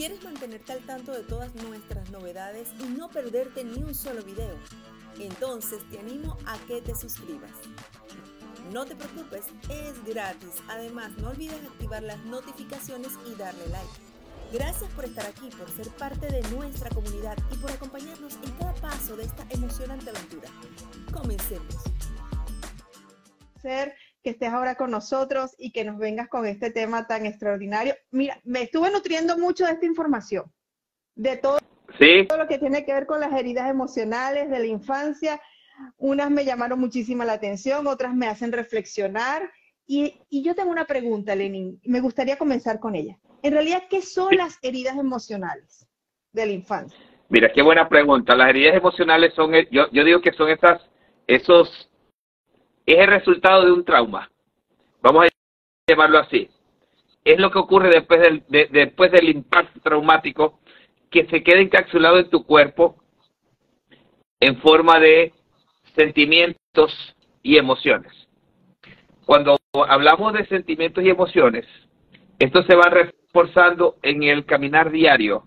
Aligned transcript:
¿Quieres 0.00 0.24
mantenerte 0.24 0.72
al 0.72 0.80
tanto 0.86 1.12
de 1.12 1.22
todas 1.24 1.54
nuestras 1.56 2.08
novedades 2.10 2.70
y 2.80 2.84
no 2.84 3.10
perderte 3.10 3.64
ni 3.64 3.82
un 3.82 3.94
solo 3.94 4.22
video? 4.22 4.56
Entonces 5.18 5.80
te 5.90 5.98
animo 5.98 6.38
a 6.46 6.56
que 6.60 6.80
te 6.80 6.94
suscribas. 6.96 7.50
No 8.72 8.86
te 8.86 8.96
preocupes, 8.96 9.44
es 9.68 10.02
gratis. 10.06 10.54
Además, 10.70 11.10
no 11.18 11.28
olvides 11.28 11.62
activar 11.66 12.02
las 12.02 12.18
notificaciones 12.24 13.10
y 13.30 13.34
darle 13.34 13.68
like. 13.68 13.90
Gracias 14.54 14.90
por 14.92 15.04
estar 15.04 15.26
aquí, 15.26 15.50
por 15.50 15.70
ser 15.70 15.90
parte 15.90 16.28
de 16.28 16.40
nuestra 16.48 16.88
comunidad 16.88 17.36
y 17.52 17.58
por 17.58 17.70
acompañarnos 17.70 18.36
en 18.36 18.52
cada 18.52 18.72
paso 18.76 19.16
de 19.16 19.24
esta 19.24 19.44
emocionante 19.50 20.08
aventura. 20.08 20.48
Comencemos. 21.12 21.76
Ser 23.60 23.94
que 24.22 24.30
estés 24.30 24.50
ahora 24.50 24.74
con 24.74 24.90
nosotros 24.90 25.54
y 25.58 25.72
que 25.72 25.84
nos 25.84 25.98
vengas 25.98 26.28
con 26.28 26.46
este 26.46 26.70
tema 26.70 27.06
tan 27.06 27.26
extraordinario. 27.26 27.94
Mira, 28.10 28.40
me 28.44 28.62
estuve 28.62 28.90
nutriendo 28.90 29.38
mucho 29.38 29.64
de 29.64 29.72
esta 29.72 29.86
información, 29.86 30.44
de 31.14 31.36
todo, 31.36 31.58
todo 32.28 32.38
lo 32.38 32.46
que 32.46 32.58
tiene 32.58 32.84
que 32.84 32.92
ver 32.92 33.06
con 33.06 33.20
las 33.20 33.32
heridas 33.32 33.70
emocionales 33.70 34.50
de 34.50 34.58
la 34.58 34.66
infancia. 34.66 35.40
Unas 35.96 36.30
me 36.30 36.44
llamaron 36.44 36.78
muchísima 36.78 37.24
la 37.24 37.34
atención, 37.34 37.86
otras 37.86 38.14
me 38.14 38.26
hacen 38.26 38.52
reflexionar. 38.52 39.50
Y, 39.86 40.20
y 40.28 40.42
yo 40.42 40.54
tengo 40.54 40.70
una 40.70 40.84
pregunta, 40.84 41.34
Lenin, 41.34 41.80
me 41.84 42.00
gustaría 42.00 42.36
comenzar 42.36 42.78
con 42.78 42.94
ella. 42.94 43.18
En 43.42 43.54
realidad, 43.54 43.84
¿qué 43.88 44.02
son 44.02 44.36
las 44.36 44.58
heridas 44.62 44.96
emocionales 44.96 45.88
de 46.32 46.46
la 46.46 46.52
infancia? 46.52 46.98
Mira, 47.28 47.50
qué 47.52 47.62
buena 47.62 47.88
pregunta. 47.88 48.36
Las 48.36 48.50
heridas 48.50 48.76
emocionales 48.76 49.32
son, 49.34 49.52
yo, 49.70 49.90
yo 49.90 50.04
digo 50.04 50.20
que 50.20 50.32
son 50.32 50.50
esas, 50.50 50.82
esos 51.26 51.89
es 52.86 52.98
el 52.98 53.06
resultado 53.06 53.64
de 53.64 53.72
un 53.72 53.84
trauma. 53.84 54.30
Vamos 55.02 55.26
a 55.26 55.28
llamarlo 55.88 56.18
así. 56.18 56.48
Es 57.24 57.38
lo 57.38 57.50
que 57.50 57.58
ocurre 57.58 57.90
después 57.90 58.20
del, 58.20 58.44
después 58.70 59.12
del 59.12 59.28
impacto 59.28 59.80
traumático 59.80 60.60
que 61.10 61.26
se 61.26 61.42
queda 61.42 61.60
encapsulado 61.60 62.18
en 62.18 62.30
tu 62.30 62.44
cuerpo 62.44 62.96
en 64.40 64.56
forma 64.58 64.98
de 64.98 65.34
sentimientos 65.94 67.14
y 67.42 67.58
emociones. 67.58 68.12
Cuando 69.26 69.58
hablamos 69.88 70.32
de 70.32 70.46
sentimientos 70.46 71.04
y 71.04 71.10
emociones, 71.10 71.66
esto 72.38 72.62
se 72.62 72.74
va 72.74 72.90
reforzando 72.90 73.96
en 74.02 74.22
el 74.22 74.46
caminar 74.46 74.90
diario, 74.90 75.44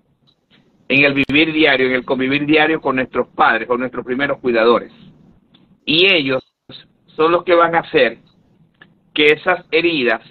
en 0.88 1.04
el 1.04 1.14
vivir 1.14 1.52
diario, 1.52 1.88
en 1.88 1.94
el 1.94 2.06
convivir 2.06 2.46
diario 2.46 2.80
con 2.80 2.98
nuestros 2.98 3.28
padres, 3.30 3.68
con 3.68 3.80
nuestros 3.80 4.06
primeros 4.06 4.40
cuidadores. 4.40 4.92
Y 5.86 6.06
ellos 6.06 6.43
son 7.16 7.32
los 7.32 7.44
que 7.44 7.56
van 7.56 7.76
a 7.76 7.80
hacer 7.80 8.18
que 9.14 9.28
esas 9.28 9.66
heridas 9.72 10.22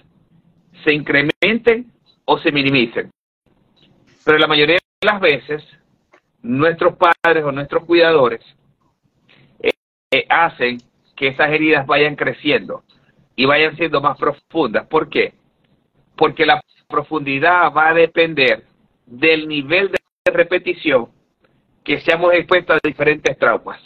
se 0.85 0.93
incrementen 0.93 1.93
o 2.25 2.39
se 2.39 2.51
minimicen. 2.53 3.11
Pero 4.25 4.39
la 4.39 4.47
mayoría 4.47 4.77
de 4.77 5.07
las 5.07 5.21
veces, 5.21 5.63
nuestros 6.43 6.97
padres 6.97 7.45
o 7.45 7.53
nuestros 7.53 7.85
cuidadores 7.85 8.41
eh, 9.61 9.71
eh, 10.11 10.27
hacen 10.29 10.79
que 11.17 11.29
esas 11.29 11.51
heridas 11.51 11.87
vayan 11.87 12.17
creciendo 12.17 12.83
y 13.37 13.45
vayan 13.47 13.77
siendo 13.77 14.01
más 14.01 14.19
profundas. 14.19 14.87
¿Por 14.87 15.09
qué? 15.09 15.35
Porque 16.17 16.47
la 16.47 16.61
profundidad 16.89 17.73
va 17.73 17.91
a 17.91 17.95
depender 17.95 18.65
del 19.07 19.49
nivel 19.49 19.91
de 19.91 20.33
repetición 20.33 21.09
que 21.85 22.01
seamos 22.01 22.33
expuestos 22.35 22.77
a 22.77 22.87
diferentes 22.87 23.37
traumas. 23.39 23.81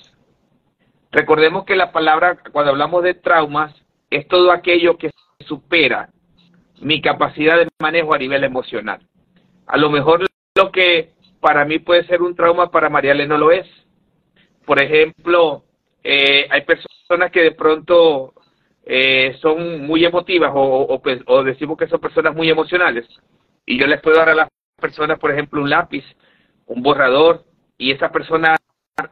Recordemos 1.16 1.64
que 1.64 1.76
la 1.76 1.92
palabra, 1.92 2.36
cuando 2.52 2.72
hablamos 2.72 3.02
de 3.02 3.14
traumas, 3.14 3.74
es 4.10 4.28
todo 4.28 4.52
aquello 4.52 4.98
que 4.98 5.10
supera 5.46 6.10
mi 6.82 7.00
capacidad 7.00 7.56
de 7.56 7.68
manejo 7.80 8.14
a 8.14 8.18
nivel 8.18 8.44
emocional. 8.44 9.00
A 9.66 9.78
lo 9.78 9.88
mejor 9.88 10.26
lo 10.54 10.70
que 10.70 11.14
para 11.40 11.64
mí 11.64 11.78
puede 11.78 12.04
ser 12.04 12.20
un 12.20 12.36
trauma, 12.36 12.70
para 12.70 12.90
Mariale 12.90 13.26
no 13.26 13.38
lo 13.38 13.50
es. 13.50 13.66
Por 14.66 14.78
ejemplo, 14.82 15.64
eh, 16.04 16.48
hay 16.50 16.60
personas 16.66 17.32
que 17.32 17.40
de 17.40 17.52
pronto 17.52 18.34
eh, 18.84 19.38
son 19.40 19.86
muy 19.86 20.04
emotivas 20.04 20.52
o, 20.54 21.00
pues, 21.02 21.22
o, 21.24 21.42
decimos 21.42 21.78
que 21.78 21.88
son 21.88 21.98
personas 21.98 22.34
muy 22.34 22.50
emocionales. 22.50 23.06
Y 23.64 23.80
yo 23.80 23.86
les 23.86 24.02
puedo 24.02 24.18
dar 24.18 24.28
a 24.28 24.34
las 24.34 24.48
personas, 24.78 25.18
por 25.18 25.30
ejemplo, 25.30 25.62
un 25.62 25.70
lápiz, 25.70 26.04
un 26.66 26.82
borrador, 26.82 27.46
y 27.78 27.90
esa 27.90 28.12
persona 28.12 28.58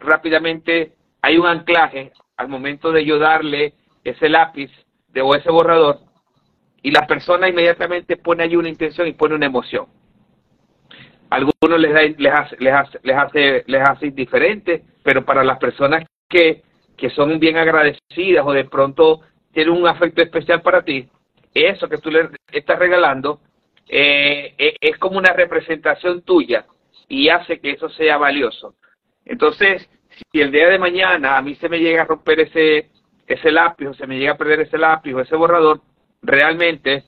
rápidamente 0.00 0.92
hay 1.24 1.38
un 1.38 1.46
anclaje 1.46 2.12
al 2.36 2.48
momento 2.48 2.92
de 2.92 3.02
yo 3.06 3.18
darle 3.18 3.72
ese 4.04 4.28
lápiz 4.28 4.70
de, 5.08 5.22
o 5.22 5.34
ese 5.34 5.50
borrador 5.50 6.00
y 6.82 6.90
la 6.90 7.06
persona 7.06 7.48
inmediatamente 7.48 8.18
pone 8.18 8.42
ahí 8.42 8.56
una 8.56 8.68
intención 8.68 9.08
y 9.08 9.14
pone 9.14 9.34
una 9.34 9.46
emoción. 9.46 9.86
algunos 11.30 11.80
les, 11.80 11.94
da, 11.94 12.02
les, 12.02 12.32
hace, 12.32 12.56
les, 12.58 12.74
hace, 12.74 13.00
les, 13.02 13.16
hace, 13.16 13.64
les 13.66 13.80
hace 13.88 14.06
indiferente, 14.08 14.82
pero 15.02 15.24
para 15.24 15.42
las 15.42 15.58
personas 15.58 16.04
que, 16.28 16.62
que 16.94 17.08
son 17.08 17.38
bien 17.41 17.56
agradecidas 17.56 18.44
o 18.46 18.52
de 18.52 18.64
pronto 18.66 19.22
tienen 19.54 19.72
un 19.72 19.86
afecto 19.86 20.22
especial 20.22 20.60
para 20.60 20.82
ti, 20.82 21.08
eso 21.54 21.88
que 21.88 21.98
tú 21.98 22.10
le 22.10 22.28
estás 22.52 22.78
regalando 22.78 23.41
eh, 23.88 24.54
eh, 24.58 24.76
es 24.78 24.98
como 24.98 25.16
una 25.16 25.32
representación 25.32 26.20
tuya 26.20 26.66
y 27.08 27.30
hace 27.30 27.60
que 27.60 27.70
eso 27.70 27.88
sea 27.88 28.18
valioso. 28.18 28.74
Entonces, 29.24 29.88
si 30.30 30.41
el 30.41 30.52
día 30.52 30.69
de 30.69 30.78
mañana 30.78 31.36
a 31.36 31.42
mí 31.42 31.54
se 31.56 31.69
me 31.69 31.78
llega 31.78 32.02
a 32.02 32.06
romper 32.06 32.41
ese, 32.41 32.91
ese 33.26 33.50
lápiz 33.50 33.86
o 33.86 33.94
se 33.94 34.06
me 34.06 34.19
llega 34.19 34.32
a 34.32 34.38
perder 34.38 34.60
ese 34.60 34.78
lápiz 34.78 35.14
o 35.14 35.20
ese 35.20 35.36
borrador, 35.36 35.80
realmente 36.22 37.04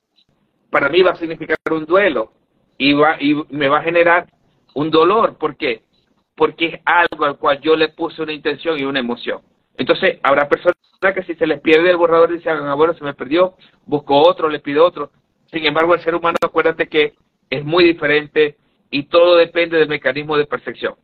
para 0.70 0.88
mí 0.88 1.02
va 1.02 1.12
a 1.12 1.16
significar 1.16 1.56
un 1.70 1.86
duelo 1.86 2.32
y, 2.78 2.92
va, 2.92 3.16
y 3.20 3.34
me 3.50 3.68
va 3.68 3.78
a 3.78 3.82
generar 3.82 4.26
un 4.74 4.90
dolor. 4.90 5.36
¿Por 5.38 5.56
qué? 5.56 5.82
Porque 6.34 6.66
es 6.66 6.80
algo 6.84 7.24
al 7.24 7.38
cual 7.38 7.60
yo 7.60 7.76
le 7.76 7.88
puse 7.88 8.22
una 8.22 8.32
intención 8.32 8.78
y 8.78 8.84
una 8.84 9.00
emoción. 9.00 9.40
Entonces, 9.78 10.18
habrá 10.22 10.48
personas 10.48 10.76
que 11.14 11.22
si 11.22 11.34
se 11.34 11.46
les 11.46 11.60
pierde 11.60 11.90
el 11.90 11.96
borrador 11.96 12.32
dicen, 12.32 12.52
ah, 12.52 12.74
bueno, 12.74 12.94
se 12.94 13.04
me 13.04 13.14
perdió, 13.14 13.54
busco 13.84 14.16
otro, 14.16 14.48
le 14.48 14.60
pido 14.60 14.84
otro. 14.84 15.10
Sin 15.50 15.64
embargo, 15.64 15.94
el 15.94 16.00
ser 16.00 16.14
humano, 16.14 16.36
acuérdate 16.42 16.88
que 16.88 17.14
es 17.48 17.64
muy 17.64 17.84
diferente 17.84 18.56
y 18.90 19.04
todo 19.04 19.36
depende 19.36 19.78
del 19.78 19.88
mecanismo 19.88 20.36
de 20.36 20.46
percepción. 20.46 20.94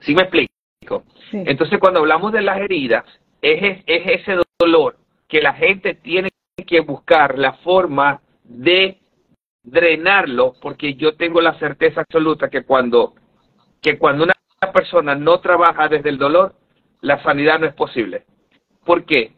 ¿Sí 0.00 0.14
me 0.14 0.22
explico? 0.22 0.53
Entonces, 1.32 1.78
cuando 1.78 2.00
hablamos 2.00 2.32
de 2.32 2.42
las 2.42 2.58
heridas, 2.58 3.04
es, 3.40 3.82
es 3.86 4.20
ese 4.20 4.36
dolor 4.58 4.96
que 5.28 5.40
la 5.40 5.54
gente 5.54 5.94
tiene 5.94 6.30
que 6.66 6.80
buscar 6.80 7.38
la 7.38 7.54
forma 7.54 8.20
de 8.44 8.98
drenarlo, 9.62 10.54
porque 10.60 10.94
yo 10.94 11.16
tengo 11.16 11.40
la 11.40 11.58
certeza 11.58 12.02
absoluta 12.02 12.50
que 12.50 12.64
cuando, 12.64 13.14
que 13.80 13.98
cuando 13.98 14.24
una 14.24 14.34
persona 14.72 15.14
no 15.14 15.40
trabaja 15.40 15.88
desde 15.88 16.10
el 16.10 16.18
dolor, 16.18 16.54
la 17.00 17.22
sanidad 17.22 17.58
no 17.58 17.66
es 17.66 17.74
posible. 17.74 18.24
¿Por 18.84 19.04
qué? 19.04 19.32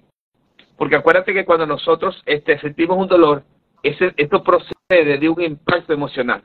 Porque 0.76 0.96
acuérdate 0.96 1.32
que 1.32 1.44
cuando 1.44 1.66
nosotros 1.66 2.22
este, 2.26 2.58
sentimos 2.58 2.98
un 2.98 3.08
dolor, 3.08 3.44
ese, 3.82 4.12
esto 4.16 4.42
procede 4.42 5.18
de 5.18 5.28
un 5.28 5.40
impacto 5.40 5.92
emocional. 5.92 6.42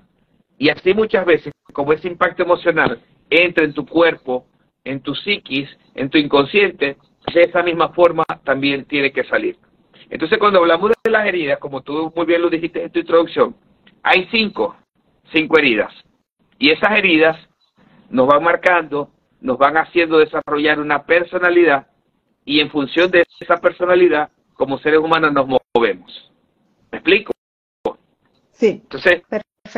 Y 0.58 0.70
así 0.70 0.94
muchas 0.94 1.26
veces, 1.26 1.52
como 1.74 1.94
ese 1.94 2.08
impacto 2.08 2.44
emocional 2.44 3.02
entra 3.30 3.66
en 3.66 3.74
tu 3.74 3.86
cuerpo 3.86 4.46
en 4.84 5.02
tu 5.02 5.16
psiquis, 5.16 5.70
en 5.96 6.10
tu 6.10 6.18
inconsciente, 6.18 6.98
de 7.34 7.42
esa 7.42 7.64
misma 7.64 7.90
forma 7.90 8.24
también 8.44 8.86
tiene 8.86 9.12
que 9.12 9.24
salir. 9.26 9.58
Entonces, 10.10 10.38
cuando 10.40 10.60
hablamos 10.60 10.92
de 11.04 11.12
las 11.12 11.26
heridas, 11.26 11.60
como 11.60 11.82
tú 11.82 12.12
muy 12.16 12.26
bien 12.26 12.42
lo 12.42 12.50
dijiste 12.50 12.84
en 12.84 12.92
tu 12.92 13.00
introducción, 13.00 13.56
hay 14.04 14.28
cinco, 14.32 14.76
cinco 15.32 15.58
heridas. 15.58 15.94
Y 16.58 16.72
esas 16.72 16.92
heridas 16.92 17.38
nos 18.10 18.28
van 18.28 18.44
marcando, 18.44 19.10
nos 19.40 19.58
van 19.58 19.78
haciendo 19.78 20.20
desarrollar 20.20 20.80
una 20.80 21.06
personalidad 21.06 21.88
y 22.44 22.60
en 22.60 22.70
función 22.70 23.10
de 23.12 23.24
esa 23.40 23.58
personalidad, 23.58 24.30
como 24.54 24.78
seres 24.80 25.00
humanos 25.00 25.32
nos 25.32 25.48
movemos. 25.48 26.32
¿Me 26.92 26.98
explico? 26.98 27.32
Sí. 28.52 28.82
Entonces, 28.84 29.24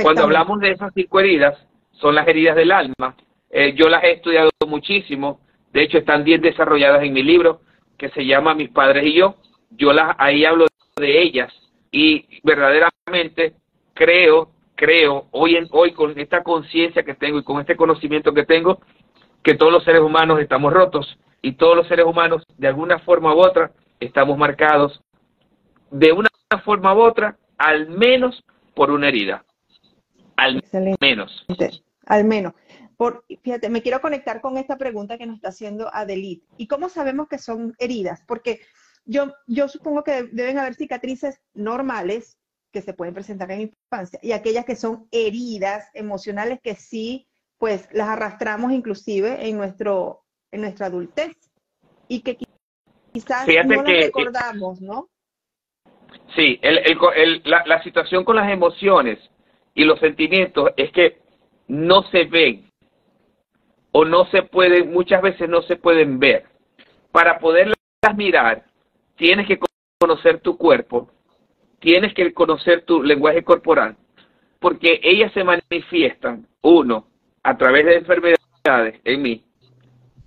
cuando 0.02 0.24
hablamos 0.24 0.60
de 0.60 0.72
esas 0.72 0.92
cinco 0.96 1.20
heridas, 1.20 1.58
son 1.92 2.16
las 2.16 2.28
heridas 2.28 2.56
del 2.56 2.72
alma, 2.72 3.16
eh, 3.56 3.76
yo 3.76 3.88
las 3.88 4.04
he 4.04 4.14
estudiado 4.14 4.50
muchísimo, 4.68 5.40
de 5.72 5.84
hecho 5.84 6.00
están 6.00 6.24
bien 6.24 6.42
desarrolladas 6.42 7.04
en 7.04 7.14
mi 7.14 7.22
libro 7.22 7.62
que 8.00 8.10
se 8.10 8.26
llama 8.26 8.56
Mis 8.56 8.70
padres 8.70 9.06
y 9.06 9.14
yo. 9.14 9.36
Yo 9.70 9.94
las 9.94 10.16
ahí 10.18 10.44
hablo 10.44 10.66
de 10.96 11.22
ellas 11.22 11.54
y 11.92 12.26
verdaderamente 12.42 13.54
creo, 13.94 14.50
creo 14.74 15.28
hoy 15.30 15.56
en 15.56 15.68
hoy 15.70 15.92
con 15.92 16.18
esta 16.20 16.42
conciencia 16.42 17.04
que 17.04 17.14
tengo 17.14 17.38
y 17.38 17.44
con 17.44 17.62
este 17.62 17.76
conocimiento 17.76 18.34
que 18.34 18.44
tengo 18.44 18.80
que 19.44 19.54
todos 19.54 19.72
los 19.72 19.84
seres 19.84 20.02
humanos 20.02 20.40
estamos 20.40 20.74
rotos 20.74 21.16
y 21.44 21.52
todos 21.52 21.76
los 21.76 21.88
seres 21.88 22.08
humanos 22.08 22.44
de 22.58 22.68
alguna 22.68 22.98
forma 23.00 23.36
u 23.36 23.40
otra 23.40 23.72
estamos 24.00 24.36
marcados 24.36 25.00
de 25.92 26.12
una 26.12 26.30
forma 26.66 26.96
u 26.96 27.02
otra 27.02 27.38
al 27.60 27.88
menos 27.90 28.44
por 28.74 28.90
una 28.90 29.10
herida. 29.10 29.46
Al 30.38 30.64
menos. 31.00 31.46
Al 32.08 32.26
menos 32.26 32.56
fíjate, 33.44 33.70
me 33.70 33.82
quiero 33.82 34.02
conectar 34.02 34.42
con 34.42 34.58
esta 34.58 34.78
pregunta 34.78 35.18
que 35.18 35.26
nos 35.26 35.38
está 35.38 35.50
haciendo 35.50 35.94
Adelit. 35.94 36.44
¿Y 36.58 36.68
cómo 36.68 36.90
sabemos 36.90 37.28
que 37.28 37.38
son 37.38 37.74
heridas? 37.80 38.24
Porque 38.28 38.62
yo, 39.06 39.34
yo 39.48 39.68
supongo 39.68 40.04
que 40.04 40.24
deben 40.32 40.58
haber 40.58 40.76
cicatrices 40.76 41.42
normales 41.54 42.38
que 42.72 42.82
se 42.82 42.94
pueden 42.94 43.14
presentar 43.14 43.52
en 43.52 43.62
infancia 43.62 44.20
y 44.22 44.32
aquellas 44.32 44.66
que 44.66 44.76
son 44.76 45.08
heridas 45.12 45.90
emocionales 45.94 46.60
que 46.62 46.76
sí, 46.76 47.28
pues 47.58 47.88
las 47.92 48.10
arrastramos 48.10 48.72
inclusive 48.72 49.48
en, 49.48 49.58
nuestro, 49.58 50.24
en 50.52 50.62
nuestra 50.62 50.88
adultez 50.88 51.32
y 52.08 52.22
que 52.22 52.38
quizás 53.14 53.48
no 53.66 53.84
que, 53.84 54.02
recordamos, 54.02 54.82
¿no? 54.82 55.10
Sí, 56.36 56.60
el, 56.62 56.80
el, 56.80 57.42
la, 57.46 57.64
la 57.66 57.84
situación 57.84 58.24
con 58.24 58.36
las 58.36 58.52
emociones 58.52 59.20
y 59.76 59.84
los 59.84 60.00
sentimientos 60.00 60.72
es 60.78 60.92
que 60.92 61.22
no 61.68 62.04
se 62.10 62.26
ven 62.26 62.70
o 63.94 64.04
no 64.04 64.26
se 64.26 64.42
pueden, 64.42 64.92
muchas 64.92 65.22
veces 65.22 65.48
no 65.48 65.62
se 65.62 65.78
pueden 65.78 66.20
ver. 66.20 66.46
Para 67.12 67.40
poderlas 67.40 67.78
mirar, 68.18 68.66
tienes 69.16 69.48
que 69.48 69.60
conocer 70.00 70.42
tu 70.42 70.58
cuerpo, 70.58 71.10
tienes 71.80 72.14
que 72.14 72.34
conocer 72.34 72.84
tu 72.86 73.04
lenguaje 73.04 73.44
corporal, 73.44 73.96
porque 74.60 75.00
ellas 75.04 75.32
se 75.34 75.44
manifiestan, 75.44 76.48
uno, 76.62 77.08
a 77.44 77.56
través 77.56 77.86
de 77.86 77.98
enfermedades 77.98 79.00
en 79.04 79.22
mí, 79.22 79.46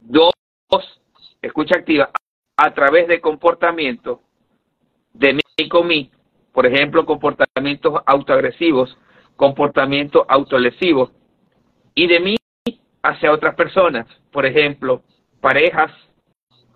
dos, 0.00 0.32
escucha 1.42 1.76
activa, 1.76 2.10
a 2.56 2.72
través 2.72 3.08
de 3.08 3.20
comportamiento 3.20 4.22
de 5.12 5.34
mí 5.34 5.68
con 5.68 5.88
mí, 5.88 6.10
por 6.52 6.66
ejemplo, 6.66 7.04
comportamientos 7.04 8.00
autoagresivos, 8.06 8.96
comportamientos 9.34 10.24
autolesivos, 10.28 11.10
y 11.94 12.06
de 12.06 12.20
mí 12.20 12.36
hacia 13.08 13.32
otras 13.32 13.54
personas, 13.54 14.06
por 14.30 14.46
ejemplo, 14.46 15.02
parejas, 15.40 15.92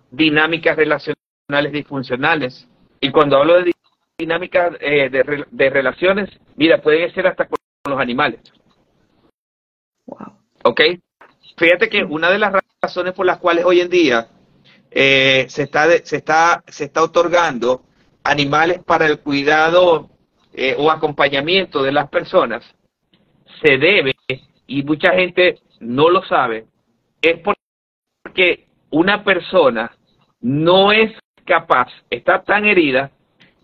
dinámicas 0.09 0.75
relacionales 0.75 1.71
disfuncionales. 1.71 2.67
Y 2.99 3.11
cuando 3.11 3.37
hablo 3.37 3.61
de 3.61 3.71
dinámicas 4.17 4.73
eh, 4.79 5.09
de, 5.09 5.69
relaciones, 5.69 6.29
mira, 6.55 6.81
pueden 6.81 7.13
ser 7.13 7.27
hasta 7.27 7.47
con 7.47 7.57
los 7.85 7.99
animales. 7.99 8.39
Wow. 10.05 10.37
¿Ok? 10.63 10.81
Fíjate 11.57 11.89
que 11.89 12.03
una 12.03 12.29
de 12.29 12.39
las 12.39 12.53
razones 12.81 13.13
por 13.13 13.25
las 13.25 13.39
cuales 13.39 13.65
hoy 13.65 13.81
en 13.81 13.89
día 13.89 14.27
eh, 14.91 15.45
se, 15.49 15.63
está 15.63 15.89
se, 16.03 16.17
está, 16.17 16.63
se 16.67 16.85
está 16.85 17.03
otorgando 17.03 17.83
animales 18.23 18.83
para 18.83 19.07
el 19.07 19.19
cuidado 19.19 20.09
eh, 20.53 20.75
o 20.77 20.91
acompañamiento 20.91 21.81
de 21.81 21.91
las 21.91 22.09
personas 22.09 22.63
se 23.61 23.77
debe, 23.77 24.15
y 24.67 24.83
mucha 24.83 25.13
gente 25.13 25.59
no 25.81 26.09
lo 26.09 26.23
sabe, 26.23 26.67
es 27.21 27.39
porque 27.39 28.67
una 28.91 29.23
persona 29.23 29.91
no 30.39 30.91
es 30.91 31.11
capaz, 31.45 31.89
está 32.09 32.43
tan 32.43 32.65
herida, 32.65 33.11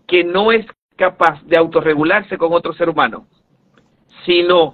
que 0.08 0.24
no 0.24 0.52
es 0.52 0.66
capaz 0.96 1.42
de 1.44 1.58
autorregularse 1.58 2.38
con 2.38 2.54
otro 2.54 2.74
ser 2.74 2.90
humano, 2.90 3.28
sino 4.26 4.74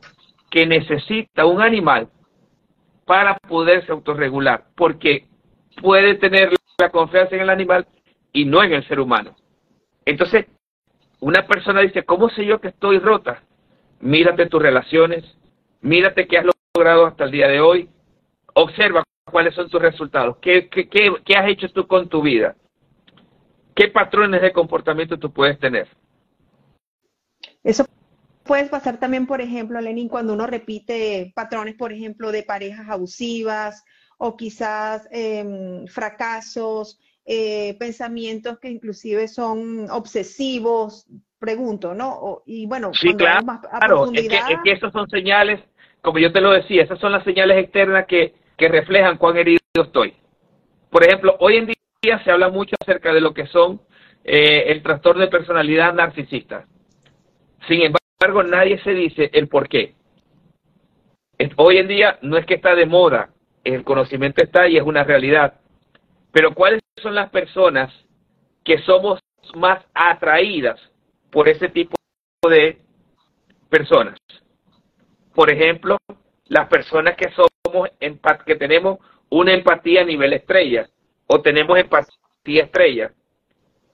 que 0.49 0.65
necesita 0.65 1.45
un 1.45 1.61
animal 1.61 2.09
para 3.05 3.37
poderse 3.37 3.91
autorregular, 3.91 4.65
porque 4.75 5.27
puede 5.81 6.15
tener 6.15 6.51
la 6.77 6.89
confianza 6.89 7.35
en 7.35 7.41
el 7.41 7.49
animal 7.49 7.85
y 8.31 8.45
no 8.45 8.63
en 8.63 8.73
el 8.73 8.87
ser 8.87 8.99
humano. 8.99 9.35
Entonces, 10.05 10.45
una 11.19 11.45
persona 11.45 11.81
dice, 11.81 12.03
¿cómo 12.03 12.29
sé 12.29 12.45
yo 12.45 12.59
que 12.61 12.69
estoy 12.69 12.99
rota? 12.99 13.43
Mírate 13.99 14.47
tus 14.47 14.61
relaciones, 14.61 15.23
mírate 15.81 16.27
qué 16.27 16.37
has 16.37 16.45
logrado 16.75 17.05
hasta 17.05 17.25
el 17.25 17.31
día 17.31 17.47
de 17.47 17.61
hoy, 17.61 17.87
observa 18.55 19.03
cuáles 19.31 19.53
son 19.53 19.69
tus 19.69 19.79
resultados, 19.79 20.37
qué, 20.41 20.69
qué, 20.69 20.89
qué, 20.89 21.35
has 21.35 21.47
hecho 21.47 21.69
tú 21.69 21.85
con 21.85 22.09
tu 22.09 22.23
vida, 22.23 22.55
qué 23.75 23.89
patrones 23.89 24.41
de 24.41 24.51
comportamiento 24.51 25.19
tú 25.19 25.31
puedes 25.31 25.59
tener. 25.59 25.87
Eso 27.63 27.85
puede 28.43 28.65
pasar 28.69 28.99
también, 28.99 29.27
por 29.27 29.39
ejemplo, 29.39 29.79
Lenin, 29.79 30.09
cuando 30.09 30.33
uno 30.33 30.47
repite 30.47 31.31
patrones, 31.35 31.75
por 31.75 31.93
ejemplo, 31.93 32.31
de 32.31 32.41
parejas 32.41 32.89
abusivas 32.89 33.85
o 34.17 34.35
quizás 34.35 35.07
em, 35.11 35.85
fracasos, 35.85 36.99
eh, 37.23 37.77
pensamientos 37.77 38.57
que 38.59 38.69
inclusive 38.69 39.27
son 39.27 39.91
obsesivos, 39.91 41.05
pregunto, 41.37 41.93
¿no? 41.93 42.41
y 42.47 42.65
bueno, 42.65 42.91
sí, 42.93 43.13
claro, 43.13 43.45
claro. 43.69 44.11
Es, 44.11 44.27
que, 44.27 44.35
es 44.37 44.59
que 44.63 44.71
esos 44.71 44.91
son 44.91 45.07
señales 45.09 45.59
como 46.03 46.19
yo 46.19 46.33
te 46.33 46.41
lo 46.41 46.51
decía, 46.51 46.83
esas 46.83 46.99
son 46.99 47.13
las 47.13 47.23
señales 47.23 47.57
externas 47.57 48.05
que, 48.05 48.35
reflejan 48.57 49.17
cuán 49.17 49.35
herido 49.35 49.59
estoy. 49.73 50.13
Por 50.89 51.03
ejemplo, 51.03 51.35
hoy 51.39 51.57
en 51.57 51.65
día 51.65 52.23
se 52.23 52.31
habla 52.31 52.47
mucho 52.47 52.77
acerca 52.79 53.13
de 53.13 53.19
lo 53.19 53.33
que 53.33 53.45
son 53.47 53.81
eh, 54.23 54.65
el 54.67 54.81
trastorno 54.81 55.21
de 55.21 55.27
personalidad 55.27 55.93
narcisista. 55.93 56.65
Sin 57.67 57.81
embargo, 57.81 58.41
nadie 58.43 58.79
se 58.79 58.93
dice 58.93 59.31
el 59.33 59.49
por 59.49 59.67
qué. 59.67 59.95
Hoy 61.57 61.77
en 61.77 61.89
día 61.89 62.19
no 62.21 62.37
es 62.37 62.45
que 62.45 62.53
está 62.53 62.73
de 62.73 62.85
moda, 62.85 63.31
el 63.65 63.83
conocimiento 63.83 64.41
está 64.41 64.69
y 64.69 64.77
es 64.77 64.83
una 64.83 65.03
realidad. 65.03 65.55
Pero 66.31 66.53
¿cuáles 66.53 66.79
son 67.01 67.15
las 67.15 67.29
personas 67.31 67.93
que 68.63 68.77
somos 68.79 69.19
más 69.55 69.83
atraídas 69.93 70.79
por 71.31 71.49
ese 71.49 71.67
tipo 71.67 71.97
de 72.49 72.77
personas? 73.69 74.17
Por 75.33 75.49
ejemplo, 75.49 75.97
las 76.45 76.67
personas 76.67 77.15
que 77.15 77.31
somos 77.31 77.89
que 78.45 78.55
tenemos 78.55 78.99
una 79.29 79.53
empatía 79.53 80.01
a 80.01 80.05
nivel 80.05 80.33
estrella 80.33 80.87
o 81.25 81.41
tenemos 81.41 81.77
empatía 81.79 82.63
estrella, 82.63 83.11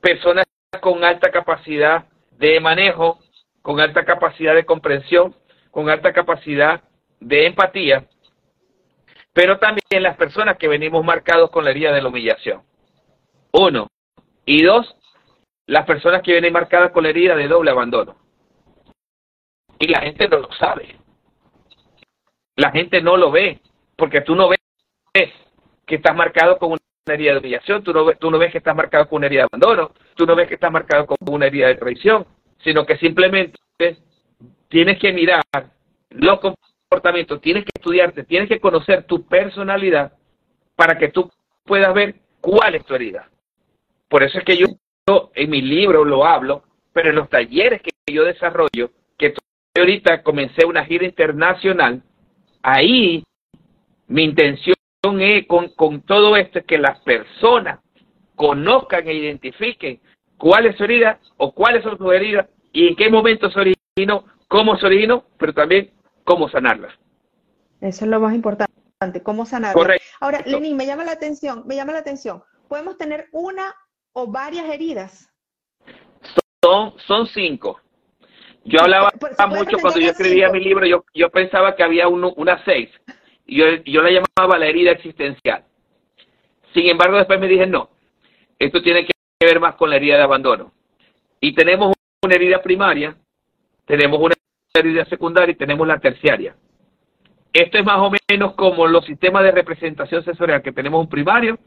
personas 0.02 0.46
con 0.82 1.04
alta 1.04 1.32
capacidad 1.32 2.06
de 2.32 2.60
manejo, 2.60 3.20
con 3.62 3.80
alta 3.80 4.04
capacidad 4.04 4.54
de 4.54 4.66
comprensión, 4.66 5.36
con 5.72 5.90
alta 5.90 6.12
capacidad 6.12 6.84
de 7.20 7.46
empatía, 7.46 8.06
pero 9.32 9.60
también 9.60 10.04
las 10.04 10.18
personas 10.18 10.58
que 10.58 10.68
venimos 10.68 11.06
marcados 11.06 11.50
con 11.52 11.64
la 11.64 11.72
herida 11.72 11.94
de 11.94 12.02
la 12.02 12.10
humillación. 12.10 12.64
Uno. 13.54 13.88
Y 14.46 14.64
dos, 14.64 14.96
las 15.68 15.86
personas 15.86 16.22
que 16.24 16.32
vienen 16.32 16.52
marcadas 16.52 16.92
con 16.92 17.04
la 17.04 17.10
herida 17.10 17.36
de 17.36 17.48
doble 17.48 17.72
abandono. 17.72 18.18
Y 19.78 19.88
la 19.88 20.02
gente 20.02 20.28
no 20.28 20.40
lo 20.40 20.52
sabe 20.54 21.00
la 22.60 22.72
gente 22.72 23.02
no 23.02 23.16
lo 23.16 23.32
ve, 23.32 23.62
porque 23.96 24.22
tú 24.22 24.36
no 24.36 24.50
ves 24.50 24.60
que 25.86 25.96
estás 25.96 26.16
marcado 26.16 26.58
con 26.58 26.72
una 26.72 26.80
herida 27.08 27.32
de 27.34 27.40
humillación, 27.40 27.84
tú 27.84 27.94
no, 27.94 28.06
ves, 28.06 28.18
no 28.22 28.38
ves 28.38 28.52
que 28.52 28.58
estás 28.58 28.76
marcado 28.76 29.08
con 29.08 29.18
una 29.18 29.28
herida 29.28 29.42
de 29.44 29.48
abandono, 29.52 29.92
tú 30.16 30.26
no 30.26 30.36
ves 30.36 30.48
que 30.48 30.56
estás 30.56 30.72
marcado 30.72 31.06
con 31.06 31.18
una 31.30 31.48
herida 31.48 31.68
de 31.68 31.76
traición, 31.76 32.26
sino 32.62 32.86
que 32.86 32.98
simplemente 32.98 33.58
tienes 34.68 35.00
que 35.00 35.14
mirar 35.14 35.42
los 36.10 36.40
comportamientos, 36.42 37.40
tienes 37.40 37.64
que 37.64 37.72
estudiarte, 37.74 38.26
tienes 38.26 38.50
que 38.50 38.60
conocer 38.60 39.04
tu 39.06 39.26
personalidad 39.26 40.14
para 40.76 40.98
que 40.98 41.10
tú 41.10 41.32
puedas 41.64 41.94
ver 41.94 42.16
cuál 42.42 42.76
es 42.76 42.86
tu 42.86 42.94
herida. 42.94 43.30
Por 44.10 44.22
eso 44.24 44.38
es 44.38 44.44
que 44.44 44.58
yo 44.58 44.68
en 45.34 45.50
mi 45.50 45.62
libro 45.62 46.04
lo 46.04 46.26
hablo, 46.26 46.64
pero 46.92 47.10
en 47.10 47.16
los 47.16 47.30
talleres 47.30 47.82
que 47.82 47.92
yo 48.14 48.26
desarrollo, 48.26 48.92
que 49.18 49.34
ahorita 49.78 50.24
comencé 50.24 50.66
una 50.66 50.84
gira 50.84 51.06
internacional, 51.06 52.04
ahí 52.62 53.24
mi 54.08 54.24
intención 54.24 54.76
es 55.20 55.48
con, 55.48 55.70
con 55.70 56.02
todo 56.02 56.36
esto 56.36 56.60
es 56.60 56.66
que 56.66 56.78
las 56.78 57.00
personas 57.02 57.80
conozcan 58.36 59.08
e 59.08 59.14
identifiquen 59.14 60.00
cuál 60.38 60.66
es 60.66 60.78
su 60.78 60.84
herida 60.84 61.20
o 61.38 61.54
cuáles 61.54 61.84
son 61.84 61.98
sus 61.98 62.14
heridas 62.14 62.48
y 62.72 62.88
en 62.88 62.96
qué 62.96 63.10
momento 63.10 63.50
se 63.50 63.60
originó, 63.60 64.26
cómo 64.48 64.78
se 64.78 64.86
originó, 64.86 65.24
pero 65.38 65.54
también 65.54 65.92
cómo 66.24 66.50
sanarlas. 66.50 66.94
Eso 67.82 68.06
es 68.06 68.12
lo 68.12 68.20
más 68.20 68.34
importante, 68.34 69.24
cómo 69.24 69.46
sanarlas. 69.46 70.02
Ahora, 70.20 70.42
Lenín, 70.46 70.76
me 70.76 70.86
llama 70.86 71.04
la 71.04 71.14
atención, 71.14 71.64
me 71.66 71.76
llama 71.76 71.94
la 71.94 72.00
atención. 72.00 72.44
¿Podemos 72.68 72.98
tener 72.98 73.28
una 73.32 73.74
o 74.14 74.28
varias 74.28 74.70
heridas? 74.70 75.30
Son, 76.62 76.94
son 77.08 77.28
cinco. 77.28 77.80
Yo 78.70 78.82
hablaba 78.82 79.12
mucho 79.48 79.78
cuando 79.82 80.00
yo 80.00 80.12
escribía 80.12 80.52
mi 80.52 80.60
libro, 80.60 80.86
yo, 80.86 81.04
yo 81.16 81.32
pensaba 81.32 81.76
que 81.76 81.82
había 81.82 82.08
uno, 82.08 82.34
una 82.38 82.64
seis. 82.66 82.88
Yo, 83.48 83.66
yo 83.84 84.04
la 84.04 84.12
llamaba 84.12 84.60
la 84.60 84.68
herida 84.68 84.92
existencial. 84.92 85.64
Sin 86.72 86.88
embargo, 86.88 87.18
después 87.18 87.40
me 87.40 87.48
dije, 87.48 87.66
no, 87.66 87.90
esto 88.60 88.80
tiene 88.84 89.06
que 89.06 89.12
ver 89.44 89.60
más 89.60 89.74
con 89.74 89.90
la 89.90 89.96
herida 89.96 90.18
de 90.18 90.24
abandono. 90.24 90.72
Y 91.42 91.54
tenemos 91.56 91.96
una 92.24 92.36
herida 92.36 92.62
primaria, 92.62 93.16
tenemos 93.86 94.20
una 94.20 94.36
herida 94.76 95.04
secundaria 95.06 95.54
y 95.54 95.58
tenemos 95.58 95.88
la 95.88 95.98
terciaria. 95.98 96.56
Esto 97.52 97.80
es 97.80 97.86
más 97.86 97.98
o 97.98 98.12
menos 98.30 98.54
como 98.54 98.86
los 98.86 99.04
sistemas 99.04 99.44
de 99.46 99.52
representación 99.52 100.24
sensorial, 100.24 100.62
que 100.62 100.72
tenemos 100.72 101.02
un 101.02 101.10
primario, 101.10 101.58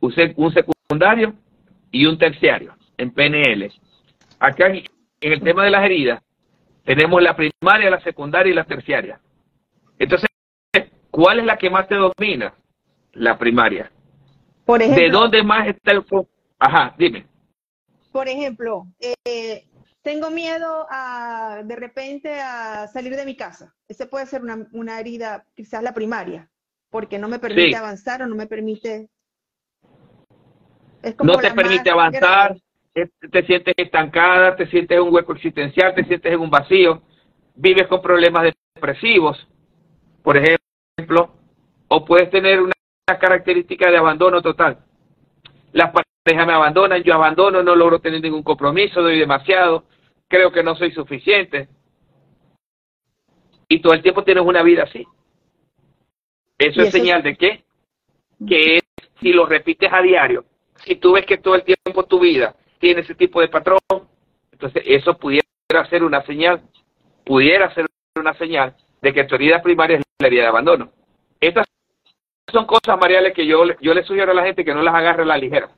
un 0.00 0.14
secundario 0.54 1.34
y 1.90 2.06
un 2.06 2.16
terciario 2.16 2.74
en 2.96 3.10
PNL. 3.10 3.70
Acá 4.38 4.68
en 4.68 5.32
el 5.32 5.42
tema 5.42 5.64
de 5.64 5.70
las 5.70 5.84
heridas, 5.84 6.22
tenemos 6.86 7.20
la 7.20 7.34
primaria, 7.36 7.90
la 7.90 8.00
secundaria 8.00 8.52
y 8.52 8.54
la 8.54 8.64
terciaria. 8.64 9.20
Entonces, 9.98 10.28
¿cuál 11.10 11.40
es 11.40 11.44
la 11.44 11.58
que 11.58 11.68
más 11.68 11.88
te 11.88 11.96
domina? 11.96 12.54
La 13.12 13.36
primaria. 13.36 13.90
Por 14.64 14.80
ejemplo, 14.80 15.02
¿De 15.02 15.10
dónde 15.10 15.42
más 15.42 15.66
está 15.66 15.92
el 15.92 16.04
foco? 16.04 16.30
Ajá, 16.58 16.94
dime. 16.96 17.26
Por 18.12 18.28
ejemplo, 18.28 18.86
eh, 19.00 19.64
tengo 20.02 20.30
miedo 20.30 20.86
a 20.88 21.62
de 21.64 21.76
repente 21.76 22.40
a 22.40 22.86
salir 22.86 23.16
de 23.16 23.24
mi 23.24 23.36
casa. 23.36 23.74
Ese 23.88 24.06
puede 24.06 24.26
ser 24.26 24.42
una, 24.72 25.00
herida, 25.00 25.44
quizás 25.54 25.82
la 25.82 25.92
primaria, 25.92 26.48
porque 26.88 27.18
no 27.18 27.28
me 27.28 27.40
permite 27.40 27.76
avanzar 27.76 28.22
o 28.22 28.26
no 28.26 28.36
me 28.36 28.46
permite... 28.46 29.08
no 31.22 31.36
te 31.36 31.50
permite 31.50 31.90
avanzar, 31.90 32.56
te 33.04 33.44
sientes 33.44 33.74
estancada, 33.76 34.56
te 34.56 34.66
sientes 34.68 34.96
en 34.96 35.04
un 35.04 35.14
hueco 35.14 35.34
existencial, 35.34 35.94
te 35.94 36.04
sientes 36.04 36.32
en 36.32 36.40
un 36.40 36.50
vacío, 36.50 37.02
vives 37.54 37.86
con 37.88 38.00
problemas 38.00 38.54
depresivos, 38.74 39.46
por 40.22 40.36
ejemplo, 40.36 41.30
o 41.88 42.04
puedes 42.04 42.30
tener 42.30 42.60
una 42.60 42.72
característica 43.20 43.90
de 43.90 43.98
abandono 43.98 44.40
total. 44.40 44.78
Las 45.72 45.92
parejas 45.92 46.46
me 46.46 46.54
abandonan, 46.54 47.02
yo 47.02 47.14
abandono, 47.14 47.62
no 47.62 47.76
logro 47.76 48.00
tener 48.00 48.22
ningún 48.22 48.42
compromiso, 48.42 49.02
doy 49.02 49.18
demasiado, 49.18 49.84
creo 50.26 50.50
que 50.50 50.62
no 50.62 50.74
soy 50.74 50.90
suficiente. 50.92 51.68
Y 53.68 53.80
todo 53.80 53.92
el 53.92 54.02
tiempo 54.02 54.24
tienes 54.24 54.44
una 54.44 54.62
vida 54.62 54.84
así. 54.84 55.06
Eso 56.58 56.80
es 56.80 56.90
señal 56.90 57.22
de 57.22 57.36
qué? 57.36 57.64
Que 58.48 58.76
es, 58.76 58.82
si 59.20 59.32
lo 59.32 59.44
repites 59.44 59.92
a 59.92 60.00
diario, 60.00 60.46
si 60.84 60.96
tú 60.96 61.12
ves 61.12 61.26
que 61.26 61.36
todo 61.36 61.56
el 61.56 61.62
tiempo 61.62 62.04
tu 62.04 62.20
vida 62.20 62.56
tiene 62.78 63.00
ese 63.00 63.14
tipo 63.14 63.40
de 63.40 63.48
patrón, 63.48 63.78
entonces 64.52 64.82
eso 64.86 65.16
pudiera 65.18 65.44
ser 65.90 66.02
una 66.04 66.22
señal, 66.24 66.62
pudiera 67.24 67.72
ser 67.74 67.86
una 68.16 68.34
señal 68.34 68.74
de 69.02 69.12
que 69.12 69.24
tu 69.24 69.34
herida 69.34 69.62
primaria 69.62 69.98
es 69.98 70.04
la 70.18 70.26
herida 70.26 70.42
de 70.42 70.48
abandono. 70.48 70.90
Estas 71.40 71.66
son 72.50 72.66
cosas, 72.66 72.98
Mariales, 72.98 73.34
que 73.34 73.46
yo, 73.46 73.64
yo 73.80 73.94
le 73.94 74.04
sugiero 74.04 74.32
a 74.32 74.34
la 74.34 74.44
gente 74.44 74.64
que 74.64 74.74
no 74.74 74.82
las 74.82 74.94
agarre 74.94 75.22
a 75.22 75.26
la 75.26 75.36
ligera. 75.36 75.70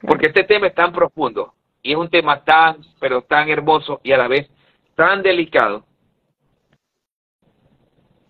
Porque 0.00 0.26
este 0.26 0.44
tema 0.44 0.66
es 0.66 0.74
tan 0.74 0.92
profundo 0.92 1.54
y 1.82 1.92
es 1.92 1.98
un 1.98 2.08
tema 2.08 2.44
tan, 2.44 2.78
pero 3.00 3.22
tan 3.22 3.48
hermoso 3.48 4.00
y 4.02 4.12
a 4.12 4.18
la 4.18 4.28
vez 4.28 4.48
tan 4.94 5.22
delicado 5.22 5.84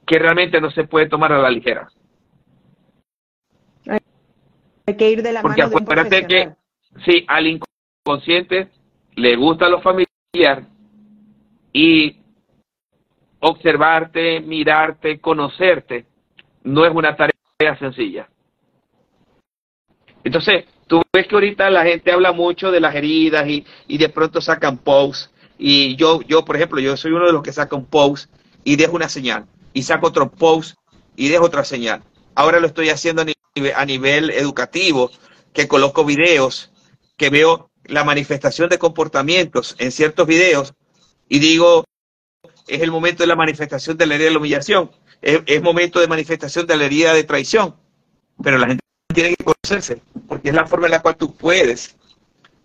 que 0.07 0.19
realmente 0.19 0.61
no 0.61 0.71
se 0.71 0.85
puede 0.85 1.09
tomar 1.09 1.33
a 1.33 1.38
la 1.38 1.50
ligera. 1.50 1.88
Hay 4.87 4.97
que 4.97 5.11
ir 5.11 5.23
de 5.23 5.33
la 5.33 5.43
Porque 5.43 5.62
mano 5.62 5.79
acuérdate 5.79 6.26
que 6.26 6.53
si 7.05 7.25
al 7.29 7.47
inconsciente 7.47 8.69
le 9.17 9.37
gusta 9.37 9.69
lo 9.69 9.81
familiar 9.81 10.67
y 11.73 12.17
observarte, 13.41 14.41
mirarte, 14.41 15.21
conocerte, 15.21 16.07
no 16.63 16.85
es 16.85 16.93
una 16.95 17.17
tarea 17.17 17.79
sencilla. 17.79 18.29
Entonces, 20.23 20.65
Tú 20.87 21.03
ves 21.13 21.27
que 21.27 21.35
ahorita 21.35 21.71
la 21.71 21.85
gente 21.85 22.13
habla 22.13 22.33
mucho 22.33 22.71
de 22.71 22.81
las 22.81 22.95
heridas 22.95 23.49
y, 23.49 23.65
y 23.89 23.99
de 23.99 24.09
pronto 24.09 24.41
sacan 24.41 24.79
posts. 24.79 25.31
Y 25.59 25.97
yo, 25.97 26.21
yo, 26.23 26.45
por 26.45 26.57
ejemplo, 26.57 26.81
yo 26.81 26.97
soy 26.97 27.13
uno 27.13 27.27
de 27.27 27.33
los 27.33 27.43
que 27.43 27.53
saca 27.53 27.77
un 27.77 27.87
post 27.87 28.31
y 28.65 28.77
dejo 28.77 28.97
una 28.97 29.09
señal. 29.09 29.47
Y 29.73 29.83
saco 29.83 30.09
otro 30.09 30.31
post 30.31 30.77
y 31.17 31.29
dejo 31.29 31.45
otra 31.45 31.65
señal. 31.65 32.03
Ahora 32.35 32.61
lo 32.61 32.67
estoy 32.67 32.91
haciendo 32.91 33.23
a 33.23 33.25
nivel, 33.25 33.75
a 33.75 33.85
nivel 33.87 34.31
educativo, 34.31 35.11
que 35.53 35.69
coloco 35.69 36.05
videos, 36.05 36.71
que 37.16 37.30
veo 37.30 37.71
la 37.85 38.04
manifestación 38.04 38.68
de 38.68 38.78
comportamientos 38.78 39.76
en 39.78 39.92
ciertos 39.92 40.26
videos 40.26 40.75
y 41.28 41.38
digo, 41.38 41.85
es 42.66 42.83
el 42.83 42.90
momento 42.90 43.23
de 43.23 43.26
la 43.26 43.37
manifestación 43.37 43.97
de 43.97 44.06
la 44.06 44.14
herida 44.14 44.28
de 44.28 44.33
la 44.33 44.38
humillación, 44.38 44.90
es, 45.23 45.40
es 45.47 45.62
momento 45.62 46.00
de 46.00 46.09
manifestación 46.09 46.66
de 46.66 46.76
la 46.76 46.85
herida 46.85 47.14
de 47.14 47.25
traición. 47.25 47.76
Pero 48.42 48.59
la 48.59 48.66
gente 48.66 48.83
tiene 49.14 49.35
que 49.37 49.44
conocerse, 49.44 50.02
porque 50.28 50.49
es 50.49 50.54
la 50.54 50.66
forma 50.66 50.87
en 50.87 50.92
la 50.92 51.02
cual 51.02 51.16
tú 51.16 51.35
puedes, 51.35 51.97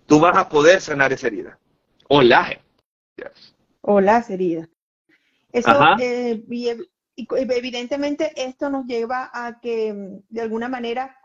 tú 0.07 0.19
vas 0.19 0.35
a 0.35 0.49
poder 0.49 0.81
sanar 0.81 1.13
esa 1.13 1.27
herida. 1.27 1.59
O 2.07 2.21
las 2.21 2.51
heridas. 2.51 3.55
O 3.81 4.01
las 4.01 4.29
heridas. 4.29 4.67
Eso, 5.51 5.71
eh, 5.99 6.43
evidentemente 7.15 8.33
esto 8.35 8.69
nos 8.69 8.85
lleva 8.85 9.29
a 9.33 9.59
que, 9.59 10.21
de 10.29 10.41
alguna 10.41 10.69
manera, 10.69 11.17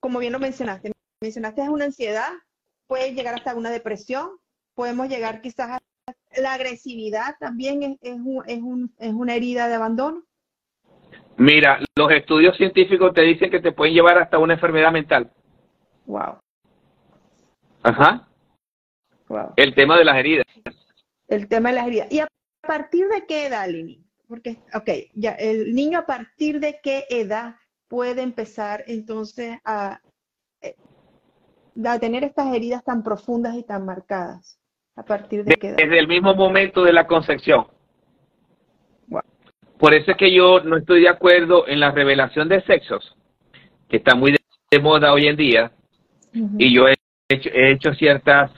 como 0.00 0.18
bien 0.18 0.32
lo 0.32 0.38
mencionaste, 0.38 0.92
mencionaste 1.20 1.62
es 1.62 1.68
una 1.68 1.86
ansiedad, 1.86 2.28
puede 2.86 3.14
llegar 3.14 3.34
hasta 3.34 3.54
una 3.54 3.70
depresión, 3.70 4.30
podemos 4.74 5.08
llegar 5.08 5.40
quizás 5.40 5.70
a 5.70 5.78
la 6.40 6.54
agresividad 6.54 7.34
también 7.40 7.82
es, 7.82 7.98
es, 8.02 8.60
un, 8.60 8.94
es 8.98 9.12
una 9.12 9.34
herida 9.34 9.68
de 9.68 9.74
abandono. 9.74 10.22
Mira, 11.36 11.80
los 11.96 12.10
estudios 12.12 12.56
científicos 12.56 13.12
te 13.12 13.22
dicen 13.22 13.50
que 13.50 13.60
te 13.60 13.72
pueden 13.72 13.94
llevar 13.94 14.18
hasta 14.18 14.38
una 14.38 14.54
enfermedad 14.54 14.92
mental. 14.92 15.30
Wow. 16.06 16.38
Ajá. 17.82 18.28
Wow. 19.28 19.52
El 19.56 19.74
tema 19.74 19.98
de 19.98 20.04
las 20.04 20.16
heridas. 20.16 20.46
El 21.28 21.48
tema 21.48 21.70
de 21.70 21.74
las 21.74 21.86
heridas. 21.86 22.12
¿Y 22.12 22.20
a 22.20 22.28
partir 22.66 23.08
de 23.08 23.26
qué 23.26 23.46
edad, 23.46 23.68
Lini? 23.68 24.04
Porque, 24.28 24.58
ok, 24.74 24.88
ya, 25.14 25.32
el 25.32 25.74
niño 25.74 26.00
a 26.00 26.06
partir 26.06 26.60
de 26.60 26.80
qué 26.82 27.04
edad 27.10 27.56
puede 27.88 28.22
empezar 28.22 28.84
entonces 28.86 29.58
a, 29.64 30.00
a 31.84 31.98
tener 31.98 32.24
estas 32.24 32.54
heridas 32.54 32.84
tan 32.84 33.02
profundas 33.02 33.54
y 33.56 33.62
tan 33.62 33.84
marcadas. 33.84 34.58
¿A 34.96 35.02
partir 35.02 35.44
de 35.44 35.54
qué 35.56 35.68
edad? 35.68 35.76
Desde 35.76 35.98
el 35.98 36.08
mismo 36.08 36.34
momento 36.34 36.82
de 36.82 36.92
la 36.92 37.06
concepción. 37.06 37.66
Por 39.78 39.92
eso 39.92 40.12
es 40.12 40.16
que 40.16 40.32
yo 40.34 40.60
no 40.60 40.78
estoy 40.78 41.02
de 41.02 41.08
acuerdo 41.08 41.68
en 41.68 41.80
la 41.80 41.90
revelación 41.90 42.48
de 42.48 42.62
sexos, 42.62 43.14
que 43.88 43.98
está 43.98 44.14
muy 44.14 44.32
de 44.70 44.80
moda 44.80 45.12
hoy 45.12 45.26
en 45.26 45.36
día, 45.36 45.72
y 46.32 46.74
yo 46.74 46.88
he 46.88 46.94
hecho, 47.28 47.94
ciertas 47.94 48.50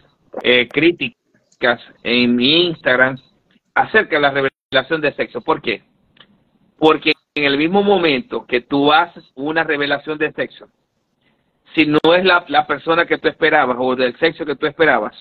eh, 0.43 0.69
críticas 0.69 1.81
en 2.03 2.37
mi 2.37 2.67
Instagram 2.69 3.19
acerca 3.75 4.17
de 4.17 4.23
la 4.23 4.31
revelación 4.31 5.01
de 5.01 5.13
sexo. 5.15 5.41
¿Por 5.41 5.61
qué? 5.61 5.83
Porque 6.79 7.13
en 7.35 7.45
el 7.45 7.59
mismo 7.59 7.83
momento 7.83 8.47
que 8.47 8.61
tú 8.61 8.93
haces 8.93 9.25
una 9.35 9.65
revelación 9.65 10.19
de 10.19 10.33
sexo, 10.33 10.69
si 11.75 11.87
no 11.87 11.99
es 12.17 12.25
la, 12.25 12.45
la 12.49 12.67
persona 12.67 13.07
que 13.07 13.19
tú 13.19 13.29
esperabas 13.29 13.77
o 13.79 13.95
del 13.95 14.19
sexo 14.19 14.45
que 14.45 14.57
tú 14.57 14.67
esperabas, 14.67 15.15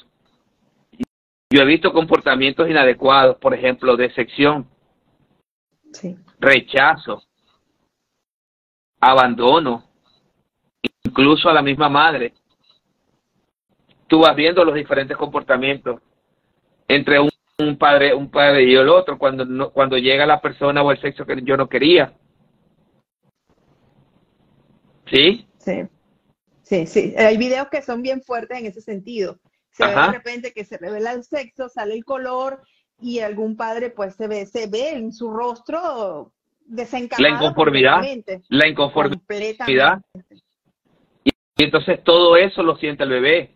yo 1.49 1.61
he 1.61 1.65
visto 1.65 1.93
comportamientos 1.93 2.69
inadecuados, 2.69 3.37
por 3.37 3.53
ejemplo, 3.53 3.95
de 3.95 4.13
sección, 4.13 4.67
rechazo, 6.39 7.23
abandono, 8.99 9.83
incluso 11.03 11.49
a 11.49 11.53
la 11.53 11.61
misma 11.61 11.87
madre. 11.87 12.33
Tú 14.07 14.19
vas 14.19 14.35
viendo 14.35 14.63
los 14.65 14.75
diferentes 14.75 15.15
comportamientos 15.15 16.01
entre 16.87 17.19
un, 17.19 17.77
padre, 17.77 18.13
un 18.13 18.29
padre 18.29 18.65
y 18.65 18.75
el 18.75 18.89
otro 18.89 19.17
cuando 19.17 19.45
no, 19.45 19.69
cuando 19.71 19.97
llega 19.97 20.25
la 20.25 20.41
persona 20.41 20.81
o 20.81 20.91
el 20.91 20.99
sexo 20.99 21.25
que 21.25 21.41
yo 21.43 21.55
no 21.55 21.67
quería. 21.67 22.13
¿Sí? 25.05 25.47
Sí. 25.59 25.87
Sí, 26.67 26.85
sí. 26.85 27.13
Hay 27.17 27.37
videos 27.37 27.69
que 27.69 27.81
son 27.81 28.01
bien 28.01 28.21
fuertes 28.21 28.59
en 28.59 28.65
ese 28.65 28.81
sentido. 28.81 29.39
Se 29.71 29.85
ve 29.85 29.93
de 29.93 30.11
repente 30.11 30.51
que 30.51 30.65
se 30.65 30.77
revela 30.77 31.13
el 31.13 31.23
sexo, 31.23 31.69
sale 31.69 31.93
el 31.93 32.03
color 32.03 32.61
y 32.99 33.19
algún 33.19 33.55
padre 33.55 33.89
pues 33.89 34.15
se 34.15 34.27
ve, 34.27 34.45
se 34.45 34.67
ve 34.67 34.89
en 34.89 35.13
su 35.13 35.31
rostro 35.31 36.33
desencadenado. 36.65 37.35
La 37.35 37.41
inconformidad. 37.41 38.01
La 38.49 38.67
inconformidad. 38.67 40.01
Y, 41.23 41.31
entonces 41.57 42.03
todo 42.03 42.35
eso 42.35 42.61
lo 42.63 42.75
siente 42.75 43.03
el 43.03 43.11
bebé. 43.11 43.51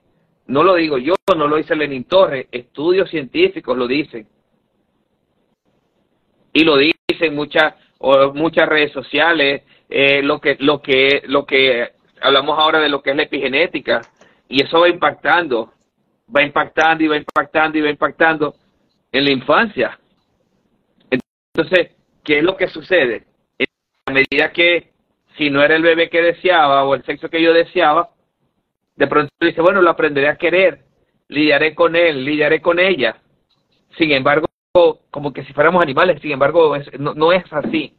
No 0.47 0.63
lo 0.63 0.75
digo 0.75 0.97
yo, 0.97 1.15
no 1.35 1.47
lo 1.47 1.57
dice 1.57 1.75
Lenin 1.75 2.05
Torres, 2.05 2.47
estudios 2.49 3.09
científicos 3.09 3.77
lo 3.77 3.87
dicen. 3.87 4.25
Y 6.53 6.63
lo 6.63 6.77
dicen 6.77 7.35
muchas 7.35 7.73
muchas 8.33 8.69
redes 8.69 8.93
sociales, 8.93 9.63
eh, 9.89 10.23
lo 10.23 10.39
que 10.39 10.55
lo 10.59 10.81
que 10.81 11.23
lo 11.25 11.45
que 11.45 12.00
hablamos 12.21 12.57
ahora 12.57 12.79
de 12.79 12.89
lo 12.89 13.01
que 13.01 13.11
es 13.11 13.15
la 13.15 13.23
epigenética 13.23 14.01
y 14.47 14.63
eso 14.63 14.79
va 14.79 14.89
impactando, 14.89 15.73
va 16.33 16.43
impactando 16.43 17.03
y 17.03 17.07
va 17.07 17.17
impactando 17.17 17.77
y 17.77 17.81
va 17.81 17.89
impactando 17.89 18.55
en 19.11 19.25
la 19.25 19.31
infancia. 19.31 19.99
Entonces, 21.09 21.95
¿qué 22.23 22.39
es 22.39 22.43
lo 22.43 22.55
que 22.55 22.67
sucede? 22.67 23.25
A 24.05 24.11
medida 24.11 24.51
que 24.51 24.91
si 25.37 25.49
no 25.49 25.61
era 25.61 25.75
el 25.75 25.83
bebé 25.83 26.09
que 26.09 26.21
deseaba 26.21 26.83
o 26.83 26.95
el 26.95 27.03
sexo 27.03 27.29
que 27.29 27.41
yo 27.41 27.53
deseaba, 27.53 28.09
de 28.95 29.07
pronto 29.07 29.31
dice, 29.39 29.61
bueno, 29.61 29.81
lo 29.81 29.89
aprenderé 29.89 30.27
a 30.29 30.37
querer, 30.37 30.81
lidiaré 31.27 31.73
con 31.73 31.95
él, 31.95 32.23
lidiaré 32.23 32.61
con 32.61 32.79
ella. 32.79 33.17
Sin 33.97 34.11
embargo, 34.11 34.47
como 35.09 35.33
que 35.33 35.43
si 35.43 35.53
fuéramos 35.53 35.81
animales, 35.81 36.21
sin 36.21 36.31
embargo, 36.31 36.77
no, 36.99 37.13
no 37.13 37.31
es 37.31 37.43
así. 37.51 37.95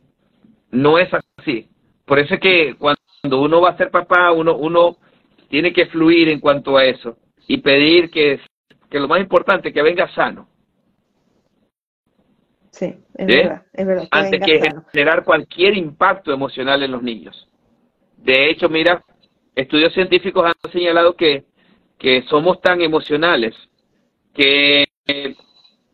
No 0.71 0.99
es 0.99 1.09
así. 1.38 1.69
Por 2.07 2.19
eso 2.19 2.35
es 2.35 2.41
que 2.41 2.75
cuando 2.79 3.01
uno 3.23 3.61
va 3.61 3.71
a 3.71 3.76
ser 3.76 3.91
papá, 3.91 4.33
uno, 4.33 4.57
uno 4.57 4.97
tiene 5.49 5.73
que 5.73 5.87
fluir 5.87 6.29
en 6.29 6.41
cuanto 6.41 6.76
a 6.76 6.85
eso 6.85 7.17
y 7.47 7.59
pedir 7.59 8.11
que, 8.11 8.41
que 8.91 8.99
lo 8.99 9.09
más 9.09 9.21
importante, 9.21 9.73
que 9.73 9.83
venga 9.83 10.12
sano. 10.12 10.49
Sí, 12.71 12.95
es 13.14 13.26
verdad, 13.26 13.62
es 13.73 13.87
verdad. 13.87 14.09
Antes 14.11 14.41
que 14.41 14.61
generar 14.93 15.25
cualquier 15.25 15.76
impacto 15.76 16.33
emocional 16.33 16.83
en 16.83 16.91
los 16.91 17.02
niños. 17.02 17.49
De 18.17 18.50
hecho, 18.50 18.69
mira, 18.69 19.05
estudios 19.55 19.93
científicos 19.93 20.45
han 20.47 20.73
señalado 20.73 21.14
que, 21.14 21.45
que 21.99 22.23
somos 22.23 22.61
tan 22.61 22.81
emocionales 22.81 23.55
que 24.33 24.85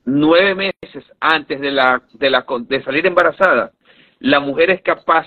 nueve 0.04 0.54
meses 0.54 1.04
antes 1.20 1.60
de, 1.60 1.72
la, 1.72 2.02
de, 2.12 2.30
la, 2.30 2.46
de 2.60 2.82
salir 2.84 3.06
embarazada, 3.06 3.72
la 4.20 4.40
mujer 4.40 4.70
es 4.70 4.82
capaz, 4.82 5.26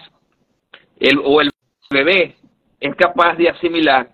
el, 0.99 1.19
o 1.23 1.41
el 1.41 1.50
bebé 1.91 2.35
es 2.79 2.95
capaz 2.95 3.35
de 3.35 3.49
asimilar 3.49 4.11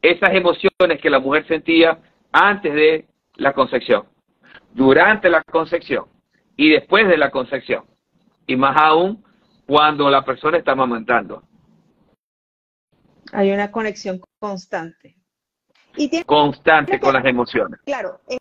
esas 0.00 0.30
emociones 0.32 1.00
que 1.02 1.10
la 1.10 1.18
mujer 1.18 1.46
sentía 1.46 1.98
antes 2.32 2.72
de 2.72 3.06
la 3.34 3.52
concepción, 3.52 4.04
durante 4.72 5.28
la 5.28 5.42
concepción 5.42 6.06
y 6.56 6.70
después 6.70 7.06
de 7.08 7.18
la 7.18 7.30
concepción. 7.30 7.84
Y 8.46 8.56
más 8.56 8.76
aún 8.80 9.24
cuando 9.66 10.08
la 10.08 10.24
persona 10.24 10.58
está 10.58 10.72
amamantando. 10.72 11.42
Hay 13.32 13.50
una 13.50 13.72
conexión 13.72 14.20
constante. 14.38 15.16
Y 15.96 16.22
constante 16.24 17.00
con 17.00 17.14
las 17.14 17.24
emociones. 17.24 17.80
Claro, 17.84 18.20
es, 18.28 18.38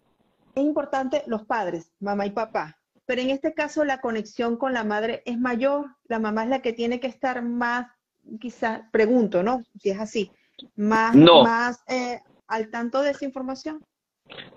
importante 0.56 1.24
los 1.28 1.44
padres, 1.46 1.92
mamá 2.00 2.26
y 2.26 2.30
papá, 2.30 2.78
pero 3.06 3.22
en 3.22 3.30
este 3.30 3.54
caso 3.54 3.84
la 3.84 4.00
conexión 4.00 4.56
con 4.56 4.74
la 4.74 4.86
madre 4.86 5.22
es 5.26 5.38
mayor, 5.38 5.88
la 6.06 6.20
mamá 6.20 6.44
es 6.44 6.50
la 6.50 6.62
que 6.62 6.72
tiene 6.72 7.00
que 7.00 7.08
estar 7.08 7.42
más, 7.42 7.88
quizás, 8.40 8.82
pregunto, 8.92 9.44
¿no? 9.44 9.64
Si 9.80 9.90
es 9.90 10.00
así, 10.00 10.32
más, 10.76 11.16
más 11.16 11.84
eh, 11.88 12.20
al 12.48 12.70
tanto 12.70 13.02
de 13.02 13.12
esa 13.12 13.26
información. 13.26 13.84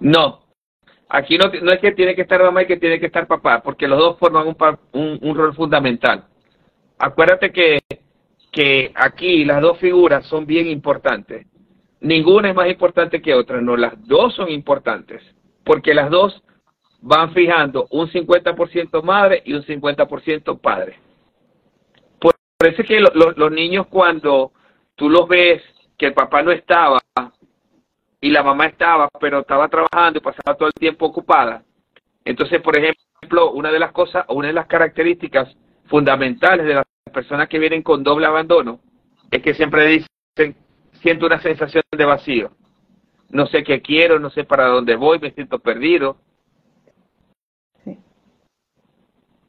No, 0.00 0.40
aquí 1.08 1.38
no, 1.38 1.46
no 1.62 1.72
es 1.72 1.80
que 1.80 1.92
tiene 1.92 2.14
que 2.14 2.22
estar 2.22 2.42
mamá 2.42 2.62
y 2.62 2.66
que 2.66 2.76
tiene 2.76 2.98
que 2.98 3.06
estar 3.06 3.26
papá, 3.26 3.62
porque 3.62 3.88
los 3.88 3.98
dos 3.98 4.18
forman 4.18 4.46
un, 4.46 5.18
un 5.22 5.36
rol 5.36 5.54
fundamental. 5.54 6.26
Acuérdate 6.98 7.52
que, 7.52 7.78
que 8.50 8.92
aquí 8.94 9.44
las 9.44 9.60
dos 9.60 9.78
figuras 9.78 10.26
son 10.26 10.46
bien 10.46 10.66
importantes 10.66 11.46
ninguna 12.00 12.50
es 12.50 12.54
más 12.54 12.68
importante 12.68 13.20
que 13.20 13.34
otra, 13.34 13.60
no, 13.60 13.76
las 13.76 13.94
dos 14.06 14.34
son 14.34 14.50
importantes, 14.50 15.22
porque 15.64 15.94
las 15.94 16.10
dos 16.10 16.42
van 17.00 17.32
fijando 17.32 17.86
un 17.90 18.08
50% 18.08 19.02
madre 19.02 19.42
y 19.44 19.54
un 19.54 19.62
50% 19.62 20.60
padre. 20.60 20.98
Es 22.60 22.74
que 22.86 23.00
los 23.00 23.52
niños 23.52 23.86
cuando 23.86 24.52
tú 24.96 25.08
los 25.08 25.28
ves 25.28 25.62
que 25.96 26.06
el 26.06 26.12
papá 26.14 26.42
no 26.42 26.50
estaba 26.50 26.98
y 28.20 28.30
la 28.30 28.42
mamá 28.42 28.66
estaba, 28.66 29.08
pero 29.20 29.40
estaba 29.40 29.68
trabajando 29.68 30.18
y 30.18 30.22
pasaba 30.22 30.56
todo 30.56 30.66
el 30.66 30.74
tiempo 30.74 31.06
ocupada, 31.06 31.62
entonces, 32.24 32.60
por 32.60 32.76
ejemplo, 32.76 33.52
una 33.52 33.70
de 33.70 33.78
las 33.78 33.92
cosas, 33.92 34.26
una 34.28 34.48
de 34.48 34.54
las 34.54 34.66
características 34.66 35.56
fundamentales 35.86 36.66
de 36.66 36.74
las 36.74 36.84
personas 37.12 37.48
que 37.48 37.58
vienen 37.58 37.82
con 37.82 38.02
doble 38.02 38.26
abandono 38.26 38.80
es 39.30 39.40
que 39.40 39.54
siempre 39.54 39.86
dicen, 39.86 40.56
siento 41.00 41.26
una 41.26 41.40
sensación 41.40 41.82
de 41.90 42.04
vacío. 42.04 42.50
No 43.30 43.46
sé 43.46 43.62
qué 43.62 43.80
quiero, 43.80 44.18
no 44.18 44.30
sé 44.30 44.44
para 44.44 44.66
dónde 44.66 44.96
voy, 44.96 45.18
me 45.20 45.30
siento 45.30 45.60
perdido. 45.60 46.18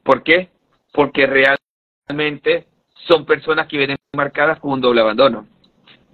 ¿Por 0.04 0.24
qué? 0.24 0.50
Porque 0.94 1.26
realmente 1.26 2.68
son 3.10 3.26
personas 3.26 3.68
que 3.68 3.78
vienen 3.78 3.98
marcadas 4.16 4.60
con 4.60 4.72
un 4.72 4.82
doble 4.82 5.02
abandono. 5.02 5.48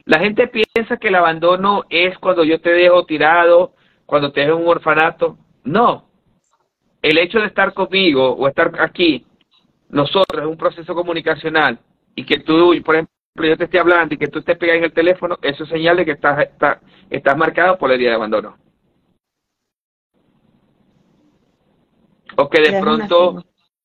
La 0.05 0.19
gente 0.19 0.47
piensa 0.47 0.97
que 0.97 1.09
el 1.09 1.15
abandono 1.15 1.83
es 1.89 2.17
cuando 2.19 2.43
yo 2.43 2.61
te 2.61 2.71
dejo 2.71 3.05
tirado, 3.05 3.73
cuando 4.05 4.31
te 4.31 4.41
dejo 4.41 4.57
en 4.57 4.63
un 4.63 4.69
orfanato. 4.69 5.37
No. 5.63 6.07
El 7.01 7.17
hecho 7.17 7.39
de 7.39 7.47
estar 7.47 7.73
conmigo 7.73 8.31
o 8.31 8.47
estar 8.47 8.71
aquí, 8.79 9.25
nosotros, 9.89 10.41
es 10.41 10.47
un 10.47 10.57
proceso 10.57 10.95
comunicacional 10.95 11.79
y 12.15 12.25
que 12.25 12.39
tú, 12.39 12.73
por 12.83 12.95
ejemplo, 12.95 13.11
yo 13.37 13.57
te 13.57 13.65
estoy 13.65 13.79
hablando 13.79 14.15
y 14.15 14.17
que 14.17 14.27
tú 14.27 14.41
te 14.41 14.55
pegas 14.55 14.77
en 14.77 14.85
el 14.85 14.93
teléfono, 14.93 15.37
eso 15.41 15.63
es 15.63 15.69
señal 15.69 15.97
de 15.97 16.05
que 16.05 16.11
estás, 16.11 16.39
está, 16.39 16.79
estás 17.09 17.37
marcado 17.37 17.77
por 17.77 17.89
la 17.89 17.95
herida 17.95 18.11
de 18.11 18.15
abandono. 18.15 18.57
O 22.37 22.49
que 22.49 22.61
de 22.61 22.79
pronto, 22.79 23.43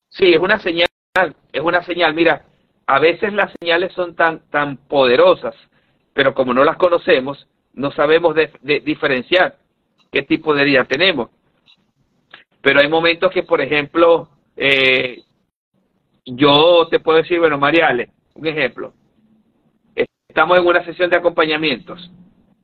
sí, 0.09 0.33
es 0.33 0.39
una 0.39 0.59
señal, 0.59 0.87
es 1.51 1.61
una 1.61 1.83
señal. 1.83 2.13
Mira, 2.13 2.45
a 2.87 2.99
veces 2.99 3.33
las 3.33 3.53
señales 3.59 3.93
son 3.93 4.15
tan, 4.15 4.41
tan 4.49 4.77
poderosas, 4.77 5.55
pero 6.13 6.33
como 6.33 6.53
no 6.53 6.63
las 6.63 6.77
conocemos, 6.77 7.47
no 7.73 7.91
sabemos 7.91 8.35
de, 8.35 8.51
diferenciar 8.81 9.57
qué 10.11 10.23
tipo 10.23 10.53
de 10.53 10.63
herida 10.63 10.85
tenemos. 10.85 11.29
Pero 12.61 12.81
hay 12.81 12.89
momentos 12.89 13.31
que, 13.31 13.43
por 13.43 13.61
ejemplo, 13.61 14.29
eh, 14.55 15.23
yo 16.25 16.87
te 16.89 16.99
puedo 16.99 17.19
decir, 17.19 17.39
bueno, 17.39 17.57
Mariale, 17.57 18.09
un 18.35 18.45
ejemplo, 18.45 18.93
estamos 20.27 20.59
en 20.59 20.67
una 20.67 20.83
sesión 20.85 21.09
de 21.09 21.17
acompañamientos 21.17 22.11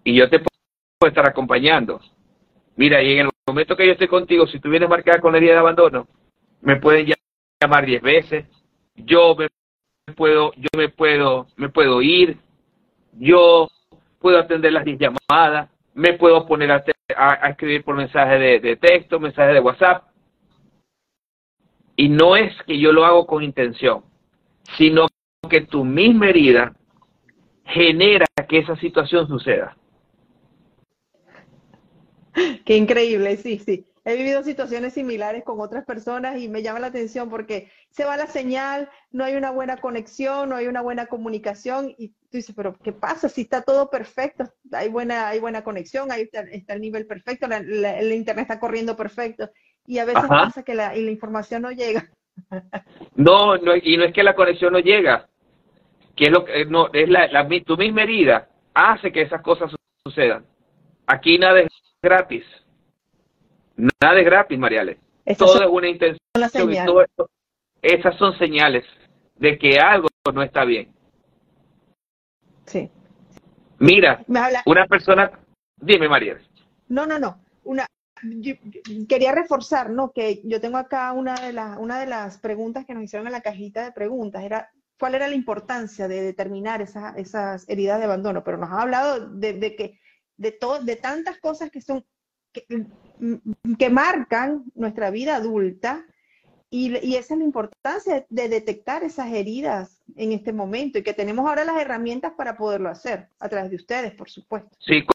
y 0.03 0.15
yo 0.15 0.29
te 0.29 0.39
puedo 0.39 1.09
estar 1.09 1.27
acompañando. 1.27 1.99
Mira, 2.75 3.01
y 3.01 3.13
en 3.13 3.25
el 3.25 3.29
momento 3.47 3.75
que 3.75 3.85
yo 3.85 3.93
estoy 3.93 4.07
contigo, 4.07 4.47
si 4.47 4.59
tú 4.59 4.69
vienes 4.69 4.89
marcada 4.89 5.19
con 5.19 5.35
herida 5.35 5.53
de 5.53 5.59
abandono, 5.59 6.07
me 6.61 6.77
pueden 6.77 7.13
llamar 7.61 7.85
diez 7.85 8.01
veces, 8.01 8.45
yo 8.95 9.35
me 9.35 9.47
puedo, 10.15 10.53
yo 10.55 10.69
me 10.75 10.89
puedo, 10.89 11.47
me 11.55 11.69
puedo 11.69 12.01
ir, 12.01 12.37
yo 13.13 13.69
puedo 14.19 14.39
atender 14.39 14.73
las 14.73 14.85
diez 14.85 14.99
llamadas, 14.99 15.69
me 15.93 16.13
puedo 16.13 16.45
poner 16.45 16.71
a, 16.71 17.49
escribir 17.49 17.83
por 17.83 17.95
mensaje 17.95 18.37
de, 18.37 18.59
de 18.59 18.75
texto, 18.75 19.19
mensaje 19.19 19.53
de 19.53 19.59
WhatsApp. 19.59 20.03
Y 21.95 22.09
no 22.09 22.35
es 22.35 22.55
que 22.63 22.77
yo 22.77 22.91
lo 22.91 23.05
hago 23.05 23.25
con 23.25 23.43
intención, 23.43 24.03
sino 24.77 25.07
que 25.49 25.61
tu 25.61 25.83
misma 25.83 26.29
herida 26.29 26.73
genera 27.65 28.25
que 28.47 28.59
esa 28.59 28.75
situación 28.77 29.27
suceda. 29.27 29.75
Qué 32.65 32.77
increíble, 32.77 33.37
sí, 33.37 33.59
sí. 33.59 33.85
He 34.09 34.15
vivido 34.15 34.41
situaciones 34.41 34.93
similares 34.93 35.43
con 35.43 35.59
otras 35.59 35.83
personas 35.83 36.39
y 36.39 36.47
me 36.47 36.63
llama 36.63 36.79
la 36.79 36.87
atención 36.87 37.29
porque 37.29 37.69
se 37.89 38.05
va 38.05 38.15
la 38.15 38.27
señal, 38.27 38.89
no 39.11 39.25
hay 39.25 39.35
una 39.35 39.51
buena 39.51 39.75
conexión, 39.75 40.47
no 40.47 40.55
hay 40.55 40.67
una 40.67 40.81
buena 40.81 41.07
comunicación 41.07 41.93
y 41.97 42.07
tú 42.07 42.37
dices, 42.37 42.55
pero 42.55 42.73
¿qué 42.81 42.93
pasa 42.93 43.27
si 43.27 43.41
está 43.41 43.63
todo 43.63 43.89
perfecto? 43.89 44.45
Hay 44.71 44.87
buena, 44.87 45.27
hay 45.27 45.41
buena 45.41 45.61
conexión, 45.61 46.09
ahí 46.09 46.29
está, 46.31 46.73
el 46.73 46.79
nivel 46.79 47.05
perfecto, 47.05 47.47
el 47.47 48.13
internet 48.13 48.43
está 48.43 48.61
corriendo 48.61 48.95
perfecto 48.95 49.49
y 49.85 49.97
a 49.99 50.05
veces 50.05 50.23
pasa 50.29 50.63
que 50.63 50.73
la, 50.73 50.95
y 50.95 51.03
la 51.03 51.11
información 51.11 51.63
no 51.63 51.71
llega. 51.71 52.09
No, 53.15 53.57
no, 53.57 53.75
y 53.75 53.97
no 53.97 54.05
es 54.05 54.13
que 54.13 54.21
la 54.23 54.35
conexión 54.35 54.71
no 54.71 54.79
llega, 54.79 55.27
que 56.15 56.25
es 56.25 56.31
lo 56.31 56.45
que 56.45 56.65
no 56.65 56.87
es 56.93 57.09
la, 57.09 57.47
tu 57.65 57.75
misma 57.75 58.03
herida 58.03 58.47
hace 58.75 59.11
que 59.11 59.23
esas 59.23 59.41
cosas 59.41 59.71
sucedan. 60.03 60.45
Aquí 61.07 61.39
nada 61.39 61.61
es 61.61 61.69
gratis. 61.99 62.45
Nada 63.77 64.19
es 64.19 64.25
gratis, 64.25 64.57
Mariale. 64.57 64.99
todo 65.37 65.61
es 65.61 65.69
una 65.69 65.87
intención 65.87 66.19
y 66.71 66.85
todo 66.85 67.05
esas 67.81 68.17
son 68.17 68.37
señales 68.37 68.85
de 69.35 69.57
que 69.57 69.79
algo 69.79 70.07
no 70.33 70.41
está 70.41 70.65
bien. 70.65 70.91
Sí. 72.65 72.89
Mira, 73.79 74.25
una 74.65 74.87
persona, 74.87 75.31
dime, 75.77 76.09
Mariale. 76.09 76.41
No, 76.89 77.05
no, 77.05 77.19
no. 77.19 77.39
Una, 77.63 77.85
quería 79.07 79.31
reforzar, 79.31 79.89
¿no? 79.89 80.11
Que 80.11 80.41
yo 80.43 80.59
tengo 80.59 80.77
acá 80.77 81.11
una 81.13 81.35
de 81.35 81.53
las 81.53 81.77
una 81.77 81.99
de 81.99 82.07
las 82.07 82.39
preguntas 82.39 82.85
que 82.85 82.93
nos 82.93 83.03
hicieron 83.03 83.27
en 83.27 83.33
la 83.33 83.41
cajita 83.41 83.83
de 83.83 83.91
preguntas 83.91 84.43
era 84.43 84.71
cuál 84.99 85.15
era 85.15 85.27
la 85.27 85.35
importancia 85.35 86.07
de 86.07 86.21
determinar 86.21 86.81
esas 86.81 87.69
heridas 87.69 87.99
de 87.99 88.05
abandono, 88.05 88.43
pero 88.43 88.57
nos 88.57 88.71
ha 88.71 88.81
hablado 88.81 89.29
de, 89.29 89.75
que 89.75 89.99
de, 90.37 90.51
todo, 90.51 90.83
de 90.83 90.95
tantas 90.95 91.39
cosas 91.39 91.69
que 91.69 91.81
son 91.81 92.03
que, 92.51 92.65
marcan 93.89 94.63
nuestra 94.75 95.09
vida 95.09 95.35
adulta 95.35 96.05
y, 96.69 97.15
esa 97.15 97.33
es 97.33 97.39
la 97.39 97.45
importancia 97.45 98.25
de 98.29 98.49
detectar 98.49 99.03
esas 99.03 99.31
heridas 99.31 100.03
en 100.15 100.31
este 100.31 100.51
momento 100.51 100.99
y 100.99 101.03
que 101.03 101.13
tenemos 101.13 101.47
ahora 101.47 101.63
las 101.63 101.79
herramientas 101.79 102.33
para 102.37 102.57
poderlo 102.57 102.89
hacer 102.89 103.27
a 103.39 103.47
través 103.47 103.69
de 103.69 103.77
ustedes, 103.77 104.13
por 104.13 104.29
supuesto. 104.29 104.69
Sí, 104.79 105.05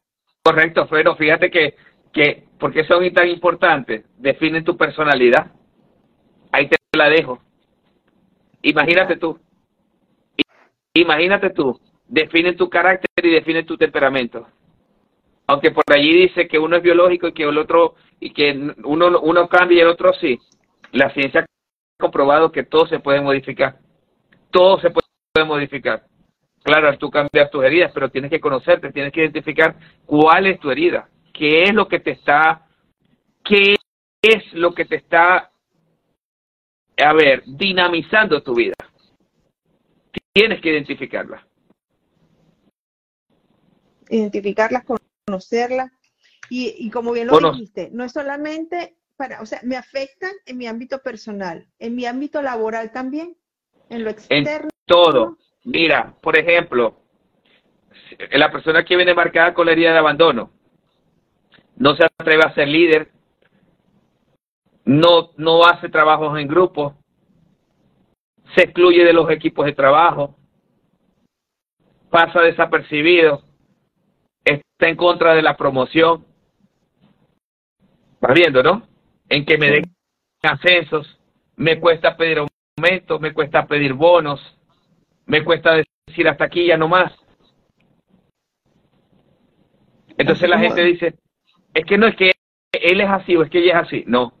correcto, 0.43 0.87
pero 0.89 1.15
fíjate 1.15 1.51
que, 1.51 1.75
que 2.11 2.47
¿por 2.59 2.73
qué 2.73 2.83
son 2.85 3.11
tan 3.13 3.27
importantes? 3.27 4.05
Definen 4.17 4.63
tu 4.63 4.75
personalidad. 4.75 5.51
Ahí 6.51 6.67
te 6.67 6.77
la 6.97 7.09
dejo. 7.09 7.39
Imagínate 8.63 9.17
tú, 9.17 9.39
Imagínate 10.95 11.49
tú, 11.49 11.79
define 12.07 12.53
tu 12.53 12.69
carácter 12.69 13.09
y 13.23 13.31
define 13.31 13.63
tu 13.63 13.77
temperamento. 13.77 14.47
Aunque 15.47 15.71
por 15.71 15.83
allí 15.93 16.13
dice 16.13 16.47
que 16.47 16.59
uno 16.59 16.77
es 16.77 16.83
biológico 16.83 17.27
y 17.27 17.33
que 17.33 17.43
el 17.43 17.57
otro 17.57 17.95
y 18.19 18.31
que 18.31 18.73
uno 18.83 19.19
uno 19.19 19.49
cambia 19.49 19.77
y 19.77 19.81
el 19.81 19.87
otro 19.87 20.13
sí. 20.13 20.39
La 20.91 21.09
ciencia 21.13 21.41
ha 21.41 21.45
comprobado 21.99 22.51
que 22.51 22.63
todo 22.63 22.87
se 22.87 22.99
puede 22.99 23.21
modificar. 23.21 23.79
Todo 24.51 24.79
se 24.79 24.89
puede 24.91 25.45
modificar. 25.45 26.03
Claro, 26.63 26.97
tú 26.97 27.09
cambias 27.09 27.51
tus 27.51 27.63
heridas, 27.63 27.91
pero 27.93 28.09
tienes 28.09 28.31
que 28.31 28.39
conocerte, 28.39 28.91
tienes 28.91 29.11
que 29.11 29.21
identificar 29.21 29.75
cuál 30.05 30.47
es 30.47 30.59
tu 30.61 30.71
herida, 30.71 31.09
qué 31.33 31.63
es 31.63 31.73
lo 31.73 31.89
que 31.89 31.99
te 31.99 32.11
está, 32.11 32.65
qué 33.43 33.75
es 34.21 34.53
lo 34.53 34.73
que 34.73 34.85
te 34.85 34.95
está, 34.95 35.51
a 36.97 37.13
ver, 37.13 37.43
dinamizando 37.45 38.41
tu 38.41 38.55
vida. 38.55 38.75
Tienes 40.31 40.61
que 40.61 40.69
identificarlas. 40.69 41.43
Identificarlas, 44.09 44.85
conocerlas. 45.25 45.91
Y, 46.49 46.89
como 46.91 47.13
bien 47.13 47.27
lo 47.27 47.51
dijiste, 47.51 47.89
no 47.91 48.03
es 48.03 48.11
solamente 48.11 48.97
para, 49.15 49.41
o 49.41 49.45
sea, 49.45 49.59
me 49.63 49.75
afectan 49.75 50.31
en 50.45 50.57
mi 50.57 50.67
ámbito 50.67 50.99
personal, 50.99 51.67
en 51.79 51.95
mi 51.95 52.05
ámbito 52.05 52.41
laboral 52.41 52.91
también, 52.91 53.35
en 53.89 54.03
lo 54.03 54.09
externo. 54.11 54.49
En 54.49 54.69
todo. 54.85 55.37
Mira, 55.63 56.13
por 56.21 56.37
ejemplo, 56.37 56.99
la 58.31 58.51
persona 58.51 58.83
que 58.83 58.95
viene 58.95 59.15
marcada 59.15 59.53
con 59.53 59.65
la 59.65 59.71
herida 59.71 59.93
de 59.93 59.99
abandono, 59.99 60.51
no 61.77 61.95
se 61.95 62.05
atreve 62.05 62.43
a 62.45 62.53
ser 62.53 62.67
líder, 62.67 63.11
no, 64.85 65.31
no 65.37 65.63
hace 65.65 65.89
trabajos 65.89 66.37
en 66.37 66.47
grupo, 66.47 66.97
se 68.55 68.63
excluye 68.63 69.03
de 69.03 69.13
los 69.13 69.29
equipos 69.31 69.65
de 69.65 69.73
trabajo, 69.73 70.35
pasa 72.09 72.41
desapercibido, 72.41 73.43
está 74.83 74.89
en 74.89 74.97
contra 74.97 75.33
de 75.33 75.41
la 75.41 75.55
promoción. 75.55 76.25
Vas 78.19 78.33
viendo, 78.33 78.61
¿no? 78.61 78.85
En 79.29 79.45
que 79.45 79.57
me 79.57 79.69
den 79.69 79.85
ascensos, 80.41 81.17
me 81.55 81.79
cuesta 81.79 82.17
pedir 82.17 82.39
aumentos, 82.39 83.21
me 83.21 83.33
cuesta 83.33 83.65
pedir 83.65 83.93
bonos, 83.93 84.41
me 85.25 85.41
cuesta 85.45 85.81
decir 86.05 86.27
hasta 86.27 86.43
aquí 86.43 86.67
ya 86.67 86.75
no 86.75 86.89
más. 86.89 87.13
Entonces 90.17 90.49
la 90.49 90.59
gente 90.59 90.83
dice, 90.83 91.15
es 91.73 91.85
que 91.85 91.97
no 91.97 92.05
es 92.07 92.17
que 92.17 92.33
él 92.73 92.99
es 92.99 93.09
así 93.09 93.37
o 93.37 93.43
es 93.43 93.49
que 93.49 93.59
ella 93.59 93.79
es 93.79 93.87
así. 93.87 94.03
No. 94.05 94.33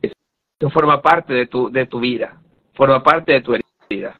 Eso 0.00 0.70
forma 0.70 1.02
parte 1.02 1.34
de 1.34 1.46
tu, 1.46 1.70
de 1.70 1.84
tu 1.84 2.00
vida, 2.00 2.40
forma 2.72 3.02
parte 3.02 3.32
de 3.34 3.42
tu 3.42 3.54
vida. 3.90 4.18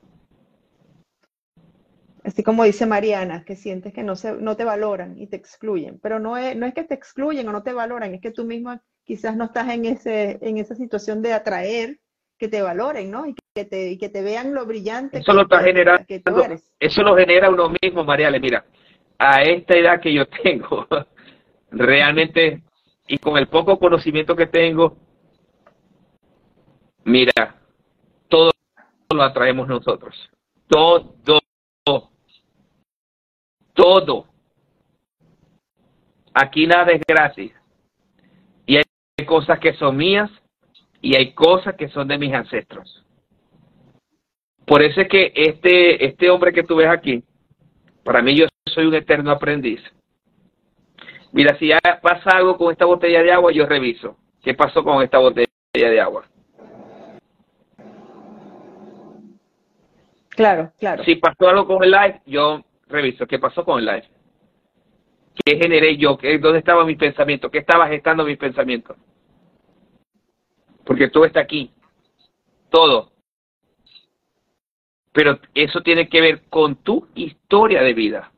Así 2.25 2.43
como 2.43 2.65
dice 2.65 2.87
Mariana, 2.87 3.45
que 3.45 3.57
sientes 3.57 3.93
que 3.93 4.03
no, 4.03 4.15
se, 4.15 4.33
no 4.33 4.57
te 4.57 4.65
valoran 4.65 5.19
y 5.19 5.27
te 5.27 5.37
excluyen, 5.37 5.99
pero 6.01 6.21
no 6.21 6.37
es, 6.37 6.57
no 6.57 6.67
es 6.67 6.75
que 6.75 6.85
te 6.85 6.95
excluyen 6.95 7.49
o 7.49 7.53
no 7.53 7.63
te 7.63 7.73
valoran, 7.73 8.15
es 8.15 8.21
que 8.21 8.31
tú 8.31 8.45
mismo 8.45 8.81
quizás 9.05 9.37
no 9.37 9.47
estás 9.47 9.69
en, 9.71 9.85
ese, 9.87 10.39
en 10.41 10.59
esa 10.59 10.77
situación 10.77 11.21
de 11.21 11.33
atraer 11.33 11.99
que 12.39 12.49
te 12.49 12.63
valoren, 12.63 13.11
¿no? 13.11 13.27
Y 13.27 13.35
que 13.55 13.65
te, 13.65 13.91
y 13.91 13.99
que 13.99 14.09
te 14.09 14.23
vean 14.23 14.55
lo 14.55 14.67
brillante 14.67 15.19
eso 15.19 15.33
lo 15.33 15.43
está 15.43 15.63
generando, 15.63 16.05
Eso 16.81 17.03
lo 17.03 17.17
genera 17.17 17.51
uno 17.51 17.73
mismo, 17.83 18.05
Mariale. 18.05 18.41
Mira, 18.41 18.65
a 19.19 19.43
esta 19.43 19.77
edad 19.77 20.01
que 20.01 20.13
yo 20.13 20.27
tengo, 20.27 20.87
realmente, 21.71 22.63
y 23.07 23.19
con 23.19 23.37
el 23.37 23.49
poco 23.49 23.79
conocimiento 23.79 24.35
que 24.35 24.47
tengo, 24.47 24.97
mira, 27.05 27.61
todo 28.29 28.53
lo 29.13 29.23
atraemos 29.23 29.69
nosotros. 29.69 30.31
Todo, 30.69 31.15
todo. 33.83 34.27
Aquí 36.33 36.67
nada 36.67 36.93
es 36.93 37.03
gratis. 37.07 37.53
Y 38.65 38.77
hay 38.77 39.27
cosas 39.27 39.59
que 39.59 39.75
son 39.75 39.97
mías 39.97 40.31
y 41.01 41.17
hay 41.17 41.33
cosas 41.33 41.75
que 41.75 41.89
son 41.89 42.07
de 42.07 42.17
mis 42.17 42.33
ancestros. 42.33 43.05
Por 44.67 44.83
eso 44.83 45.01
es 45.01 45.09
que 45.09 45.33
este, 45.35 46.05
este 46.07 46.31
hombre 46.31 46.53
que 46.53 46.63
tú 46.63 46.77
ves 46.77 46.89
aquí, 46.89 47.25
para 48.05 48.23
mí 48.23 48.37
yo 48.37 48.47
soy 48.73 48.87
un 48.87 48.95
eterno 48.95 49.33
aprendiz. 49.33 49.81
Mira, 51.33 51.59
si 51.59 51.69
ya 51.69 51.81
pasa 52.01 52.31
algo 52.37 52.57
con 52.57 52.71
esta 52.71 52.85
botella 52.85 53.23
de 53.23 53.33
agua, 53.33 53.53
yo 53.53 53.67
reviso. 53.67 54.17
¿Qué 54.43 54.55
pasó 54.55 54.85
con 54.85 55.03
esta 55.03 55.19
botella 55.19 55.49
de 55.73 56.01
agua? 56.01 56.25
Claro, 60.31 60.73
claro. 60.79 61.03
Si 61.05 61.17
pasó 61.17 61.49
algo 61.49 61.67
con 61.67 61.83
el 61.83 61.91
live, 61.91 62.21
yo 62.27 62.63
reviso. 62.93 63.27
¿Qué 63.27 63.39
pasó 63.39 63.65
con 63.65 63.81
el 63.81 63.87
live? 63.87 64.09
¿Qué 65.45 65.57
generé 65.57 65.97
yo? 65.97 66.19
¿Dónde 66.41 66.59
estaba 66.59 66.85
mi 66.85 66.97
pensamiento? 66.97 67.51
¿Qué 67.51 67.59
estaba 67.59 67.89
gestando 67.89 68.25
mi 68.25 68.37
pensamiento? 68.37 68.95
Porque 70.85 71.09
todo 71.09 71.25
está 71.25 71.41
aquí. 71.41 71.73
Todo. 72.71 73.11
Pero 75.13 75.39
eso 75.55 75.81
tiene 75.83 76.09
que 76.09 76.21
ver 76.21 76.43
con 76.49 76.77
tu 76.77 77.09
historia 77.15 77.83
de 77.83 77.95
vida. 77.95 78.33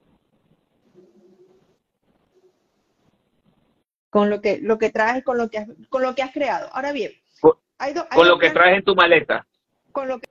con 4.14 4.30
lo 4.30 4.40
que 4.40 4.60
lo 4.62 4.78
que 4.78 4.90
traes, 4.90 5.24
con 5.24 5.36
lo 5.36 5.50
que 5.50 5.58
has, 5.58 5.68
con 5.88 6.00
lo 6.00 6.14
que 6.14 6.22
has 6.22 6.30
creado. 6.30 6.68
Ahora 6.72 6.92
bien, 6.92 7.10
con, 7.40 8.28
lo 8.28 8.38
que 8.38 8.50
traes 8.50 8.78
en 8.78 8.84
tu 8.84 8.94
maleta. 8.94 9.44
Con 9.90 10.06
lo 10.06 10.20
que, 10.20 10.28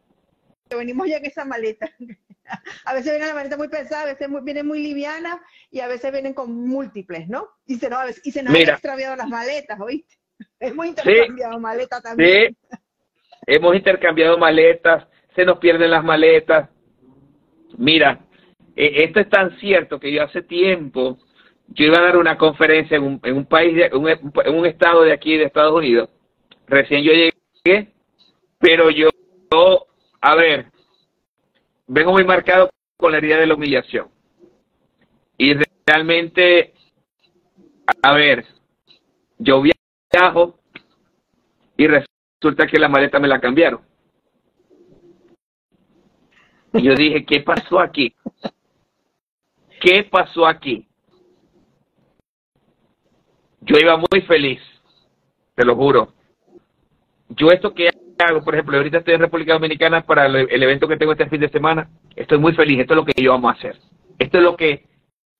venimos 0.73 1.05
ya 1.09 1.17
en 1.17 1.25
esa 1.25 1.43
maleta. 1.43 1.91
a 2.85 2.93
veces 2.93 3.11
viene 3.11 3.27
la 3.27 3.33
maleta 3.33 3.57
muy 3.57 3.67
pesada, 3.67 4.03
a 4.03 4.13
veces 4.13 4.27
viene 4.43 4.63
muy 4.63 4.81
liviana 4.81 5.41
y 5.71 5.79
a 5.79 5.87
veces 5.87 6.11
vienen 6.11 6.33
con 6.33 6.53
múltiples, 6.53 7.27
¿no? 7.29 7.47
Y 7.65 7.75
se, 7.75 7.89
no, 7.89 7.97
a 7.97 8.05
veces, 8.05 8.25
y 8.25 8.31
se 8.31 8.43
nos 8.43 8.53
han 8.53 8.61
extraviado 8.61 9.15
las 9.15 9.27
maletas, 9.27 9.79
¿oíste? 9.79 10.15
Hemos 10.59 10.87
intercambiado 10.87 11.59
maletas 11.59 12.03
también. 12.03 12.55
Sí, 12.71 12.77
hemos 13.45 13.75
intercambiado 13.75 14.37
maletas, 14.37 15.05
se 15.35 15.45
nos 15.45 15.59
pierden 15.59 15.91
las 15.91 16.03
maletas. 16.03 16.69
Mira, 17.77 18.25
e, 18.75 19.03
esto 19.03 19.19
es 19.19 19.29
tan 19.29 19.57
cierto 19.59 19.99
que 19.99 20.11
yo 20.11 20.23
hace 20.23 20.41
tiempo 20.41 21.19
yo 21.67 21.85
iba 21.85 21.97
a 21.97 22.03
dar 22.03 22.17
una 22.17 22.37
conferencia 22.37 22.97
en 22.97 23.03
un, 23.03 23.19
en 23.23 23.37
un 23.37 23.45
país, 23.45 23.75
de, 23.75 23.85
en 23.85 24.55
un 24.55 24.65
estado 24.65 25.03
de 25.03 25.13
aquí 25.13 25.37
de 25.37 25.45
Estados 25.45 25.73
Unidos. 25.73 26.09
Recién 26.67 27.03
yo 27.03 27.11
llegué, 27.11 27.93
pero 28.59 28.89
yo, 28.89 29.09
a 30.21 30.35
ver, 30.35 30.67
vengo 31.87 32.11
muy 32.11 32.23
marcado 32.23 32.69
con 32.97 33.11
la 33.11 33.17
herida 33.17 33.37
de 33.37 33.47
la 33.47 33.55
humillación. 33.55 34.09
Y 35.37 35.53
realmente, 35.85 36.73
a 38.01 38.13
ver, 38.13 38.45
yo 39.37 39.61
viajo 39.61 40.59
y 41.77 41.87
resulta 41.87 42.67
que 42.67 42.79
la 42.79 42.89
maleta 42.89 43.19
me 43.19 43.27
la 43.27 43.41
cambiaron. 43.41 43.81
Y 46.73 46.81
yo 46.81 46.95
dije, 46.95 47.25
¿qué 47.25 47.41
pasó 47.41 47.79
aquí? 47.79 48.15
¿Qué 49.79 50.03
pasó 50.09 50.47
aquí? 50.47 50.87
Yo 53.61 53.77
iba 53.77 53.97
muy 53.97 54.21
feliz, 54.21 54.61
te 55.55 55.65
lo 55.65 55.75
juro. 55.75 56.13
Yo 57.29 57.47
esto 57.49 57.73
que 57.73 57.89
hago, 58.19 58.43
por 58.43 58.53
ejemplo, 58.53 58.77
ahorita 58.77 58.99
estoy 58.99 59.15
en 59.15 59.21
República 59.21 59.53
Dominicana 59.53 60.01
para 60.01 60.25
el, 60.25 60.63
evento 60.63 60.87
que 60.87 60.97
tengo 60.97 61.11
este 61.13 61.29
fin 61.29 61.41
de 61.41 61.49
semana, 61.49 61.89
estoy 62.15 62.37
muy 62.37 62.53
feliz, 62.53 62.79
esto 62.79 62.93
es 62.93 62.97
lo 62.97 63.05
que 63.05 63.21
yo 63.21 63.31
vamos 63.31 63.53
a 63.53 63.57
hacer. 63.57 63.77
Esto 64.19 64.37
es 64.37 64.43
lo 64.43 64.55
que, 64.55 64.85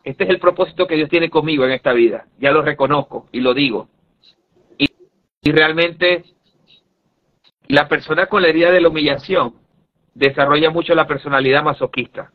este 0.04 0.24
es 0.24 0.30
el 0.30 0.40
propósito 0.40 0.88
que 0.88 0.96
Dios 0.96 1.10
tiene 1.10 1.30
conmigo 1.30 1.66
en 1.66 1.72
esta 1.72 1.94
vida, 1.94 2.26
ya 2.40 2.52
lo 2.52 2.62
reconozco 2.62 3.28
y 3.32 3.42
lo 3.42 3.54
digo. 3.54 3.90
Y, 4.78 4.88
y 5.42 5.52
realmente 5.52 6.24
la 7.68 7.88
persona 7.88 8.28
con 8.28 8.42
la 8.42 8.50
herida 8.50 8.72
de 8.72 8.82
la 8.82 8.90
humillación 8.90 9.56
desarrolla 10.14 10.70
mucho 10.70 10.94
la 10.96 11.08
personalidad 11.08 11.64
masoquista. 11.64 12.32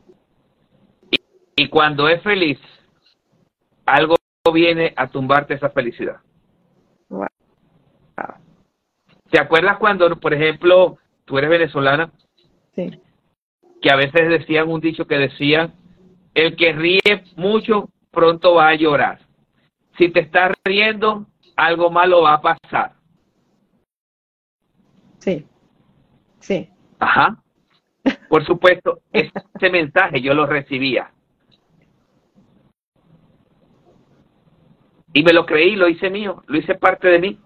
y 1.55 1.67
cuando 1.67 2.07
es 2.07 2.21
feliz, 2.23 2.57
algo 3.85 4.15
viene 4.53 4.93
a 4.95 5.07
tumbarte 5.07 5.53
esa 5.53 5.69
felicidad. 5.69 6.21
¿Te 9.29 9.39
acuerdas 9.39 9.77
cuando, 9.77 10.15
por 10.19 10.33
ejemplo, 10.33 10.97
tú 11.25 11.37
eres 11.37 11.49
venezolana? 11.49 12.11
Sí. 12.75 12.99
Que 13.81 13.91
a 13.91 13.95
veces 13.95 14.29
decían 14.29 14.69
un 14.69 14.81
dicho 14.81 15.05
que 15.05 15.17
decía, 15.17 15.71
el 16.33 16.55
que 16.55 16.73
ríe 16.73 17.23
mucho 17.35 17.89
pronto 18.11 18.55
va 18.55 18.69
a 18.69 18.75
llorar. 18.75 19.19
Si 19.97 20.09
te 20.09 20.21
estás 20.21 20.53
riendo, 20.63 21.27
algo 21.55 21.91
malo 21.91 22.23
va 22.23 22.33
a 22.33 22.41
pasar. 22.41 22.93
Sí, 25.19 25.45
sí. 26.39 26.69
Ajá. 26.99 27.37
Por 28.29 28.45
supuesto, 28.45 29.01
ese 29.11 29.31
mensaje 29.71 30.21
yo 30.21 30.33
lo 30.33 30.45
recibía. 30.45 31.11
Y 35.13 35.23
me 35.23 35.33
lo 35.33 35.45
creí, 35.45 35.75
lo 35.75 35.89
hice 35.89 36.09
mío, 36.09 36.43
lo 36.47 36.57
hice 36.57 36.75
parte 36.75 37.07
de 37.07 37.19
mí. 37.19 37.39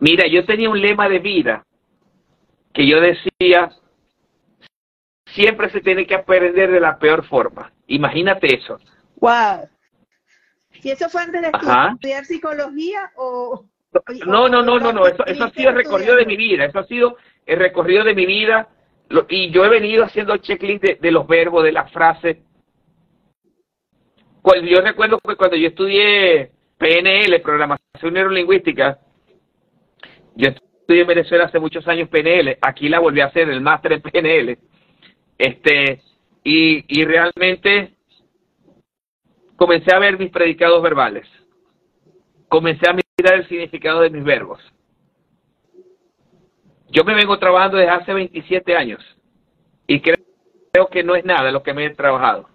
Mira, 0.00 0.26
yo 0.26 0.44
tenía 0.44 0.70
un 0.70 0.80
lema 0.80 1.08
de 1.08 1.18
vida 1.18 1.64
que 2.72 2.86
yo 2.86 3.00
decía, 3.00 3.70
siempre 5.26 5.70
se 5.70 5.80
tiene 5.80 6.06
que 6.06 6.14
aprender 6.14 6.70
de 6.70 6.80
la 6.80 6.98
peor 6.98 7.24
forma. 7.26 7.72
Imagínate 7.88 8.54
eso. 8.54 8.78
Wow. 9.16 9.68
¿Y 10.82 10.90
eso 10.90 11.08
fue 11.08 11.22
antes 11.22 11.42
de 11.42 11.48
estudiar 11.48 12.24
psicología 12.24 13.10
o...? 13.16 13.64
No, 14.26 14.48
no, 14.48 14.62
no, 14.62 14.78
no, 14.78 14.92
no, 14.92 15.06
eso, 15.06 15.24
eso 15.26 15.44
ha 15.44 15.50
sido 15.50 15.70
el 15.70 15.76
recorrido 15.76 16.14
de 16.14 16.26
mi 16.26 16.36
vida, 16.36 16.66
eso 16.66 16.78
ha 16.78 16.84
sido 16.84 17.16
el 17.46 17.58
recorrido 17.58 18.04
de 18.04 18.14
mi 18.14 18.26
vida 18.26 18.68
y 19.30 19.50
yo 19.50 19.64
he 19.64 19.70
venido 19.70 20.04
haciendo 20.04 20.36
checklist 20.36 20.82
de, 20.82 20.98
de 21.00 21.10
los 21.10 21.26
verbos, 21.26 21.64
de 21.64 21.72
las 21.72 21.90
frases, 21.90 22.36
yo 24.56 24.80
recuerdo 24.80 25.18
que 25.18 25.36
cuando 25.36 25.56
yo 25.56 25.68
estudié 25.68 26.50
PNL, 26.78 27.40
Programación 27.40 28.12
Neurolingüística, 28.12 28.98
yo 30.38 30.50
estudié 30.50 31.00
en 31.00 31.06
Venezuela 31.08 31.44
hace 31.46 31.58
muchos 31.58 31.86
años 31.88 32.08
PNL, 32.08 32.58
aquí 32.60 32.88
la 32.88 33.00
volví 33.00 33.20
a 33.20 33.26
hacer, 33.26 33.50
el 33.50 33.60
máster 33.60 33.94
en 33.94 34.02
PNL, 34.02 34.56
este, 35.36 36.00
y, 36.44 37.00
y 37.00 37.04
realmente 37.04 37.96
comencé 39.56 39.92
a 39.92 39.98
ver 39.98 40.16
mis 40.16 40.30
predicados 40.30 40.80
verbales. 40.80 41.26
Comencé 42.48 42.88
a 42.88 42.94
mirar 42.94 43.40
el 43.40 43.48
significado 43.48 44.00
de 44.00 44.10
mis 44.10 44.22
verbos. 44.22 44.60
Yo 46.90 47.04
me 47.04 47.16
vengo 47.16 47.38
trabajando 47.38 47.76
desde 47.76 47.90
hace 47.90 48.14
27 48.14 48.76
años 48.76 49.04
y 49.88 50.00
creo 50.00 50.88
que 50.90 51.02
no 51.02 51.16
es 51.16 51.24
nada 51.24 51.50
lo 51.50 51.64
que 51.64 51.74
me 51.74 51.84
he 51.84 51.90
trabajado. 51.90 52.48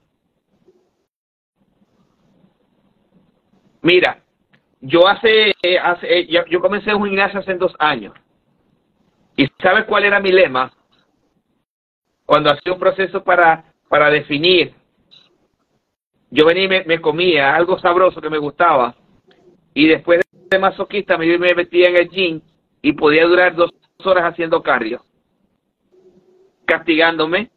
Mira, 3.81 4.22
yo 4.85 5.07
hace, 5.07 5.53
hace 5.81 6.27
yo 6.27 6.59
comencé 6.59 6.93
un 6.93 7.05
gimnasio 7.05 7.39
hace 7.39 7.55
dos 7.55 7.73
años. 7.79 8.13
¿Y 9.37 9.47
sabes 9.61 9.85
cuál 9.85 10.03
era 10.03 10.19
mi 10.19 10.31
lema? 10.31 10.71
Cuando 12.25 12.51
hacía 12.51 12.73
un 12.73 12.79
proceso 12.79 13.23
para, 13.23 13.63
para 13.87 14.09
definir, 14.09 14.73
yo 16.29 16.45
venía 16.45 16.63
y 16.63 16.85
me, 16.85 17.01
comía 17.01 17.55
algo 17.55 17.79
sabroso 17.79 18.19
que 18.19 18.29
me 18.29 18.37
gustaba. 18.37 18.95
Y 19.73 19.87
después 19.87 20.19
de 20.33 20.59
masoquista 20.59 21.17
me, 21.17 21.37
me 21.37 21.55
metía 21.55 21.87
en 21.87 21.95
el 21.95 22.09
gym 22.09 22.41
y 22.81 22.91
podía 22.91 23.25
durar 23.25 23.55
dos 23.55 23.71
horas 24.03 24.25
haciendo 24.25 24.61
cardio, 24.61 25.03
castigándome 26.65 27.51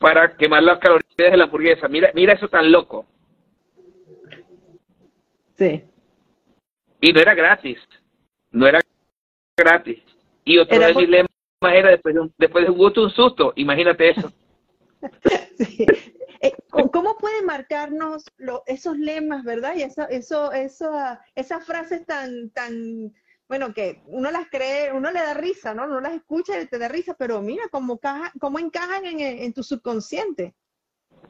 para 0.00 0.34
quemar 0.34 0.62
las 0.62 0.78
calorías 0.78 1.04
de 1.16 1.36
la 1.36 1.44
hamburguesa. 1.44 1.88
Mira, 1.88 2.10
mira 2.14 2.32
eso 2.32 2.48
tan 2.48 2.72
loco. 2.72 3.04
Sí. 5.56 5.84
Y 7.00 7.12
no 7.12 7.20
era 7.20 7.34
gratis. 7.34 7.78
No 8.50 8.66
era 8.66 8.80
gratis. 9.56 10.02
Y 10.44 10.58
otro 10.58 10.78
de 10.78 10.94
mis 10.94 11.08
lemas 11.08 11.30
era 11.62 11.90
después 11.90 12.14
de, 12.14 12.20
un, 12.20 12.34
después 12.38 12.64
de 12.64 12.70
un 12.70 12.78
gusto 12.78 13.02
un 13.02 13.10
susto. 13.10 13.52
Imagínate 13.56 14.10
eso. 14.10 14.32
sí. 15.58 15.86
Eh, 16.42 16.54
¿Cómo 16.70 17.18
pueden 17.18 17.44
marcarnos 17.44 18.24
esos 18.66 18.96
lemas, 18.96 19.44
verdad? 19.44 19.74
Y 19.76 19.82
eso, 19.82 20.08
eso, 20.08 20.52
eso, 20.52 20.90
esas 21.34 21.66
frases 21.66 22.06
tan, 22.06 22.48
tan, 22.50 23.12
bueno, 23.46 23.74
que 23.74 24.00
uno 24.06 24.30
las 24.30 24.48
cree, 24.48 24.90
uno 24.90 25.10
le 25.10 25.20
da 25.20 25.34
risa, 25.34 25.74
¿no? 25.74 25.84
Uno 25.84 26.00
las 26.00 26.14
escucha 26.14 26.58
y 26.58 26.66
te 26.66 26.78
da 26.78 26.88
risa, 26.88 27.14
pero 27.18 27.42
mira 27.42 27.64
cómo, 27.70 28.00
cómo 28.40 28.58
encajan 28.58 29.04
en, 29.04 29.20
en 29.20 29.52
tu 29.52 29.62
subconsciente. 29.62 30.54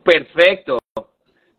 Perfecto, 0.05 0.79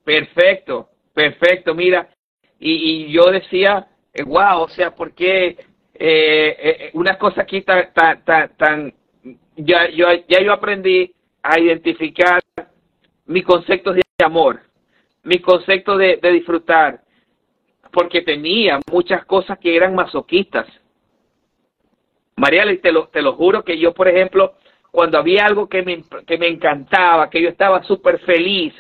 perfecto, 0.05 0.89
perfecto. 1.13 1.75
Mira, 1.75 2.09
y, 2.57 3.07
y 3.07 3.11
yo 3.11 3.31
decía, 3.31 3.90
wow, 4.25 4.59
eh, 4.59 4.63
o 4.63 4.67
sea, 4.69 4.95
¿por 4.95 5.13
qué 5.13 5.57
eh, 5.93 6.57
eh, 6.59 6.89
una 6.93 7.17
cosa 7.17 7.41
aquí 7.41 7.61
tan, 7.61 7.93
tan, 7.93 8.55
tan, 8.57 8.93
ya, 9.55 9.89
yo, 9.89 10.07
ya 10.27 10.41
yo 10.41 10.53
aprendí 10.53 11.13
a 11.43 11.59
identificar 11.59 12.41
mis 13.25 13.45
conceptos 13.45 13.95
de 13.95 14.01
amor, 14.23 14.61
mis 15.23 15.41
conceptos 15.41 15.97
de, 15.97 16.17
de 16.21 16.31
disfrutar, 16.31 17.01
porque 17.91 18.21
tenía 18.21 18.79
muchas 18.91 19.25
cosas 19.25 19.59
que 19.59 19.75
eran 19.75 19.95
masoquistas. 19.95 20.67
María, 22.35 22.63
te 22.81 22.91
lo, 22.91 23.07
te 23.09 23.21
lo 23.21 23.33
juro 23.33 23.63
que 23.63 23.77
yo, 23.77 23.93
por 23.93 24.07
ejemplo, 24.07 24.55
cuando 24.89 25.17
había 25.17 25.45
algo 25.45 25.69
que 25.69 25.83
me, 25.83 26.03
que 26.25 26.37
me 26.37 26.47
encantaba, 26.47 27.29
que 27.29 27.41
yo 27.41 27.49
estaba 27.49 27.83
súper 27.83 28.19
feliz, 28.19 28.73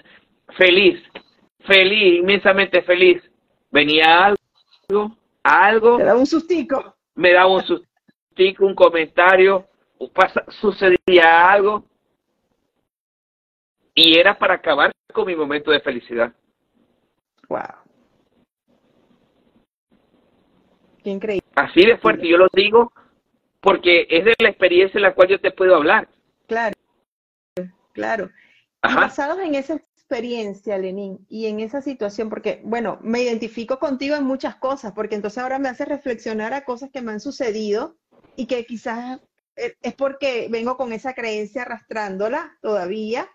feliz, 0.57 1.01
feliz, 1.65 2.19
inmensamente 2.19 2.81
feliz, 2.81 3.21
venía 3.71 4.25
algo 4.25 5.17
algo. 5.43 5.97
Te 5.97 6.03
da 6.03 6.15
un 6.15 6.25
sustico. 6.25 6.95
Me 7.15 7.33
daba 7.33 7.53
un 7.53 7.63
sustico, 7.63 8.65
un 8.65 8.75
comentario, 8.75 9.67
pasa, 10.13 10.43
sucedía 10.47 11.51
algo. 11.51 11.85
Y 13.93 14.17
era 14.17 14.37
para 14.37 14.55
acabar 14.55 14.91
con 15.13 15.27
mi 15.27 15.35
momento 15.35 15.71
de 15.71 15.81
felicidad. 15.81 16.33
Wow. 17.49 17.59
Qué 21.03 21.09
increíble. 21.09 21.47
Así 21.55 21.85
de 21.85 21.97
fuerte, 21.97 22.27
yo 22.27 22.37
lo 22.37 22.47
digo 22.53 22.93
porque 23.61 24.07
es 24.09 24.25
de 24.25 24.33
la 24.39 24.49
experiencia 24.49 24.97
en 24.97 25.03
la 25.03 25.13
cual 25.13 25.29
yo 25.29 25.39
te 25.39 25.51
puedo 25.51 25.75
hablar. 25.75 26.07
Claro, 26.47 26.75
claro. 27.93 28.29
basados 28.81 29.39
en 29.39 29.55
ese 29.55 29.83
experiencia, 30.11 30.77
Lenín, 30.77 31.25
y 31.29 31.45
en 31.45 31.61
esa 31.61 31.81
situación, 31.81 32.29
porque, 32.29 32.61
bueno, 32.65 32.99
me 33.01 33.21
identifico 33.21 33.79
contigo 33.79 34.15
en 34.17 34.25
muchas 34.25 34.57
cosas, 34.57 34.91
porque 34.91 35.15
entonces 35.15 35.41
ahora 35.41 35.57
me 35.57 35.69
hace 35.69 35.85
reflexionar 35.85 36.53
a 36.53 36.65
cosas 36.65 36.89
que 36.91 37.01
me 37.01 37.13
han 37.13 37.21
sucedido 37.21 37.95
y 38.35 38.45
que 38.45 38.65
quizás 38.65 39.21
e, 39.55 39.77
es 39.81 39.93
porque 39.95 40.49
vengo 40.51 40.75
con 40.75 40.91
esa 40.91 41.13
creencia 41.13 41.61
arrastrándola 41.61 42.57
todavía. 42.61 43.29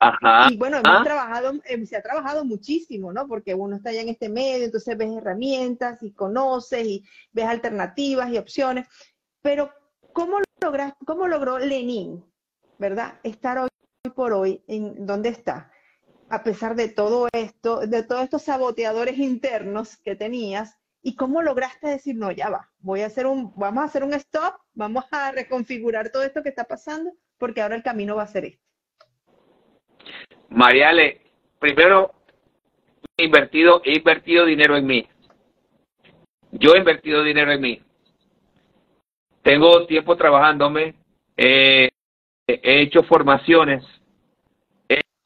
Y 0.50 0.58
bueno, 0.58 0.76
hemos 0.84 1.02
trabajado, 1.02 1.52
em, 1.64 1.86
se 1.86 1.96
ha 1.96 2.02
trabajado 2.02 2.44
muchísimo, 2.44 3.10
¿no? 3.10 3.26
Porque 3.26 3.54
uno 3.54 3.76
está 3.76 3.90
ya 3.90 4.02
en 4.02 4.10
este 4.10 4.28
medio, 4.28 4.66
entonces 4.66 4.98
ves 4.98 5.16
herramientas 5.16 6.02
y 6.02 6.12
conoces 6.12 6.86
y 6.86 7.04
ves 7.32 7.46
alternativas 7.46 8.30
y 8.30 8.36
opciones. 8.36 8.86
Pero, 9.40 9.70
¿cómo, 10.12 10.40
logras, 10.62 10.92
cómo 11.06 11.26
logró 11.26 11.58
Lenin, 11.58 12.22
verdad, 12.78 13.18
estar 13.22 13.56
hoy 13.58 13.70
por 14.14 14.34
hoy 14.34 14.62
en 14.68 15.06
dónde 15.06 15.30
está? 15.30 15.70
A 16.28 16.42
pesar 16.42 16.74
de 16.74 16.88
todo 16.88 17.28
esto, 17.32 17.80
de 17.86 18.02
todos 18.02 18.22
estos 18.22 18.42
saboteadores 18.42 19.18
internos 19.18 19.96
que 19.98 20.16
tenías, 20.16 20.78
y 21.02 21.14
cómo 21.14 21.40
lograste 21.40 21.86
decir, 21.86 22.16
no, 22.16 22.32
ya 22.32 22.50
va, 22.50 22.68
voy 22.80 23.02
a 23.02 23.06
hacer 23.06 23.26
un, 23.26 23.52
vamos 23.54 23.82
a 23.82 23.86
hacer 23.86 24.02
un 24.02 24.12
stop, 24.14 24.56
vamos 24.74 25.04
a 25.12 25.30
reconfigurar 25.30 26.10
todo 26.10 26.24
esto 26.24 26.42
que 26.42 26.48
está 26.48 26.64
pasando, 26.64 27.12
porque 27.38 27.60
ahora 27.60 27.76
el 27.76 27.84
camino 27.84 28.16
va 28.16 28.24
a 28.24 28.26
ser 28.26 28.44
este. 28.46 28.64
Mariale, 30.48 31.20
primero 31.60 32.12
he 33.16 33.24
invertido, 33.24 33.82
he 33.84 33.98
invertido 33.98 34.44
dinero 34.44 34.76
en 34.76 34.86
mí. 34.86 35.08
Yo 36.50 36.74
he 36.74 36.78
invertido 36.78 37.22
dinero 37.22 37.52
en 37.52 37.60
mí. 37.60 37.82
Tengo 39.42 39.86
tiempo 39.86 40.16
trabajándome, 40.16 40.96
he 41.36 41.88
hecho 42.48 43.04
formaciones 43.04 43.84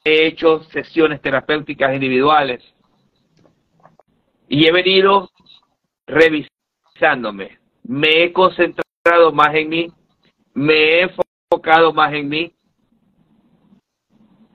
he 0.03 0.27
hecho 0.27 0.63
sesiones 0.65 1.21
terapéuticas 1.21 1.93
individuales 1.93 2.63
y 4.47 4.65
he 4.65 4.71
venido 4.71 5.29
revisándome. 6.07 7.59
Me 7.83 8.23
he 8.23 8.33
concentrado 8.33 9.31
más 9.31 9.55
en 9.55 9.69
mí, 9.69 9.91
me 10.53 10.73
he 10.73 11.01
enfocado 11.03 11.93
más 11.93 12.13
en 12.13 12.29
mí, 12.29 12.53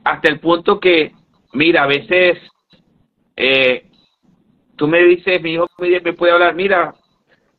hasta 0.05 0.29
el 0.29 0.39
punto 0.39 0.79
que, 0.79 1.13
mira, 1.53 1.83
a 1.83 1.87
veces 1.87 2.39
eh, 3.37 3.91
tú 4.77 4.87
me 4.87 5.03
dices, 5.03 5.43
mi 5.43 5.55
hijo 5.55 5.67
me 5.79 6.13
puede 6.13 6.33
hablar, 6.33 6.55
mira, 6.55 6.95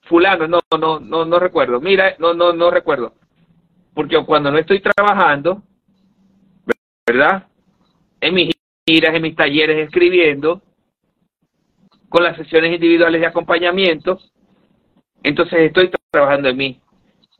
fulano, 0.04 0.48
no, 0.48 0.60
no, 0.80 1.00
no, 1.00 1.26
no 1.26 1.40
recuerdo, 1.40 1.82
mira, 1.82 2.16
no, 2.20 2.34
no, 2.34 2.54
no 2.54 2.72
recuerdo, 2.72 3.16
porque 3.94 4.24
cuando 4.26 4.52
no 4.52 4.58
estoy 4.60 4.80
trabajando, 4.80 5.62
¿verdad? 7.06 7.48
En 8.22 8.34
mis 8.34 8.54
giras, 8.86 9.16
en 9.16 9.22
mis 9.22 9.36
talleres 9.36 9.88
escribiendo, 9.88 10.62
con 12.10 12.24
las 12.24 12.38
sesiones 12.38 12.74
individuales 12.74 13.22
de 13.22 13.28
acompañamiento. 13.28 14.20
Entonces 15.24 15.60
estoy 15.60 15.92
trabajando 16.12 16.50
en 16.50 16.58
mí. 16.58 16.82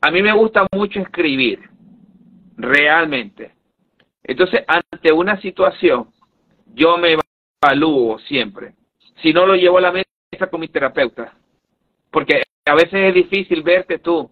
A 0.00 0.10
mí 0.10 0.22
me 0.22 0.32
gusta 0.32 0.66
mucho 0.72 1.00
escribir, 1.00 1.60
realmente. 2.56 3.52
Entonces, 4.22 4.62
ante 4.66 5.12
una 5.12 5.40
situación, 5.40 6.10
yo 6.74 6.98
me 6.98 7.16
evalúo 7.62 8.18
siempre. 8.20 8.74
Si 9.22 9.32
no 9.32 9.46
lo 9.46 9.54
llevo 9.54 9.78
a 9.78 9.82
la 9.82 9.92
mesa 9.92 10.50
con 10.50 10.60
mi 10.60 10.68
terapeuta, 10.68 11.34
porque 12.10 12.42
a 12.66 12.74
veces 12.74 12.94
es 12.94 13.14
difícil 13.14 13.62
verte 13.62 13.98
tú. 13.98 14.30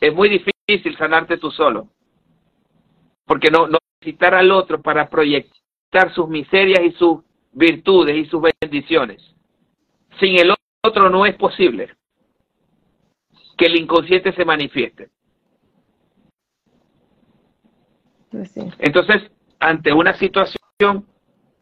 Es 0.00 0.14
muy 0.14 0.28
difícil 0.28 0.96
sanarte 0.96 1.38
tú 1.38 1.50
solo. 1.50 1.88
Porque 3.24 3.50
no, 3.50 3.66
no 3.66 3.78
necesitar 4.00 4.34
al 4.34 4.52
otro 4.52 4.82
para 4.82 5.08
proyectar 5.08 5.63
sus 6.12 6.28
miserias 6.28 6.80
y 6.82 6.92
sus 6.92 7.20
virtudes 7.52 8.16
y 8.16 8.26
sus 8.26 8.42
bendiciones. 8.60 9.22
Sin 10.18 10.38
el 10.38 10.54
otro 10.82 11.08
no 11.10 11.26
es 11.26 11.34
posible 11.36 11.90
que 13.56 13.66
el 13.66 13.76
inconsciente 13.76 14.32
se 14.32 14.44
manifieste. 14.44 15.10
Pues 18.30 18.52
Entonces, 18.78 19.30
ante 19.60 19.92
una 19.92 20.14
situación 20.14 21.06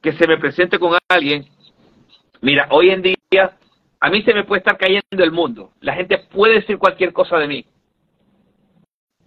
que 0.01 0.13
se 0.15 0.27
me 0.27 0.39
presente 0.39 0.79
con 0.79 0.97
alguien, 1.09 1.47
mira, 2.41 2.67
hoy 2.71 2.91
en 2.91 3.03
día 3.03 3.57
a 4.01 4.11
mí 4.11 4.23
se 4.23 4.35
me 4.35 4.45
puede 4.45 4.61
estar 4.61 4.79
cayendo 4.79 5.23
el 5.23 5.33
mundo. 5.33 5.73
La 5.81 5.95
gente 5.95 6.19
puede 6.19 6.55
decir 6.55 6.79
cualquier 6.79 7.13
cosa 7.13 7.37
de 7.37 7.47
mí. 7.47 7.67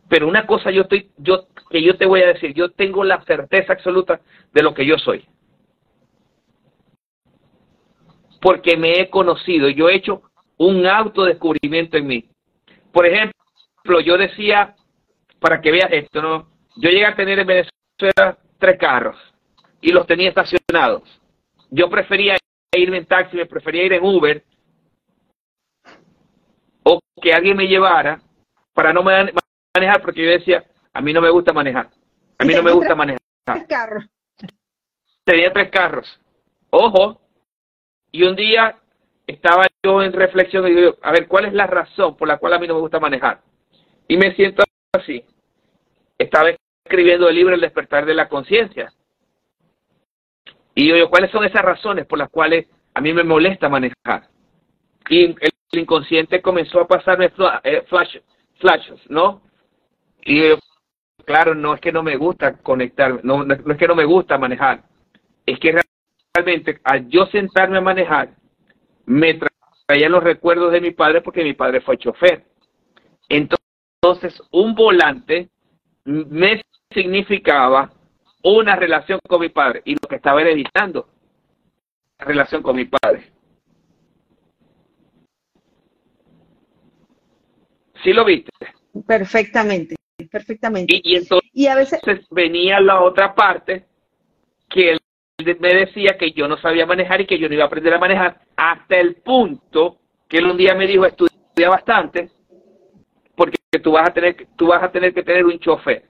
Pero 0.07 0.27
una 0.27 0.45
cosa 0.45 0.71
yo 0.71 0.83
estoy, 0.83 1.09
yo, 1.17 1.47
que 1.69 1.81
yo 1.81 1.97
te 1.97 2.05
voy 2.05 2.21
a 2.21 2.27
decir, 2.27 2.53
yo 2.53 2.69
tengo 2.71 3.03
la 3.03 3.23
certeza 3.23 3.73
absoluta 3.73 4.21
de 4.53 4.63
lo 4.63 4.73
que 4.73 4.85
yo 4.85 4.97
soy. 4.97 5.27
Porque 8.41 8.77
me 8.77 8.99
he 8.99 9.09
conocido, 9.09 9.69
yo 9.69 9.89
he 9.89 9.95
hecho 9.95 10.21
un 10.57 10.85
autodescubrimiento 10.85 11.97
en 11.97 12.07
mí. 12.07 12.29
Por 12.91 13.07
ejemplo, 13.07 13.99
yo 14.03 14.17
decía, 14.17 14.75
para 15.39 15.59
que 15.61 15.71
veas 15.71 15.91
esto, 15.91 16.21
¿no? 16.21 16.49
Yo 16.75 16.89
llegué 16.89 17.05
a 17.05 17.15
tener 17.15 17.39
en 17.39 17.47
Venezuela 17.47 18.37
tres 18.59 18.77
carros 18.79 19.17
y 19.81 19.91
los 19.91 20.05
tenía 20.05 20.29
estacionados. 20.29 21.03
Yo 21.71 21.89
prefería 21.89 22.37
irme 22.75 22.97
en 22.97 23.05
taxi, 23.05 23.37
me 23.37 23.45
prefería 23.45 23.83
ir 23.83 23.93
en 23.93 24.03
Uber 24.03 24.43
o 26.83 26.99
que 27.21 27.33
alguien 27.33 27.57
me 27.57 27.67
llevara 27.67 28.21
para 28.73 28.93
no 28.93 29.03
manejar, 29.75 30.01
porque 30.01 30.23
yo 30.23 30.31
decía, 30.31 30.63
a 30.93 31.01
mí 31.01 31.13
no 31.13 31.21
me 31.21 31.29
gusta 31.29 31.53
manejar. 31.53 31.89
A 32.37 32.45
mí 32.45 32.53
no 32.53 32.63
me 32.63 32.71
gusta 32.71 32.95
manejar. 32.95 33.21
Tres 33.45 33.65
carros. 33.67 34.05
Tenía 35.23 35.51
tres 35.53 35.69
carros. 35.69 36.19
Ojo. 36.69 37.21
Y 38.11 38.23
un 38.23 38.35
día 38.35 38.77
estaba 39.27 39.67
yo 39.83 40.01
en 40.01 40.13
reflexión 40.13 40.65
y 40.67 40.73
digo, 40.73 40.95
a 41.01 41.11
ver, 41.11 41.27
¿cuál 41.27 41.45
es 41.45 41.53
la 41.53 41.67
razón 41.67 42.15
por 42.15 42.27
la 42.27 42.37
cual 42.37 42.53
a 42.53 42.59
mí 42.59 42.67
no 42.67 42.75
me 42.75 42.79
gusta 42.79 42.99
manejar? 42.99 43.41
Y 44.07 44.17
me 44.17 44.33
siento 44.35 44.63
así. 44.93 45.25
Estaba 46.17 46.51
escribiendo 46.85 47.27
el 47.27 47.35
libro 47.35 47.55
El 47.55 47.61
despertar 47.61 48.05
de 48.05 48.13
la 48.13 48.29
conciencia. 48.29 48.93
Y 50.73 50.87
yo, 50.87 51.09
¿cuáles 51.09 51.31
son 51.31 51.43
esas 51.43 51.61
razones 51.61 52.05
por 52.05 52.19
las 52.19 52.29
cuales 52.29 52.67
a 52.93 53.01
mí 53.01 53.13
me 53.13 53.23
molesta 53.23 53.67
manejar? 53.67 54.29
Y 55.09 55.25
el 55.25 55.51
inconsciente 55.73 56.41
comenzó 56.41 56.81
a 56.81 56.87
pasarme 56.87 57.31
eh, 57.63 57.83
flash, 57.87 58.17
flashes, 58.59 58.99
¿no? 59.09 59.41
Y 60.25 60.41
claro, 61.23 61.55
no 61.55 61.75
es 61.75 61.81
que 61.81 61.91
no 61.91 62.03
me 62.03 62.17
gusta 62.17 62.57
conectar, 62.57 63.23
no, 63.23 63.43
no 63.43 63.53
es 63.53 63.77
que 63.77 63.87
no 63.87 63.95
me 63.95 64.05
gusta 64.05 64.37
manejar, 64.37 64.83
es 65.45 65.59
que 65.59 65.75
realmente 66.33 66.79
al 66.83 67.07
yo 67.07 67.27
sentarme 67.27 67.77
a 67.77 67.81
manejar, 67.81 68.35
me 69.05 69.39
traía 69.85 70.09
los 70.09 70.23
recuerdos 70.23 70.71
de 70.71 70.81
mi 70.81 70.91
padre 70.91 71.21
porque 71.21 71.43
mi 71.43 71.53
padre 71.53 71.81
fue 71.81 71.97
chofer. 71.97 72.43
Entonces, 73.29 74.41
un 74.51 74.73
volante 74.73 75.49
me 76.05 76.61
significaba 76.91 77.91
una 78.43 78.75
relación 78.75 79.19
con 79.27 79.41
mi 79.41 79.49
padre 79.49 79.81
y 79.85 79.93
lo 79.93 80.07
que 80.07 80.15
estaba 80.15 80.41
era 80.41 80.51
evitando 80.51 81.07
la 82.19 82.25
relación 82.25 82.61
con 82.61 82.75
mi 82.75 82.85
padre. 82.85 83.31
¿Sí 88.03 88.13
lo 88.13 88.23
viste? 88.23 88.51
Perfectamente, 89.07 89.94
perfectamente. 90.35 90.99
Y, 91.01 91.15
entonces 91.15 91.49
y 91.53 91.67
a 91.67 91.75
veces 91.75 92.01
venía 92.29 92.81
la 92.81 93.01
otra 93.01 93.33
parte 93.33 93.85
que 94.69 94.91
él 94.91 94.99
me 95.61 95.73
decía 95.73 96.17
que 96.19 96.33
yo 96.33 96.45
no 96.49 96.57
sabía 96.57 96.85
manejar 96.85 97.21
y 97.21 97.25
que 97.25 97.39
yo 97.39 97.47
no 97.47 97.53
iba 97.53 97.63
a 97.63 97.67
aprender 97.67 97.93
a 97.93 97.99
manejar 97.99 98.41
hasta 98.57 98.97
el 98.97 99.15
punto 99.15 99.97
que 100.27 100.39
él 100.39 100.47
un 100.47 100.57
día 100.57 100.75
me 100.75 100.87
dijo 100.87 101.05
estudia 101.05 101.69
bastante 101.69 102.31
porque 103.33 103.57
tú 103.81 103.93
vas 103.93 104.09
a 104.09 104.13
tener 104.13 104.35
tú 104.57 104.67
vas 104.67 104.83
a 104.83 104.91
tener 104.91 105.13
que 105.13 105.23
tener 105.23 105.45
un 105.45 105.57
chofer 105.57 106.03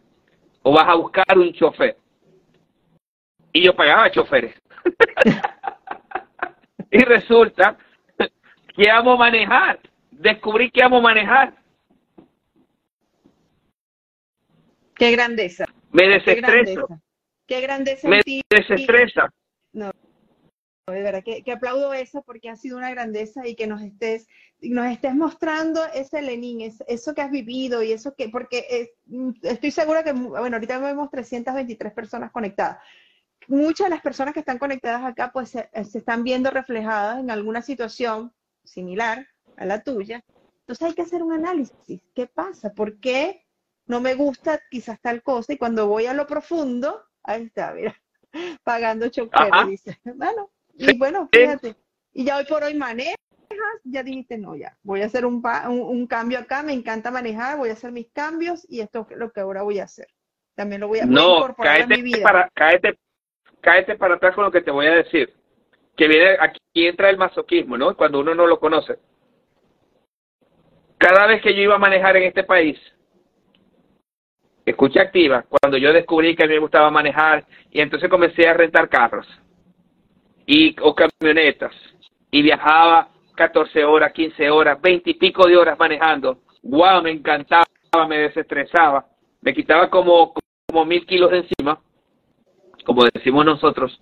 o 0.63 0.71
vas 0.71 0.87
a 0.87 0.95
buscar 0.95 1.37
un 1.37 1.53
chofer 1.53 1.95
y 3.53 3.63
yo 3.63 3.75
pagaba 3.75 4.11
choferes. 4.11 4.55
Y 6.91 6.99
resulta 6.99 7.77
que 8.73 8.89
amo 8.89 9.17
manejar 9.17 9.79
descubrí 10.11 10.71
que 10.71 10.81
amo 10.81 11.01
manejar 11.01 11.53
Qué 14.95 15.11
grandeza. 15.11 15.65
Me 15.91 16.07
desestreso. 16.07 16.87
Qué 17.47 17.61
grandeza. 17.61 18.07
me 18.07 18.21
desestresa. 18.49 19.29
No, 19.73 19.91
de 20.87 21.01
verdad 21.01 21.23
que, 21.23 21.51
aplaudo 21.51 21.93
eso 21.93 22.21
porque 22.21 22.47
ha 22.47 22.55
sido 22.55 22.77
una 22.77 22.91
grandeza 22.91 23.47
y 23.47 23.55
que 23.55 23.65
nos 23.65 23.81
estés, 23.81 24.27
nos 24.61 24.85
estés 24.85 25.15
mostrando 25.15 25.83
ese 25.95 26.21
Lenin, 26.21 26.71
eso 26.87 27.15
que 27.15 27.21
has 27.23 27.31
vivido 27.31 27.81
y 27.81 27.91
eso 27.91 28.13
que, 28.15 28.29
porque 28.29 28.91
estoy 29.41 29.71
segura 29.71 30.03
que, 30.03 30.13
bueno, 30.13 30.57
ahorita 30.57 30.77
vemos 30.77 31.09
323 31.09 31.91
personas 31.91 32.31
conectadas. 32.31 32.77
Muchas 33.47 33.87
de 33.87 33.95
las 33.95 34.01
personas 34.01 34.35
que 34.35 34.41
están 34.41 34.59
conectadas 34.59 35.03
acá 35.03 35.31
pues 35.31 35.49
se, 35.49 35.69
se 35.85 35.97
están 35.97 36.23
viendo 36.23 36.51
reflejadas 36.51 37.19
en 37.19 37.31
alguna 37.31 37.63
situación 37.63 38.31
similar 38.63 39.27
a 39.57 39.65
la 39.65 39.81
tuya. 39.81 40.23
Entonces 40.59 40.87
hay 40.87 40.93
que 40.93 41.01
hacer 41.01 41.23
un 41.23 41.33
análisis. 41.33 42.01
¿Qué 42.13 42.27
pasa? 42.27 42.73
¿Por 42.73 42.99
qué 42.99 43.44
no 43.87 44.01
me 44.01 44.15
gusta 44.15 44.59
quizás 44.69 44.99
tal 45.01 45.21
cosa 45.21 45.53
y 45.53 45.57
cuando 45.57 45.87
voy 45.87 46.05
a 46.05 46.13
lo 46.13 46.25
profundo, 46.25 47.03
ahí 47.23 47.43
está, 47.43 47.73
mira, 47.73 47.95
pagando 48.63 49.09
chofer, 49.09 49.51
dice. 49.67 49.99
Bueno, 50.03 50.51
y 50.73 50.97
bueno, 50.97 51.29
fíjate, 51.31 51.75
y 52.13 52.25
ya 52.25 52.37
hoy 52.37 52.45
por 52.45 52.63
hoy 52.63 52.73
manejas, 52.73 53.15
ya 53.83 54.03
dijiste, 54.03 54.37
no, 54.37 54.55
ya, 54.55 54.77
voy 54.83 55.01
a 55.01 55.05
hacer 55.05 55.25
un, 55.25 55.41
un, 55.67 56.07
cambio 56.07 56.39
acá, 56.39 56.63
me 56.63 56.73
encanta 56.73 57.11
manejar, 57.11 57.57
voy 57.57 57.69
a 57.69 57.73
hacer 57.73 57.91
mis 57.91 58.09
cambios 58.11 58.65
y 58.69 58.81
esto 58.81 59.07
es 59.09 59.17
lo 59.17 59.31
que 59.31 59.41
ahora 59.41 59.63
voy 59.63 59.79
a 59.79 59.83
hacer. 59.83 60.07
También 60.55 60.81
lo 60.81 60.87
voy 60.87 60.99
a, 60.99 61.05
no, 61.05 61.37
incorporar 61.37 61.81
en 61.81 61.89
mi 61.89 62.01
vida. 62.01 62.23
Para, 62.23 62.49
cáete, 62.53 62.97
cáete 63.61 63.95
para 63.95 64.15
atrás 64.15 64.33
con 64.35 64.45
lo 64.45 64.51
que 64.51 64.61
te 64.61 64.71
voy 64.71 64.87
a 64.87 64.95
decir. 64.95 65.33
Que 65.97 66.07
viene, 66.07 66.37
aquí 66.39 66.59
entra 66.75 67.09
el 67.09 67.17
masoquismo, 67.17 67.77
¿no? 67.77 67.95
Cuando 67.95 68.19
uno 68.19 68.33
no 68.33 68.47
lo 68.47 68.59
conoce. 68.59 68.97
Cada 70.97 71.27
vez 71.27 71.41
que 71.41 71.53
yo 71.53 71.61
iba 71.61 71.75
a 71.75 71.79
manejar 71.79 72.15
en 72.15 72.23
este 72.23 72.43
país, 72.43 72.77
escucha 74.65 75.01
activa, 75.01 75.45
cuando 75.47 75.77
yo 75.77 75.93
descubrí 75.93 76.35
que 76.35 76.43
a 76.43 76.47
mí 76.47 76.53
me 76.53 76.59
gustaba 76.59 76.89
manejar 76.89 77.45
y 77.71 77.81
entonces 77.81 78.09
comencé 78.09 78.47
a 78.47 78.53
rentar 78.53 78.89
carros 78.89 79.27
y 80.45 80.75
o 80.81 80.95
camionetas 80.95 81.73
y 82.31 82.41
viajaba 82.41 83.09
14 83.35 83.83
horas, 83.85 84.11
15 84.13 84.49
horas, 84.49 84.81
20 84.81 85.09
y 85.09 85.13
pico 85.15 85.47
de 85.47 85.57
horas 85.57 85.77
manejando. 85.77 86.39
Wow, 86.63 87.03
me 87.03 87.11
encantaba, 87.11 87.65
me 88.07 88.17
desestresaba, 88.17 89.05
me 89.41 89.53
quitaba 89.53 89.89
como, 89.89 90.33
como 90.67 90.85
mil 90.85 91.05
kilos 91.05 91.31
de 91.31 91.37
encima, 91.39 91.79
como 92.85 93.03
decimos 93.13 93.45
nosotros. 93.45 93.99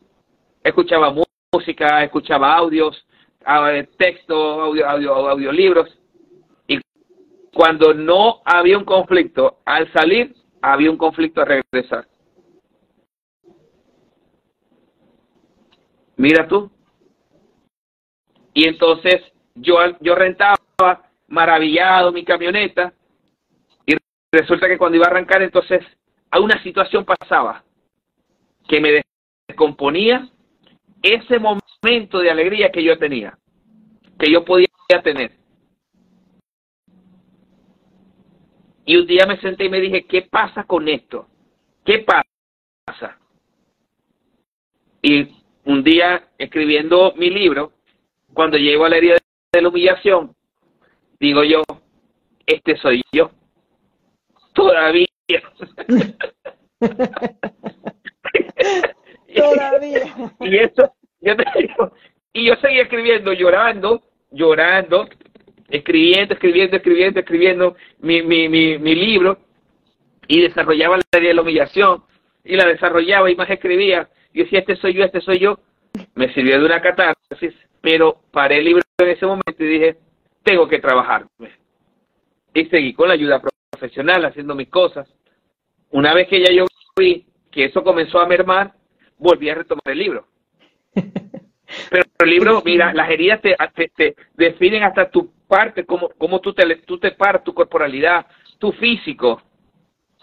Escuchaba 0.64 1.14
música, 1.54 2.04
escuchaba 2.04 2.56
audios, 2.56 3.06
ah, 3.46 3.70
texto, 3.98 4.62
audio, 4.62 4.88
audio, 4.88 5.14
audiolibros. 5.14 5.90
Y 6.68 6.80
cuando 7.54 7.94
no 7.94 8.42
había 8.46 8.78
un 8.78 8.86
conflicto, 8.86 9.58
al 9.66 9.92
salir 9.92 10.34
había 10.64 10.90
un 10.90 10.98
conflicto 10.98 11.42
a 11.42 11.46
regresar. 11.46 12.08
Mira 16.16 16.48
tú. 16.48 16.72
Y 18.54 18.68
entonces 18.68 19.22
yo, 19.56 19.76
yo 20.00 20.16
rentaba 20.16 20.56
maravillado 21.28 22.14
mi 22.14 22.24
camioneta 22.24 22.94
y 23.86 23.96
resulta 24.32 24.68
que 24.68 24.78
cuando 24.78 24.98
iba 24.98 25.06
a 25.06 25.10
arrancar 25.10 25.42
entonces 25.42 25.84
a 26.32 26.40
una 26.40 26.62
situación 26.64 27.04
pasaba 27.04 27.64
que 28.68 28.80
me 28.80 29.02
descomponía 29.48 30.30
ese 31.02 31.40
momento 31.40 32.20
de 32.20 32.32
alegría 32.32 32.72
que 32.72 32.84
yo 32.84 32.98
tenía, 32.98 33.38
que 34.18 34.32
yo 34.32 34.46
podía 34.46 34.68
tener. 35.04 35.43
Y 38.86 38.98
un 38.98 39.08
día 39.08 39.26
me 39.26 39.40
senté 39.40 39.66
y 39.66 39.70
me 39.70 39.80
dije, 39.80 40.06
¿qué 40.06 40.24
pasa 40.24 40.64
con 40.66 40.88
esto? 40.88 41.28
¿Qué 41.86 42.00
pasa? 42.00 43.18
Y 45.02 45.36
un 45.66 45.84
día 45.84 46.30
escribiendo 46.38 47.14
mi 47.16 47.30
libro, 47.30 47.74
cuando 48.34 48.58
llego 48.58 48.86
a 48.86 48.90
la 48.90 48.98
herida 48.98 49.18
de 49.52 49.62
la 49.62 49.70
humillación, 49.70 50.36
digo 51.20 51.44
yo, 51.44 51.62
este 52.46 52.78
soy 52.78 53.02
yo. 53.12 53.32
Todavía. 54.54 55.08
Todavía. 59.36 60.16
y 60.42 60.58
eso, 60.58 60.94
yo 61.22 61.36
te 61.36 61.46
digo, 61.60 61.92
y 62.34 62.48
yo 62.48 62.56
seguí 62.58 62.80
escribiendo, 62.80 63.34
llorando, 63.34 64.04
llorando, 64.32 65.08
escribiendo, 65.74 66.36
escribiendo, 66.36 66.78
escribiendo, 66.78 67.20
escribiendo 67.20 67.76
mi, 68.00 68.22
mi, 68.22 68.48
mi, 68.48 68.78
mi 68.78 68.94
libro 68.94 69.40
y 70.28 70.42
desarrollaba 70.42 70.98
la 70.98 71.20
idea 71.20 71.30
de 71.30 71.34
la 71.34 71.42
humillación 71.42 72.04
y 72.44 72.56
la 72.56 72.66
desarrollaba 72.66 73.32
y 73.32 73.36
más 73.36 73.50
escribía 73.50 74.08
y 74.34 74.44
decía, 74.44 74.60
este 74.60 74.76
soy 74.76 74.94
yo, 74.94 75.04
este 75.04 75.20
soy 75.22 75.40
yo. 75.40 75.60
Me 76.14 76.32
sirvió 76.34 76.60
de 76.60 76.66
una 76.66 76.80
catarsis, 76.80 77.56
pero 77.82 78.22
paré 78.32 78.60
el 78.60 78.66
libro 78.66 78.84
en 79.00 79.10
ese 79.10 79.26
momento 79.26 79.56
y 79.58 79.66
dije, 79.66 79.98
tengo 80.44 80.68
que 80.68 80.80
trabajarme. 80.80 81.28
Y 82.54 82.66
seguí 82.66 82.94
con 82.94 83.08
la 83.08 83.16
ayuda 83.16 83.42
profesional, 83.72 84.26
haciendo 84.26 84.54
mis 84.54 84.70
cosas. 84.70 85.08
Una 85.90 86.14
vez 86.14 86.28
que 86.28 86.40
ya 86.40 86.54
yo 86.54 86.66
vi 86.96 87.26
que 87.52 87.66
eso 87.66 87.84
comenzó 87.84 88.20
a 88.20 88.28
mermar, 88.28 88.74
volví 89.18 89.50
a 89.50 89.56
retomar 89.56 89.82
el 89.86 89.98
libro. 89.98 90.28
Pero 90.94 92.04
el 92.20 92.30
libro, 92.30 92.62
mira, 92.64 92.94
las 92.94 93.10
heridas 93.10 93.42
te, 93.42 93.56
te 93.96 94.16
definen 94.36 94.84
hasta 94.84 95.10
tu 95.10 95.32
parte, 95.48 95.86
cómo, 95.86 96.10
cómo 96.18 96.40
tú, 96.40 96.54
te, 96.54 96.64
tú 96.78 96.98
te 97.00 97.12
paras, 97.12 97.44
tu 97.44 97.54
corporalidad, 97.54 98.26
tu 98.58 98.72
físico, 98.74 99.42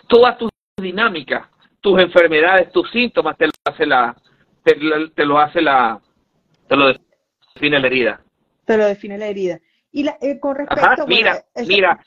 todas 0.08 0.36
tus 0.38 0.50
dinámicas, 0.76 1.46
tus 1.80 2.00
enfermedades, 2.00 2.70
tus 2.72 2.90
síntomas, 2.90 3.36
te 3.36 3.46
lo 3.46 3.52
hace 3.64 3.86
la, 3.86 4.16
te, 4.64 5.24
lo 5.24 5.38
hace 5.38 5.60
la, 5.60 6.00
te 6.68 6.76
lo 6.76 6.92
define 7.54 7.78
la 7.78 7.86
herida. 7.86 8.20
Te 8.64 8.76
lo 8.76 8.86
define 8.86 9.18
la 9.18 9.26
herida. 9.26 9.58
Y 9.92 10.04
la, 10.04 10.16
eh, 10.20 10.38
con 10.38 10.56
respecto, 10.56 11.06
mira, 11.06 11.42
mira, 11.66 12.00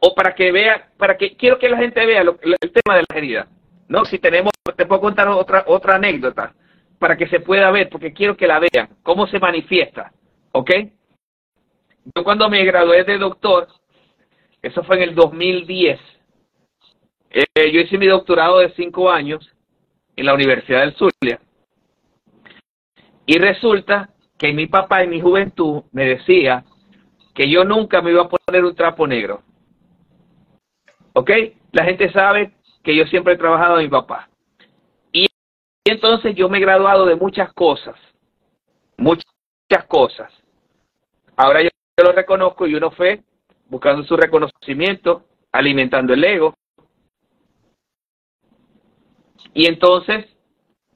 o 0.00 0.14
para 0.14 0.34
que 0.34 0.50
vea, 0.52 0.90
para 0.96 1.16
que 1.16 1.36
quiero 1.36 1.58
que 1.58 1.68
la 1.68 1.78
gente 1.78 2.04
vea 2.04 2.22
el 2.22 2.72
tema 2.72 2.96
de 2.96 3.04
la 3.08 3.16
herida. 3.16 3.48
No, 3.88 4.04
si 4.04 4.18
tenemos, 4.18 4.52
te 4.76 4.86
puedo 4.86 5.00
contar 5.00 5.28
otra 5.28 5.64
otra 5.66 5.96
anécdota. 5.96 6.52
para 6.98 7.16
que 7.16 7.28
se 7.28 7.40
pueda 7.40 7.70
ver, 7.70 7.88
porque 7.90 8.12
quiero 8.12 8.36
que 8.36 8.46
la 8.46 8.58
vean, 8.58 8.88
cómo 9.02 9.26
se 9.26 9.38
manifiesta, 9.38 10.12
¿ok? 10.52 10.70
Yo 12.14 12.24
cuando 12.24 12.48
me 12.48 12.64
gradué 12.64 13.04
de 13.04 13.18
doctor, 13.18 13.68
eso 14.62 14.82
fue 14.84 14.96
en 14.96 15.02
el 15.02 15.14
2010, 15.14 15.98
eh, 17.30 17.72
yo 17.72 17.80
hice 17.80 17.98
mi 17.98 18.06
doctorado 18.06 18.58
de 18.58 18.72
cinco 18.74 19.10
años 19.10 19.52
en 20.14 20.26
la 20.26 20.34
Universidad 20.34 20.80
del 20.80 20.94
Zulia. 20.94 21.40
Y 23.26 23.38
resulta 23.38 24.10
que 24.38 24.52
mi 24.52 24.66
papá 24.66 25.02
en 25.02 25.10
mi 25.10 25.20
juventud 25.20 25.82
me 25.92 26.04
decía 26.04 26.64
que 27.34 27.50
yo 27.50 27.64
nunca 27.64 28.00
me 28.00 28.12
iba 28.12 28.22
a 28.22 28.28
poner 28.28 28.64
un 28.64 28.74
trapo 28.74 29.06
negro. 29.06 29.42
¿Ok? 31.12 31.30
La 31.72 31.84
gente 31.84 32.10
sabe 32.12 32.52
que 32.82 32.94
yo 32.94 33.04
siempre 33.06 33.34
he 33.34 33.38
trabajado 33.38 33.76
a 33.76 33.82
mi 33.82 33.88
papá. 33.88 34.28
Y 35.12 35.26
entonces 35.84 36.34
yo 36.36 36.48
me 36.48 36.58
he 36.58 36.60
graduado 36.60 37.04
de 37.04 37.16
muchas 37.16 37.52
cosas. 37.52 37.96
Muchas 38.96 39.26
cosas. 39.88 40.32
Ahora 41.36 41.62
yo, 41.62 41.68
lo 42.02 42.12
reconozco 42.12 42.66
y 42.66 42.74
uno 42.74 42.90
fue 42.90 43.22
buscando 43.68 44.04
su 44.04 44.16
reconocimiento, 44.16 45.24
alimentando 45.50 46.12
el 46.12 46.24
ego. 46.24 46.54
Y 49.54 49.66
entonces, 49.66 50.26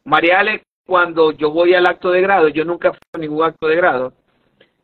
Mariale, 0.04 0.62
cuando 0.86 1.32
yo 1.32 1.50
voy 1.50 1.74
al 1.74 1.86
acto 1.86 2.10
de 2.10 2.20
grado, 2.20 2.48
yo 2.48 2.64
nunca 2.64 2.90
fui 2.90 3.00
a 3.14 3.18
ningún 3.18 3.44
acto 3.44 3.66
de 3.66 3.76
grado, 3.76 4.12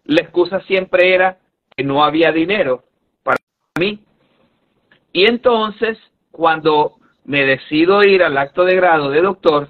la 0.05 0.23
excusa 0.23 0.61
siempre 0.61 1.15
era 1.15 1.39
que 1.77 1.85
no 1.85 2.03
había 2.03 2.33
dinero 2.33 2.85
para 3.23 3.39
mí. 3.79 4.03
Y 5.13 5.27
entonces, 5.27 5.99
cuando 6.31 6.97
me 7.25 7.45
decido 7.45 8.03
ir 8.03 8.23
al 8.23 8.39
acto 8.39 8.65
de 8.65 8.77
grado 8.77 9.11
de 9.11 9.21
doctor, 9.21 9.69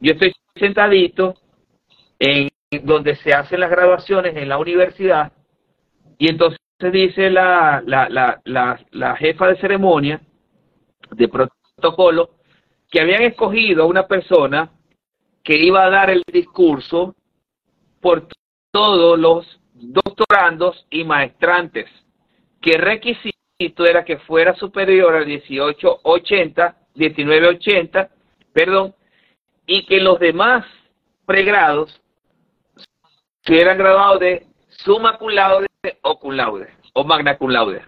yo 0.00 0.12
estoy 0.12 0.32
sentadito 0.54 1.34
en 2.20 2.48
donde 2.82 3.16
se 3.16 3.32
hacen 3.32 3.60
las 3.60 3.70
graduaciones 3.70 4.36
en 4.36 4.48
la 4.48 4.58
universidad 4.58 5.32
y 6.18 6.28
entonces 6.28 6.58
dice 6.92 7.30
la, 7.30 7.82
la, 7.86 8.08
la, 8.44 8.80
la, 8.90 9.16
jefa 9.16 9.48
de 9.48 9.56
ceremonia 9.56 10.20
de 11.12 11.28
protocolo 11.28 12.30
que 12.90 13.00
habían 13.00 13.22
escogido 13.22 13.84
a 13.84 13.86
una 13.86 14.06
persona 14.06 14.70
que 15.44 15.56
iba 15.56 15.84
a 15.84 15.90
dar 15.90 16.10
el 16.10 16.22
discurso 16.30 17.14
por 18.00 18.28
todos 18.72 19.18
los 19.18 19.60
doctorandos 19.74 20.86
y 20.90 21.04
maestrantes, 21.04 21.88
que 22.60 22.76
requisito 22.76 23.86
era 23.86 24.04
que 24.04 24.18
fuera 24.18 24.54
superior 24.54 25.14
al 25.14 25.26
1880, 25.26 26.76
1980, 26.94 28.10
perdón, 28.52 28.94
y 29.66 29.86
que 29.86 30.00
los 30.00 30.18
demás 30.18 30.66
pregrados 31.26 32.00
se 33.42 33.52
hubieran 33.52 33.78
graduado 33.78 34.18
de 34.18 34.46
summa 34.68 35.16
cum 35.18 35.30
laude 35.30 35.67
o 36.02 36.18
cum 36.18 36.32
laude, 36.32 36.68
o 36.94 37.04
magna 37.04 37.36
cum 37.36 37.50
laude. 37.50 37.82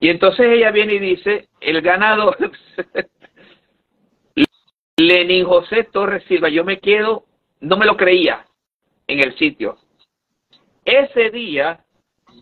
Y 0.00 0.08
entonces 0.10 0.46
ella 0.46 0.70
viene 0.70 0.94
y 0.94 0.98
dice, 0.98 1.48
el 1.60 1.80
ganador 1.80 2.36
Lenin 4.96 5.44
José 5.44 5.84
Torres 5.84 6.24
Silva, 6.28 6.48
yo 6.48 6.64
me 6.64 6.78
quedo, 6.78 7.24
no 7.60 7.76
me 7.76 7.86
lo 7.86 7.96
creía 7.96 8.44
en 9.06 9.20
el 9.20 9.36
sitio. 9.36 9.78
Ese 10.84 11.30
día 11.30 11.84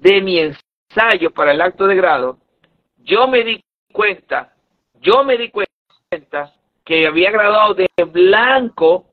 de 0.01 0.21
mi 0.21 0.39
ensayo 0.39 1.31
para 1.31 1.53
el 1.53 1.61
acto 1.61 1.87
de 1.87 1.95
grado, 1.95 2.39
yo 2.99 3.29
me 3.29 3.45
di 3.45 3.63
cuenta, 3.93 4.55
yo 5.01 5.25
me 5.25 5.37
di 5.37 5.51
cuenta 5.51 6.53
que 6.85 7.07
había 7.07 7.31
graduado 7.31 7.75
de 7.75 7.89
blanco 8.07 9.07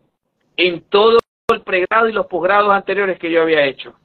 en 0.58 0.82
todo 0.90 1.20
el 1.54 1.62
pregrado 1.62 2.10
y 2.10 2.14
los 2.14 2.28
posgrados 2.28 2.72
anteriores 2.72 3.20
que 3.20 3.32
yo 3.32 3.42
había 3.42 3.66
hecho. 3.66 3.99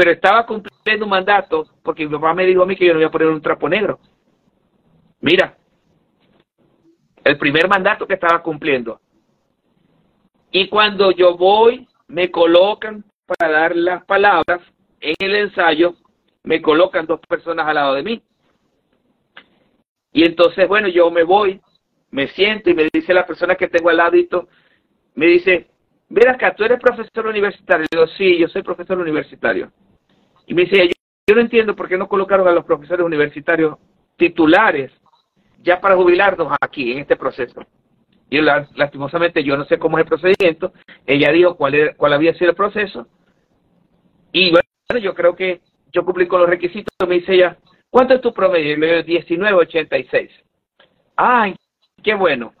Pero 0.00 0.12
estaba 0.12 0.46
cumpliendo 0.46 1.04
un 1.04 1.10
mandato 1.10 1.66
porque 1.82 2.06
mi 2.06 2.12
papá 2.12 2.32
me 2.32 2.46
dijo 2.46 2.62
a 2.62 2.66
mí 2.66 2.74
que 2.74 2.86
yo 2.86 2.94
no 2.94 3.00
iba 3.00 3.08
a 3.08 3.12
poner 3.12 3.28
un 3.28 3.42
trapo 3.42 3.68
negro. 3.68 3.98
Mira, 5.20 5.58
el 7.22 7.36
primer 7.36 7.68
mandato 7.68 8.06
que 8.06 8.14
estaba 8.14 8.42
cumpliendo. 8.42 8.98
Y 10.50 10.70
cuando 10.70 11.10
yo 11.10 11.36
voy, 11.36 11.86
me 12.08 12.30
colocan 12.30 13.04
para 13.26 13.52
dar 13.52 13.76
las 13.76 14.02
palabras 14.06 14.62
en 15.02 15.16
el 15.18 15.34
ensayo, 15.34 15.96
me 16.44 16.62
colocan 16.62 17.04
dos 17.04 17.20
personas 17.28 17.66
al 17.66 17.74
lado 17.74 17.92
de 17.92 18.02
mí. 18.02 18.22
Y 20.14 20.24
entonces, 20.24 20.66
bueno, 20.66 20.88
yo 20.88 21.10
me 21.10 21.24
voy, 21.24 21.60
me 22.10 22.28
siento 22.28 22.70
y 22.70 22.74
me 22.74 22.88
dice 22.90 23.12
la 23.12 23.26
persona 23.26 23.54
que 23.54 23.68
tengo 23.68 23.90
al 23.90 23.98
ladito, 23.98 24.48
me 25.14 25.26
dice, 25.26 25.68
mira 26.08 26.32
acá, 26.32 26.54
tú 26.54 26.64
eres 26.64 26.80
profesor 26.80 27.26
universitario. 27.26 27.86
Yo 27.92 28.00
digo, 28.00 28.12
sí, 28.16 28.38
yo 28.38 28.48
soy 28.48 28.62
profesor 28.62 28.98
universitario. 28.98 29.70
Y 30.50 30.54
me 30.54 30.64
dice, 30.64 30.88
yo, 30.88 30.94
yo 31.28 31.34
no 31.36 31.42
entiendo 31.42 31.76
por 31.76 31.88
qué 31.88 31.96
no 31.96 32.08
colocaron 32.08 32.48
a 32.48 32.50
los 32.50 32.64
profesores 32.64 33.06
universitarios 33.06 33.78
titulares 34.16 34.90
ya 35.62 35.80
para 35.80 35.94
jubilarnos 35.94 36.52
aquí 36.60 36.90
en 36.90 36.98
este 36.98 37.14
proceso. 37.14 37.64
Y 38.28 38.40
lastimosamente 38.40 39.44
yo 39.44 39.56
no 39.56 39.64
sé 39.66 39.78
cómo 39.78 39.96
es 39.96 40.02
el 40.02 40.08
procedimiento. 40.08 40.72
Ella 41.06 41.30
dijo 41.30 41.54
cuál, 41.54 41.94
cuál 41.96 42.14
había 42.14 42.34
sido 42.34 42.50
el 42.50 42.56
proceso. 42.56 43.06
Y 44.32 44.50
bueno, 44.50 45.00
yo 45.00 45.14
creo 45.14 45.36
que 45.36 45.60
yo 45.92 46.04
cumplí 46.04 46.26
con 46.26 46.40
los 46.40 46.50
requisitos. 46.50 46.92
Me 47.06 47.20
dice 47.20 47.34
ella, 47.34 47.56
¿cuánto 47.88 48.14
es 48.14 48.20
tu 48.20 48.34
promedio? 48.34 48.76
Le 48.76 49.04
digo, 49.04 49.22
19.86. 49.22 50.30
Ay, 51.14 51.54
qué 52.02 52.14
bueno. 52.14 52.54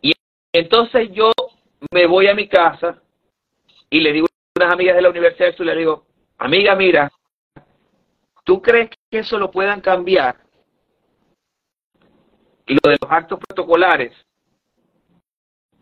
Y 0.00 0.14
entonces 0.54 1.10
yo 1.12 1.30
me 1.92 2.06
voy 2.06 2.26
a 2.26 2.34
mi 2.34 2.48
casa 2.48 3.02
y 3.90 4.00
le 4.00 4.14
digo 4.14 4.28
a 4.28 4.64
unas 4.64 4.72
amigas 4.72 4.96
de 4.96 5.02
la 5.02 5.10
Universidad 5.10 5.48
de 5.48 5.52
Sur, 5.54 5.66
le 5.66 5.76
digo, 5.76 6.07
amiga, 6.38 6.74
mira, 6.74 7.10
¿tú 8.44 8.62
crees 8.62 8.90
que 9.10 9.18
eso 9.18 9.38
lo 9.38 9.50
puedan 9.50 9.80
cambiar? 9.80 10.48
y 12.68 12.74
lo 12.74 12.90
de 12.90 12.98
los 13.00 13.10
actos 13.10 13.40
protocolares. 13.40 14.12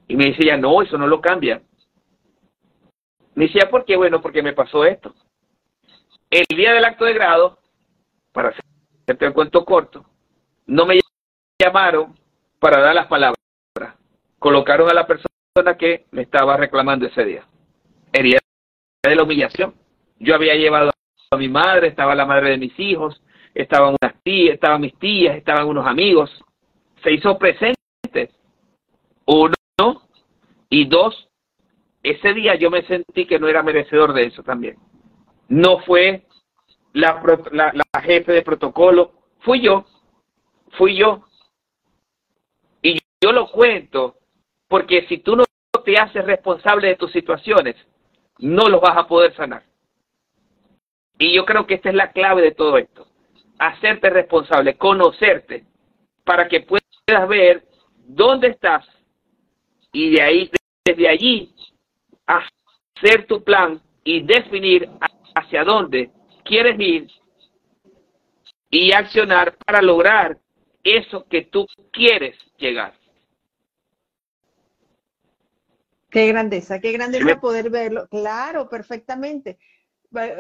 Y 0.09 0.17
me 0.17 0.27
dice 0.27 0.45
ella, 0.45 0.57
no, 0.57 0.81
eso 0.83 0.97
no 0.97 1.07
lo 1.07 1.21
cambia. 1.21 1.61
Me 3.35 3.47
decía, 3.47 3.69
¿por 3.69 3.85
qué? 3.85 3.97
Bueno, 3.97 4.23
porque 4.23 4.43
me 4.43 4.53
pasó 4.53 4.85
esto. 4.85 5.15
El 6.31 6.47
día 6.57 6.73
del 6.73 6.85
acto 6.85 7.05
de 7.05 7.13
grado, 7.13 7.59
para 8.33 8.51
hacerte 8.51 9.27
el 9.27 9.35
cuento 9.35 9.65
corto, 9.65 10.07
no 10.67 10.87
me 10.87 11.01
llamaron 11.61 12.17
para 12.61 12.81
dar 12.81 12.95
las 12.95 13.09
palabras. 13.09 13.37
Colocaron 14.39 14.89
a 14.89 14.95
la 14.95 15.07
persona 15.07 15.77
que 15.77 16.07
me 16.13 16.23
estaba 16.23 16.57
reclamando 16.57 17.07
ese 17.07 17.25
día. 17.25 17.47
El 18.13 18.23
día 18.25 18.39
de 19.03 19.17
la 19.17 19.23
humillación. 19.25 19.75
Yo 20.19 20.35
había 20.35 20.55
llevado 20.55 20.91
a 21.31 21.37
mi 21.37 21.49
madre, 21.49 21.89
estaba 21.89 22.15
la 22.15 22.27
madre 22.27 22.51
de 22.51 22.59
mis 22.59 22.79
hijos, 22.79 23.21
estaban 23.55 23.97
unas 24.01 24.23
tías, 24.23 24.55
estaban 24.55 24.81
mis 24.81 24.97
tías, 24.99 25.37
estaban 25.37 25.67
unos 25.67 25.87
amigos, 25.87 26.31
se 27.03 27.13
hizo 27.13 27.39
presente. 27.39 27.77
Uno, 29.27 29.55
y 30.69 30.87
dos, 30.87 31.29
ese 32.03 32.35
día 32.35 32.55
yo 32.55 32.71
me 32.71 32.83
sentí 32.83 33.27
que 33.27 33.39
no 33.39 33.49
era 33.49 33.63
merecedor 33.63 34.13
de 34.13 34.27
eso 34.27 34.43
también. 34.43 34.77
No 35.49 35.79
fue 35.81 36.27
la, 36.93 37.21
la, 37.53 38.01
jefe 38.03 38.33
de 38.33 38.43
protocolo, 38.43 39.13
fui 39.41 39.61
yo, 39.61 39.85
fui 40.73 40.97
yo. 40.97 41.25
Y 42.83 42.99
yo 43.21 43.33
lo 43.33 43.51
cuento 43.51 44.17
porque 44.69 45.07
si 45.09 45.19
tú 45.19 45.37
no 45.37 45.45
te 45.85 45.97
haces 45.99 46.25
responsable 46.25 46.89
de 46.89 46.97
tus 46.97 47.13
situaciones, 47.13 47.77
no 48.39 48.69
los 48.69 48.81
vas 48.81 48.97
a 48.97 49.07
poder 49.07 49.35
sanar. 49.35 49.65
Y 51.19 51.35
yo 51.35 51.45
creo 51.45 51.67
que 51.67 51.75
esta 51.75 51.89
es 51.89 51.95
la 51.95 52.13
clave 52.13 52.43
de 52.43 52.53
todo 52.53 52.79
esto. 52.79 53.07
Hacerte 53.59 54.11
responsable, 54.11 54.77
conocerte, 54.77 55.65
para 56.25 56.49
que 56.49 56.61
puedas 56.61 57.29
ver 57.29 57.65
dónde 58.07 58.49
estás 58.49 58.85
y 59.93 60.11
de 60.11 60.23
ahí, 60.23 60.51
desde 60.85 61.09
allí, 61.09 61.55
hacer 62.27 63.27
tu 63.27 63.43
plan 63.43 63.81
y 64.05 64.23
definir 64.23 64.91
hacia 65.35 65.65
dónde 65.65 66.11
quieres 66.45 66.79
ir 66.79 67.09
y 68.71 68.93
accionar 68.93 69.57
para 69.65 69.81
lograr 69.81 70.39
eso 70.83 71.27
que 71.29 71.43
tú 71.43 71.67
quieres 71.93 72.37
llegar. 72.59 72.95
Qué 76.11 76.29
grandeza, 76.29 76.81
qué 76.81 76.93
grandeza 76.93 77.41
poder 77.41 77.71
verlo. 77.71 78.07
Claro, 78.09 78.69
perfectamente. 78.69 79.59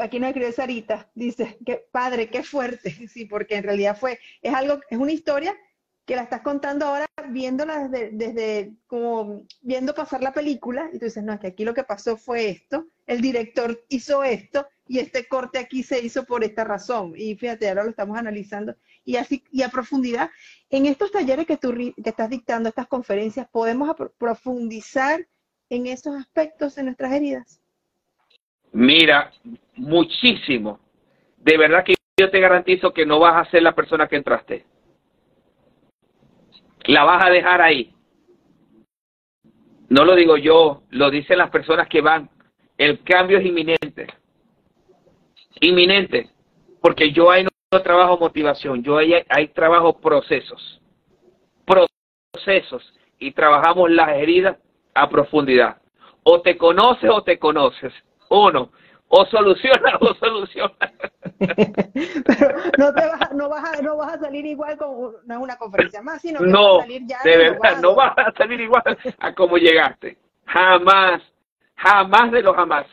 Aquí 0.00 0.20
no 0.20 0.26
escribe 0.26 0.52
Sarita, 0.52 1.10
dice, 1.14 1.58
que 1.64 1.86
padre, 1.90 2.28
qué 2.30 2.42
fuerte, 2.42 2.90
sí, 3.08 3.24
porque 3.24 3.56
en 3.56 3.64
realidad 3.64 3.98
fue, 3.98 4.18
es 4.42 4.54
algo, 4.54 4.80
es 4.90 4.98
una 4.98 5.12
historia 5.12 5.56
que 6.04 6.14
la 6.14 6.22
estás 6.22 6.42
contando 6.42 6.86
ahora 6.86 7.06
viéndola 7.30 7.88
desde, 7.88 8.10
desde, 8.12 8.72
como 8.86 9.44
viendo 9.60 9.92
pasar 9.92 10.22
la 10.22 10.32
película 10.32 10.88
y 10.92 10.98
tú 10.98 11.06
dices, 11.06 11.24
no, 11.24 11.32
es 11.32 11.40
que 11.40 11.48
aquí 11.48 11.64
lo 11.64 11.74
que 11.74 11.82
pasó 11.82 12.16
fue 12.16 12.48
esto, 12.48 12.86
el 13.06 13.20
director 13.20 13.84
hizo 13.88 14.22
esto 14.22 14.68
y 14.86 15.00
este 15.00 15.26
corte 15.26 15.58
aquí 15.58 15.82
se 15.82 16.00
hizo 16.00 16.24
por 16.24 16.44
esta 16.44 16.64
razón. 16.64 17.14
Y 17.16 17.34
fíjate, 17.34 17.68
ahora 17.68 17.84
lo 17.84 17.90
estamos 17.90 18.16
analizando. 18.16 18.76
Y 19.04 19.16
así, 19.16 19.42
y 19.50 19.62
a 19.62 19.68
profundidad, 19.68 20.30
en 20.70 20.86
estos 20.86 21.10
talleres 21.10 21.46
que 21.46 21.56
tú 21.56 21.72
que 21.72 22.10
estás 22.10 22.30
dictando, 22.30 22.68
estas 22.68 22.86
conferencias, 22.86 23.48
podemos 23.48 23.94
profundizar 24.16 25.26
en 25.68 25.86
esos 25.86 26.14
aspectos 26.14 26.76
de 26.76 26.84
nuestras 26.84 27.12
heridas. 27.12 27.60
Mira, 28.76 29.32
muchísimo. 29.76 30.80
De 31.38 31.56
verdad 31.56 31.82
que 31.82 31.94
yo 32.20 32.30
te 32.30 32.40
garantizo 32.40 32.92
que 32.92 33.06
no 33.06 33.18
vas 33.18 33.34
a 33.36 33.50
ser 33.50 33.62
la 33.62 33.74
persona 33.74 34.06
que 34.06 34.16
entraste. 34.16 34.66
La 36.84 37.02
vas 37.04 37.24
a 37.24 37.30
dejar 37.30 37.62
ahí. 37.62 37.94
No 39.88 40.04
lo 40.04 40.14
digo 40.14 40.36
yo, 40.36 40.82
lo 40.90 41.10
dicen 41.10 41.38
las 41.38 41.48
personas 41.48 41.88
que 41.88 42.02
van. 42.02 42.28
El 42.76 43.02
cambio 43.02 43.38
es 43.38 43.46
inminente. 43.46 44.08
Inminente. 45.60 46.28
Porque 46.82 47.12
yo 47.12 47.30
ahí 47.30 47.44
no 47.44 47.82
trabajo 47.82 48.18
motivación, 48.18 48.82
yo 48.82 48.98
ahí, 48.98 49.14
ahí 49.30 49.48
trabajo 49.48 49.98
procesos. 49.98 50.82
Procesos. 51.64 52.92
Y 53.18 53.32
trabajamos 53.32 53.90
las 53.90 54.10
heridas 54.10 54.58
a 54.92 55.08
profundidad. 55.08 55.80
O 56.24 56.42
te 56.42 56.58
conoces 56.58 57.08
o 57.08 57.22
te 57.22 57.38
conoces. 57.38 57.94
Uno. 58.30 58.70
O 59.08 59.24
soluciona 59.26 59.98
o 60.00 60.14
soluciona. 60.14 60.74
Pero 61.38 62.58
no, 62.78 62.92
te 62.92 63.06
vas, 63.06 63.32
no, 63.32 63.48
vas 63.48 63.78
a, 63.78 63.82
no 63.82 63.96
vas 63.96 64.14
a 64.14 64.18
salir 64.18 64.46
igual 64.46 64.76
con 64.76 65.14
una 65.26 65.56
conferencia 65.56 66.02
más, 66.02 66.20
sino 66.20 66.40
que 66.40 66.46
vas 66.46 66.78
a 66.78 66.80
salir 66.80 67.02
ya. 67.06 67.18
De 67.24 67.36
verdad, 67.36 67.80
no 67.80 67.94
vas 67.94 68.14
a 68.18 68.32
salir 68.36 68.60
igual 68.60 68.82
a 69.18 69.34
como 69.34 69.58
llegaste. 69.58 70.18
Jamás, 70.46 71.22
jamás 71.76 72.32
de 72.32 72.42
los 72.42 72.56
jamás. 72.56 72.86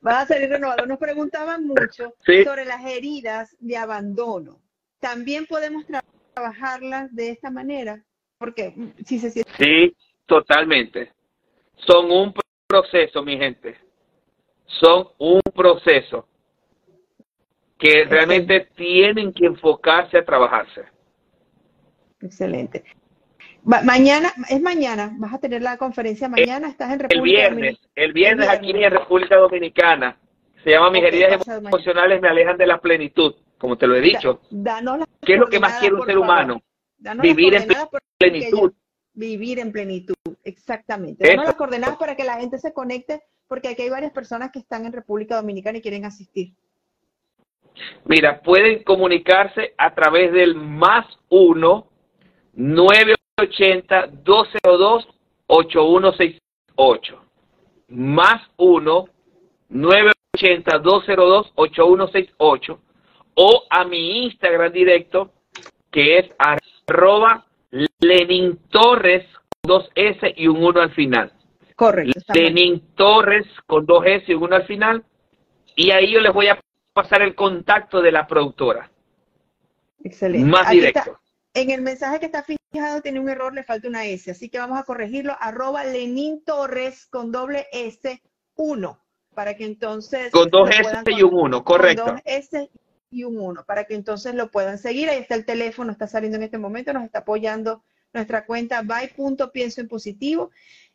vas 0.00 0.24
a 0.24 0.26
salir 0.26 0.50
renovado. 0.50 0.86
Nos 0.86 0.98
preguntaban 0.98 1.66
mucho 1.66 2.14
sobre 2.44 2.64
las 2.64 2.84
heridas 2.84 3.56
de 3.60 3.76
abandono. 3.76 4.58
También 4.98 5.46
podemos 5.46 5.84
trabajarlas 6.34 7.14
de 7.14 7.30
esta 7.30 7.50
manera, 7.50 8.04
porque 8.38 8.74
si 9.06 9.18
se 9.18 9.30
siente... 9.30 9.50
Sí, 9.58 9.96
totalmente. 10.26 11.12
Son 11.76 12.10
un 12.10 12.34
proceso, 12.70 13.24
mi 13.24 13.36
gente. 13.36 13.76
Son 14.64 15.08
un 15.18 15.40
proceso 15.52 16.28
que 17.76 18.04
realmente 18.04 18.68
tienen 18.76 19.32
que 19.32 19.46
enfocarse 19.46 20.18
a 20.18 20.24
trabajarse. 20.24 20.82
Excelente. 22.20 22.84
mañana, 23.64 24.32
es 24.48 24.60
mañana, 24.60 25.12
vas 25.18 25.34
a 25.34 25.38
tener 25.38 25.62
la 25.62 25.76
conferencia 25.78 26.28
mañana, 26.28 26.68
estás 26.68 26.92
en 26.92 27.00
República 27.00 27.46
el 27.46 27.54
viernes, 27.54 27.78
El 27.96 28.12
viernes, 28.12 28.48
aquí 28.48 28.70
en 28.70 28.90
República 28.90 29.36
Dominicana. 29.36 30.16
Se 30.62 30.70
llama 30.70 30.90
Mis 30.90 31.02
heridas 31.02 31.40
emocionales 31.48 32.20
me 32.20 32.28
alejan 32.28 32.56
de 32.56 32.66
la 32.66 32.78
plenitud, 32.80 33.34
como 33.58 33.76
te 33.76 33.86
lo 33.88 33.96
he 33.96 34.00
dicho. 34.00 34.42
¿Qué 35.22 35.34
es 35.34 35.40
lo 35.40 35.48
que 35.48 35.58
más 35.58 35.80
quiere 35.80 35.96
un 35.96 36.06
ser 36.06 36.18
humano? 36.18 36.62
Vivir 37.20 37.54
en 37.54 37.66
plenitud. 38.18 38.72
Vivir 39.12 39.58
en 39.58 39.72
plenitud, 39.72 40.14
exactamente. 40.44 41.26
Danos 41.26 41.46
las 41.46 41.54
coordenadas 41.56 41.96
para 41.96 42.16
que 42.16 42.24
la 42.24 42.38
gente 42.38 42.58
se 42.58 42.72
conecte, 42.72 43.22
porque 43.48 43.68
aquí 43.68 43.82
hay 43.82 43.90
varias 43.90 44.12
personas 44.12 44.50
que 44.52 44.60
están 44.60 44.86
en 44.86 44.92
República 44.92 45.36
Dominicana 45.36 45.78
y 45.78 45.82
quieren 45.82 46.04
asistir. 46.04 46.52
Mira, 48.04 48.40
pueden 48.42 48.82
comunicarse 48.84 49.74
a 49.78 49.94
través 49.94 50.32
del 50.32 50.54
más 50.54 51.06
1 51.28 51.86
980 52.54 54.06
202 54.24 55.08
8168. 55.46 57.24
Más 57.88 58.42
1 58.56 59.08
980 59.68 60.78
202 60.78 61.52
8168 61.54 62.80
o 63.34 63.64
a 63.70 63.84
mi 63.84 64.24
Instagram 64.24 64.72
directo 64.72 65.32
que 65.90 66.18
es 66.18 66.26
arroba 66.38 67.46
Lenin 68.00 68.58
Torres 68.70 69.26
con 69.32 69.68
dos 69.68 69.90
S 69.94 70.34
y 70.36 70.48
un 70.48 70.62
1 70.62 70.80
al 70.80 70.94
final. 70.94 71.32
Correcto. 71.76 72.20
Lenin 72.34 72.94
Torres 72.94 73.46
con 73.66 73.86
dos 73.86 74.04
S 74.06 74.24
y 74.28 74.34
un 74.34 74.44
1 74.44 74.56
al 74.56 74.66
final. 74.66 75.04
Y 75.76 75.90
ahí 75.90 76.12
yo 76.12 76.20
les 76.20 76.32
voy 76.32 76.48
a 76.48 76.58
pasar 76.92 77.22
el 77.22 77.34
contacto 77.34 78.02
de 78.02 78.12
la 78.12 78.26
productora. 78.26 78.90
Excelente. 80.02 80.48
Más 80.48 80.70
directo. 80.70 81.18
En 81.52 81.70
el 81.70 81.82
mensaje 81.82 82.20
que 82.20 82.26
está 82.26 82.44
fijado 82.44 83.02
tiene 83.02 83.20
un 83.20 83.28
error, 83.28 83.52
le 83.52 83.64
falta 83.64 83.88
una 83.88 84.04
S, 84.04 84.30
así 84.30 84.48
que 84.48 84.58
vamos 84.58 84.78
a 84.78 84.84
corregirlo. 84.84 85.36
Arroba 85.40 85.84
Lenin 85.84 86.44
Torres 86.44 87.06
con 87.06 87.32
doble 87.32 87.66
S 87.72 88.22
1, 88.54 88.98
para 89.34 89.54
que 89.56 89.64
entonces... 89.64 90.30
Con 90.30 90.48
dos 90.48 90.70
S 90.70 91.02
y 91.06 91.22
un 91.22 91.34
1, 91.34 91.64
correcto. 91.64 92.04
Con 92.04 92.14
dos 92.14 92.22
S 92.24 92.70
y 93.10 93.24
un 93.24 93.38
1, 93.38 93.64
para 93.64 93.84
que 93.84 93.94
entonces 93.94 94.34
lo 94.34 94.50
puedan 94.50 94.78
seguir. 94.78 95.08
Ahí 95.08 95.18
está 95.18 95.34
el 95.34 95.44
teléfono, 95.44 95.92
está 95.92 96.06
saliendo 96.06 96.36
en 96.36 96.44
este 96.44 96.58
momento, 96.58 96.92
nos 96.92 97.04
está 97.04 97.20
apoyando 97.20 97.82
nuestra 98.12 98.46
cuenta 98.46 98.82
by.pienso 98.82 99.80
en 99.80 99.88
positivo. 99.88 100.50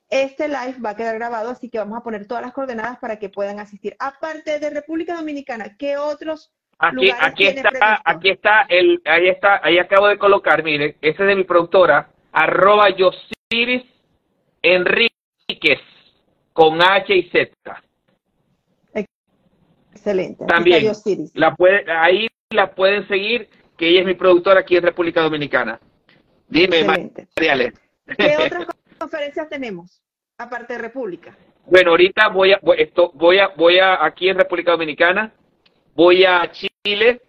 Este 0.10 0.48
live 0.48 0.78
va 0.84 0.92
a 0.92 0.96
quedar 0.96 1.16
grabado, 1.16 1.50
así 1.50 1.70
que 1.70 1.80
vamos 1.80 1.98
a 1.98 2.04
poner 2.04 2.28
todas 2.28 2.44
las 2.44 2.54
coordenadas 2.54 3.00
para 3.00 3.18
que 3.18 3.30
puedan 3.30 3.60
asistir. 3.60 3.96
Aparte 4.00 4.60
de 4.60 4.70
República 4.70 5.16
Dominicana, 5.16 5.76
¿qué 5.78 5.98
otros 5.98 6.52
Aquí, 6.78 7.10
aquí 7.10 7.48
está, 7.48 8.02
aquí 8.04 8.30
está 8.32 8.66
el, 8.68 9.02
ahí 9.06 9.30
está, 9.30 9.62
ahí 9.64 9.80
acabo 9.80 10.08
de 10.08 10.18
colocar, 10.18 10.62
mire, 10.62 10.98
ese 11.02 11.24
es 11.24 11.28
de 11.30 11.36
mi 11.36 11.46
productora, 11.46 12.10
arroba 12.34 12.90
Yosiris 12.90 13.86
Enríquez, 14.62 15.80
con 16.52 16.82
H 16.82 17.16
y 17.16 17.30
Z. 17.30 17.82
Excelente. 20.06 20.46
También, 20.46 20.92
la 21.34 21.56
puede, 21.56 21.92
ahí 21.92 22.28
la 22.52 22.76
pueden 22.76 23.08
seguir, 23.08 23.50
que 23.76 23.90
ella 23.90 24.02
es 24.02 24.06
mi 24.06 24.14
productora 24.14 24.60
aquí 24.60 24.78
en 24.78 24.84
República 24.84 25.22
Dominicana. 25.22 25.80
Dime, 26.48 26.84
Mariale. 26.84 27.74
¿Qué 28.16 28.38
otras 28.46 28.68
conferencias 29.00 29.50
tenemos, 29.50 30.04
aparte 30.38 30.74
de 30.74 30.80
República? 30.80 31.36
Bueno, 31.66 31.90
ahorita 31.90 32.28
voy 32.30 32.52
a, 32.52 32.60
esto, 32.78 33.14
voy 33.16 33.40
a, 33.40 33.48
voy 33.58 33.80
a, 33.80 34.06
aquí 34.06 34.30
en 34.30 34.38
República 34.38 34.74
Dominicana, 34.74 35.34
voy 35.96 36.24
a 36.24 36.52
Chile, 36.52 37.22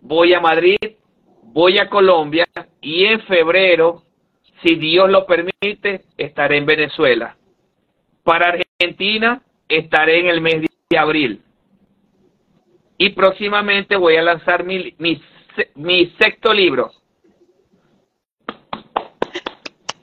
voy 0.00 0.34
a 0.34 0.40
Madrid, 0.40 0.96
voy 1.40 1.78
a 1.78 1.88
Colombia 1.88 2.48
y 2.80 3.04
en 3.04 3.20
febrero, 3.26 4.02
si 4.64 4.74
Dios 4.74 5.08
lo 5.08 5.24
permite, 5.24 6.02
estaré 6.16 6.58
en 6.58 6.66
Venezuela. 6.66 7.36
Para 8.24 8.48
Argentina, 8.48 9.40
estaré 9.68 10.18
en 10.18 10.26
el 10.26 10.40
mes 10.40 10.62
de 10.90 10.98
abril. 10.98 11.43
Y 13.04 13.10
próximamente 13.10 13.96
voy 13.96 14.16
a 14.16 14.22
lanzar 14.22 14.64
mi, 14.64 14.94
mi, 14.96 15.22
mi 15.74 16.06
sexto 16.18 16.54
libro, 16.54 16.90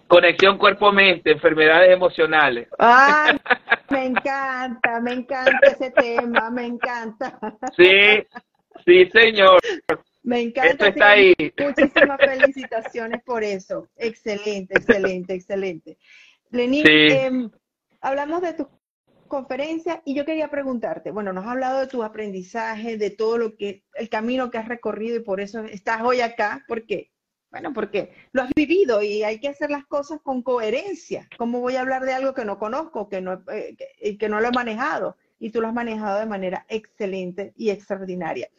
Conexión 0.05 0.59
cuerpo-mente, 0.59 1.31
enfermedades 1.31 1.89
emocionales. 1.89 2.67
¡Ay! 2.77 3.39
Me 3.89 4.05
encanta, 4.05 5.01
me 5.01 5.13
encanta 5.13 5.67
ese 5.67 5.91
tema, 5.91 6.49
me 6.51 6.65
encanta. 6.65 7.39
Sí, 7.75 8.23
sí, 8.85 9.09
señor. 9.11 9.59
Me 10.23 10.41
encanta. 10.43 10.69
Esto 10.69 10.85
está 10.85 11.09
ahí. 11.09 11.33
Muchísimas 11.57 12.17
felicitaciones 12.19 13.23
por 13.23 13.43
eso. 13.43 13.87
Excelente, 13.97 14.75
excelente, 14.77 15.33
excelente. 15.33 15.97
Lenín, 16.51 16.85
em, 16.87 17.49
hablamos 17.99 18.41
de 18.43 18.53
tu 18.53 18.69
conferencia 19.31 20.01
y 20.03 20.13
yo 20.13 20.25
quería 20.25 20.49
preguntarte, 20.49 21.09
bueno, 21.09 21.31
nos 21.31 21.45
has 21.45 21.51
hablado 21.51 21.79
de 21.79 21.87
tu 21.87 22.03
aprendizaje, 22.03 22.97
de 22.97 23.11
todo 23.11 23.37
lo 23.37 23.55
que, 23.55 23.85
el 23.95 24.09
camino 24.09 24.51
que 24.51 24.57
has 24.57 24.67
recorrido 24.67 25.15
y 25.15 25.21
por 25.21 25.39
eso 25.39 25.63
estás 25.63 26.01
hoy 26.01 26.19
acá, 26.19 26.65
porque 26.67 27.11
bueno, 27.49 27.73
porque 27.73 28.13
lo 28.33 28.41
has 28.43 28.49
vivido 28.53 29.01
y 29.01 29.23
hay 29.23 29.39
que 29.39 29.49
hacer 29.49 29.71
las 29.71 29.85
cosas 29.85 30.19
con 30.21 30.41
coherencia. 30.41 31.27
¿Cómo 31.37 31.59
voy 31.59 31.75
a 31.75 31.81
hablar 31.81 32.03
de 32.05 32.13
algo 32.13 32.33
que 32.33 32.45
no 32.45 32.59
conozco, 32.59 33.09
que 33.09 33.21
no, 33.21 33.43
eh, 33.51 34.17
que, 34.17 34.29
no 34.29 34.39
lo 34.39 34.47
he 34.47 34.51
manejado? 34.51 35.17
Y 35.39 35.49
tú 35.49 35.61
lo 35.61 35.67
has 35.67 35.73
manejado 35.73 36.19
de 36.19 36.25
manera 36.25 36.65
excelente 36.69 37.53
y 37.57 37.69
extraordinaria. 37.69 38.49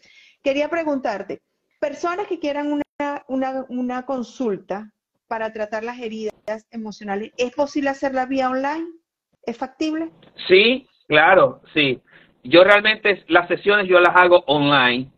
Quería 0.43 0.69
preguntarte, 0.69 1.41
personas 1.81 2.27
que 2.27 2.39
quieran 2.39 2.71
una, 2.71 3.25
una, 3.29 3.65
una 3.69 4.05
consulta 4.05 4.93
para 5.27 5.53
tratar 5.53 5.85
las 5.85 5.99
heridas 5.99 6.67
emocionales, 6.71 7.33
¿es 7.39 7.53
posible 7.53 7.89
hacerla 7.89 8.27
vía 8.27 8.51
online? 8.51 9.02
¿Es 9.45 9.59
factible? 9.59 10.11
Sí, 10.49 10.87
claro, 11.09 11.61
sí. 11.75 12.01
Yo 12.45 12.65
realmente 12.65 13.25
las 13.29 13.49
sesiones 13.49 13.89
yo 13.89 14.01
las 14.01 14.17
hago 14.17 14.45
online, 14.47 15.11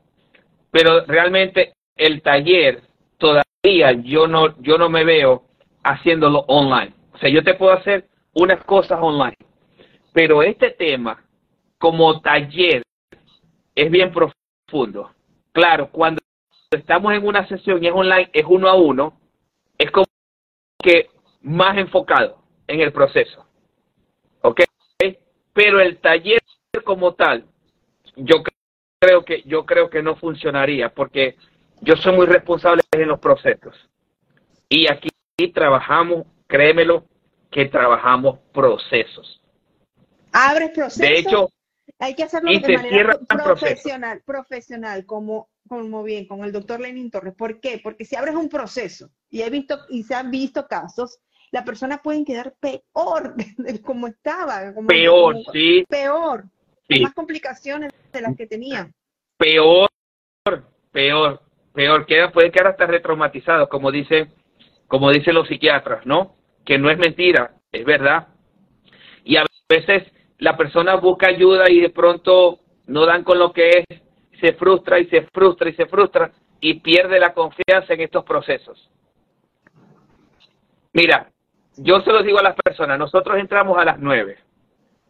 pero 0.71 1.05
realmente 1.07 1.75
el 1.97 2.23
taller 2.23 2.83
todavía 3.19 3.93
yo 4.03 4.27
no, 4.27 4.61
yo 4.61 4.79
no 4.79 4.89
me 4.89 5.05
veo 5.05 5.45
haciéndolo 5.83 6.41
online. 6.49 6.93
O 7.13 7.19
sea, 7.19 7.31
yo 7.31 7.43
te 7.43 7.55
puedo 7.55 7.73
hacer 7.73 8.09
unas 8.35 8.63
cosas 8.65 8.99
online, 9.01 9.37
pero 10.13 10.43
este 10.43 10.71
tema 10.71 11.23
como 11.79 12.21
taller 12.21 12.83
es 13.75 13.91
bien 13.91 14.13
profundo. 14.13 15.13
Claro, 15.53 15.91
cuando 15.91 16.21
estamos 16.71 17.13
en 17.15 17.27
una 17.27 17.47
sesión 17.47 17.83
y 17.83 17.89
es 17.89 17.93
online, 17.93 18.31
es 18.33 18.45
uno 18.49 18.69
a 18.69 18.75
uno, 18.75 19.19
es 19.79 19.91
como 19.91 20.07
que 20.83 21.11
más 21.43 21.77
enfocado 21.77 22.39
en 22.67 22.81
el 22.81 22.93
proceso. 22.93 23.44
¿Ok? 24.45 24.61
Pero 25.55 25.81
el 25.81 25.99
taller 25.99 26.43
como 26.85 27.15
tal, 27.15 27.47
yo 28.17 28.43
creo 29.01 29.25
que 29.25 29.43
yo 29.47 29.65
creo 29.65 29.89
que 29.89 30.03
no 30.03 30.17
funcionaría 30.17 30.93
porque 30.93 31.37
yo 31.81 31.97
soy 31.97 32.15
muy 32.15 32.27
responsable 32.27 32.83
en 32.93 33.09
los 33.09 33.21
procesos. 33.21 33.75
Y 34.69 34.87
aquí 34.91 35.09
trabajamos, 35.53 36.27
créemelo, 36.47 37.07
que 37.51 37.67
trabajamos 37.67 38.39
procesos. 38.53 39.41
Abres 40.33 40.71
procesos. 40.71 41.09
De 41.09 41.19
hecho, 41.19 41.49
hay 41.99 42.15
que 42.15 42.25
hacerlo 42.25 42.51
de 42.51 42.77
manera 42.77 43.19
profesional, 43.27 44.23
profesional, 44.27 45.07
como, 45.07 45.49
como 45.69 46.03
bien, 46.03 46.27
con 46.27 46.45
el 46.45 46.53
doctor 46.53 46.81
Lenin 46.81 47.11
Torres. 47.11 47.35
¿Por 47.35 47.61
qué? 47.61 47.81
Porque 47.83 48.05
si 48.05 48.17
abres 48.17 48.35
un 48.35 48.49
proceso 48.49 49.11
y 49.31 49.43
he 49.43 49.49
visto 49.49 49.79
y 49.89 50.03
se 50.03 50.15
han 50.15 50.31
visto 50.31 50.67
casos, 50.67 51.21
la 51.55 51.65
persona 51.65 51.99
puede 51.99 52.25
quedar 52.25 52.53
peor 52.59 53.37
de 53.57 53.81
como 53.81 54.09
estaba. 54.09 54.75
peor, 54.89 55.37
sí. 55.53 55.85
Peor. 55.89 56.45
Más 57.01 57.15
complicaciones 57.15 57.93
de 58.13 58.21
las 58.21 58.37
que 58.37 58.49
tenía. 58.49 58.91
Peor, 59.39 59.89
peor, 60.91 61.41
peor. 61.73 62.07
Queda, 62.07 62.33
puede 62.33 62.51
quedar 62.51 62.73
hasta 62.73 62.87
retraumatizado, 62.87 63.69
como 63.69 63.93
dice, 63.93 64.33
como 64.89 65.13
dicen 65.13 65.35
los 65.37 65.47
psiquiatras, 65.47 66.05
¿no? 66.05 66.35
Que 66.65 66.77
no 66.77 66.91
es 66.91 66.99
mentira, 66.99 67.55
es 67.71 67.85
verdad. 67.85 68.27
Y 69.23 69.37
a 69.37 69.45
veces 69.69 70.13
la 70.39 70.57
persona 70.57 70.97
busca 70.97 71.29
ayuda 71.29 71.71
y 71.71 71.81
de 71.81 71.91
pronto 71.91 72.59
no 72.89 73.07
dan 73.07 73.23
con 73.23 73.39
lo 73.39 73.53
que 73.53 73.69
es, 73.69 74.03
se 74.41 74.55
frustra 74.55 74.99
y 74.99 75.07
se 75.07 75.23
frustra 75.33 75.71
y 75.71 75.75
se 75.75 75.87
frustra 75.87 76.33
y 76.61 76.81
pierde 76.81 77.21
la 77.21 77.33
confianza 77.33 77.95
en 77.95 78.01
estos 78.01 78.25
procesos. 78.25 78.91
Mira, 80.93 81.31
yo 81.77 82.01
se 82.01 82.13
lo 82.13 82.23
digo 82.23 82.39
a 82.39 82.43
las 82.43 82.57
personas, 82.57 82.99
nosotros 82.99 83.39
entramos 83.39 83.79
a 83.79 83.85
las 83.85 83.99
nueve, 83.99 84.39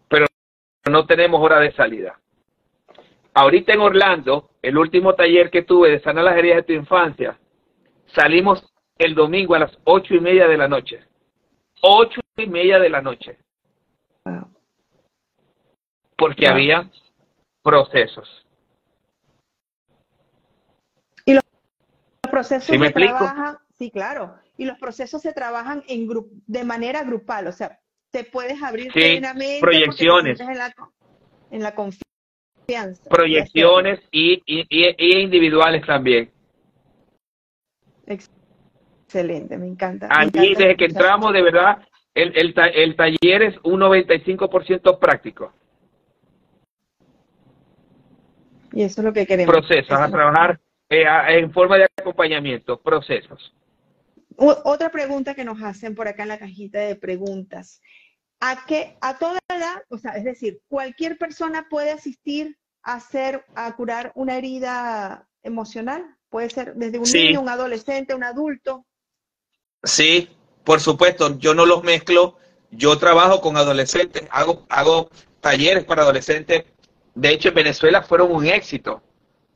pero 0.09 0.27
no 0.91 1.07
tenemos 1.07 1.41
hora 1.41 1.61
de 1.61 1.73
salida. 1.73 2.19
Ahorita 3.35 3.73
en 3.73 3.81
Orlando, 3.81 4.51
el 4.62 4.79
último 4.79 5.15
taller 5.15 5.51
que 5.51 5.62
tuve 5.62 5.91
de 5.91 6.01
sanar 6.01 6.25
las 6.25 6.37
heridas 6.37 6.59
de 6.59 6.62
tu 6.62 6.73
infancia, 6.73 7.39
salimos 8.07 8.65
el 8.99 9.15
domingo 9.15 9.55
a 9.55 9.61
las 9.61 9.79
ocho 9.85 10.15
y 10.15 10.21
media 10.21 10.47
de 10.47 10.57
la 10.57 10.69
noche. 10.69 11.05
Ocho 11.83 12.21
y 12.37 12.47
media 12.47 12.79
de 12.79 12.91
la 12.91 13.03
noche 13.03 13.39
porque 16.17 16.49
había 16.49 16.91
procesos. 17.62 18.47
Y 21.25 21.35
los 21.35 21.43
procesos 22.31 22.65
se 22.65 22.91
trabajan, 22.93 23.59
sí, 23.85 23.91
claro, 23.91 24.35
y 24.57 24.64
los 24.64 24.78
procesos 24.78 25.20
se 25.20 25.32
trabajan 25.32 25.82
en 25.89 26.09
de 26.47 26.64
manera 26.64 27.03
grupal, 27.03 27.47
o 27.47 27.53
sea, 27.53 27.78
te 28.11 28.24
puedes 28.24 28.62
abrir 28.62 28.93
plenamente 28.93 29.61
proyecciones 29.61 30.41
en 30.41 30.57
la, 30.57 30.74
en 31.51 31.62
la 31.62 31.74
confianza. 31.74 33.11
Proyecciones 33.11 34.01
y, 34.11 34.43
y, 34.47 35.20
individuales 35.20 35.85
también. 35.87 36.30
Excelente, 38.07 39.59
me 39.59 39.66
encanta. 39.66 40.09
Allí, 40.11 40.55
desde 40.55 40.76
que 40.76 40.87
entramos, 40.87 41.32
de 41.32 41.43
verdad, 41.43 41.87
el, 42.14 42.32
el, 42.37 42.55
el 42.74 42.97
taller 42.97 43.43
es 43.43 43.57
un 43.64 43.80
95% 43.80 44.99
práctico. 44.99 45.53
Y 48.72 48.82
eso 48.82 49.01
es 49.01 49.05
lo 49.05 49.12
que 49.12 49.26
queremos. 49.26 49.55
Procesos, 49.55 49.99
a 49.99 50.11
trabajar 50.11 50.59
eh, 50.89 51.05
en 51.28 51.53
forma 51.53 51.76
de 51.76 51.87
acompañamiento, 51.99 52.80
procesos. 52.80 53.55
Otra 54.37 54.91
pregunta 54.91 55.35
que 55.35 55.45
nos 55.45 55.62
hacen 55.62 55.95
por 55.95 56.09
acá 56.09 56.22
en 56.22 56.28
la 56.30 56.39
cajita 56.39 56.80
de 56.80 56.97
preguntas. 56.97 57.80
¿A 58.41 58.66
qué, 58.66 58.97
a 59.01 59.18
toda 59.18 59.39
edad, 59.49 59.82
o 59.89 59.99
sea, 59.99 60.12
es 60.12 60.24
decir, 60.24 60.61
cualquier 60.68 61.16
persona 61.18 61.66
puede 61.70 61.91
asistir 61.91 62.59
a 62.82 62.95
hacer, 62.95 63.45
a 63.55 63.74
curar 63.76 64.12
una 64.14 64.37
herida 64.37 65.28
emocional? 65.43 66.05
Puede 66.28 66.51
ser 66.51 66.74
desde 66.74 66.99
un 66.99 67.11
niño, 67.11 67.41
un 67.41 67.49
adolescente, 67.49 68.14
un 68.14 68.24
adulto. 68.24 68.85
Sí, 69.82 70.30
por 70.64 70.80
supuesto, 70.80 71.39
yo 71.39 71.55
no 71.55 71.66
los 71.66 71.82
mezclo. 71.85 72.37
Yo 72.70 72.99
trabajo 72.99 73.41
con 73.41 73.57
adolescentes, 73.57 74.24
hago, 74.32 74.66
hago 74.68 75.09
talleres 75.41 75.85
para 75.85 76.03
adolescentes 76.03 76.64
de 77.14 77.32
hecho, 77.32 77.49
en 77.49 77.55
Venezuela 77.55 78.03
fueron 78.03 78.32
un 78.32 78.47
éxito. 78.47 79.03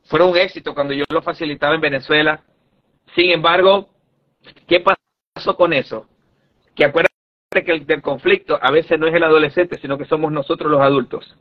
Fueron 0.05 0.31
un 0.31 0.37
éxito 0.37 0.75
cuando 0.75 0.95
yo 0.95 1.05
lo 1.11 1.23
facilitaba 1.23 1.75
en 1.75 1.81
Venezuela. 1.81 2.43
Sin 3.15 3.31
embargo, 3.31 3.89
¿qué 4.67 4.85
pasó 5.35 5.57
con 5.57 5.73
eso? 5.73 6.07
Que 6.75 6.85
acuérdate 6.85 7.09
que 7.65 7.73
el 7.73 7.87
del 7.87 8.03
conflicto 8.03 8.59
a 8.61 8.71
veces 8.71 8.99
no 8.99 9.07
es 9.07 9.15
el 9.15 9.25
adolescente, 9.25 9.79
sino 9.81 9.99
que 9.99 10.05
somos 10.05 10.31
nosotros 10.31 10.71
los 10.71 10.81
adultos. 10.81 11.37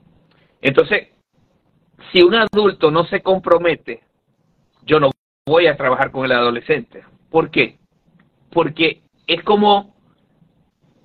Entonces, 0.61 1.09
si 2.11 2.21
un 2.21 2.35
adulto 2.35 2.91
no 2.91 3.05
se 3.05 3.21
compromete, 3.21 4.01
yo 4.83 4.99
no 4.99 5.11
voy 5.45 5.67
a 5.67 5.77
trabajar 5.77 6.11
con 6.11 6.25
el 6.25 6.31
adolescente. 6.31 7.03
¿Por 7.29 7.51
qué? 7.51 7.77
Porque 8.51 9.01
es 9.27 9.43
como 9.43 9.95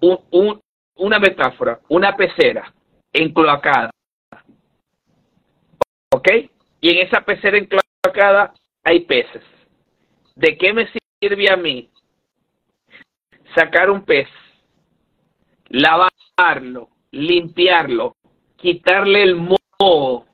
una 0.00 1.18
metáfora, 1.18 1.80
una 1.88 2.16
pecera 2.16 2.72
encloacada. 3.12 3.90
¿Ok? 6.14 6.28
Y 6.80 6.90
en 6.90 7.06
esa 7.06 7.20
pecera 7.22 7.58
enclavada 7.58 8.54
hay 8.84 9.00
peces. 9.00 9.42
¿De 10.34 10.56
qué 10.56 10.72
me 10.72 10.90
sirve 11.22 11.48
a 11.48 11.56
mí 11.56 11.88
sacar 13.54 13.90
un 13.90 14.04
pez, 14.04 14.28
lavarlo, 15.68 16.88
limpiarlo, 17.12 18.16
quitarle 18.56 19.22
el 19.22 19.36
moho 19.36 20.26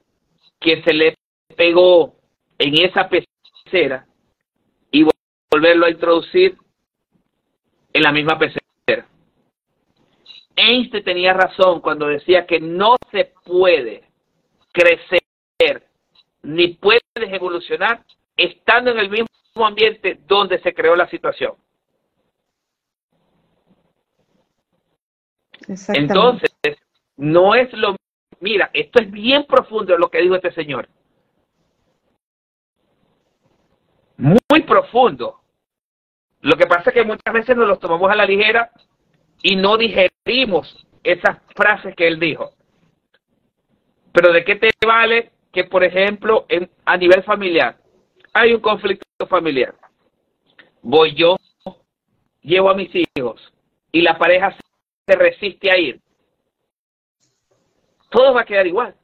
que 0.58 0.82
se 0.82 0.94
le 0.94 1.14
pegó 1.56 2.16
en 2.58 2.74
esa 2.82 3.08
pecera 3.08 4.06
y 4.90 5.06
volverlo 5.50 5.86
a 5.86 5.90
introducir 5.90 6.56
en 7.92 8.02
la 8.02 8.12
misma 8.12 8.38
pecera? 8.38 9.06
Einstein 10.56 11.04
tenía 11.04 11.34
razón 11.34 11.80
cuando 11.80 12.08
decía 12.08 12.46
que 12.46 12.60
no 12.60 12.96
se 13.12 13.32
puede 13.44 14.04
crecer 14.72 15.20
ni 16.42 16.68
puedes 16.68 17.02
evolucionar 17.16 18.04
estando 18.36 18.92
en 18.92 18.98
el 19.00 19.10
mismo 19.10 19.27
ambiente 19.64 20.20
donde 20.26 20.60
se 20.60 20.74
creó 20.74 20.96
la 20.96 21.08
situación. 21.08 21.54
Entonces, 25.88 26.50
no 27.16 27.54
es 27.54 27.72
lo... 27.72 27.96
Mira, 28.40 28.70
esto 28.72 29.02
es 29.02 29.10
bien 29.10 29.44
profundo 29.44 29.96
lo 29.98 30.10
que 30.10 30.20
dijo 30.20 30.36
este 30.36 30.52
señor. 30.52 30.88
Muy 34.16 34.62
profundo. 34.66 35.40
Lo 36.40 36.56
que 36.56 36.66
pasa 36.66 36.90
es 36.90 36.94
que 36.94 37.04
muchas 37.04 37.32
veces 37.32 37.56
nos 37.56 37.68
los 37.68 37.80
tomamos 37.80 38.10
a 38.10 38.14
la 38.14 38.24
ligera 38.24 38.70
y 39.42 39.56
no 39.56 39.76
digerimos 39.76 40.86
esas 41.02 41.38
frases 41.54 41.94
que 41.94 42.06
él 42.06 42.18
dijo. 42.18 42.52
Pero 44.12 44.32
¿de 44.32 44.44
qué 44.44 44.56
te 44.56 44.70
vale 44.86 45.32
que, 45.52 45.64
por 45.64 45.84
ejemplo, 45.84 46.46
en, 46.48 46.70
a 46.84 46.96
nivel 46.96 47.22
familiar, 47.22 47.77
hay 48.38 48.54
un 48.54 48.60
conflicto 48.60 49.26
familiar. 49.28 49.74
Voy 50.82 51.14
yo, 51.14 51.36
llevo 52.40 52.70
a 52.70 52.74
mis 52.74 52.90
hijos 52.94 53.52
y 53.92 54.02
la 54.02 54.18
pareja 54.18 54.56
se 55.06 55.16
resiste 55.16 55.70
a 55.70 55.78
ir. 55.78 56.00
Todo 58.10 58.34
va 58.34 58.42
a 58.42 58.44
quedar 58.44 58.66
igual. 58.66 58.94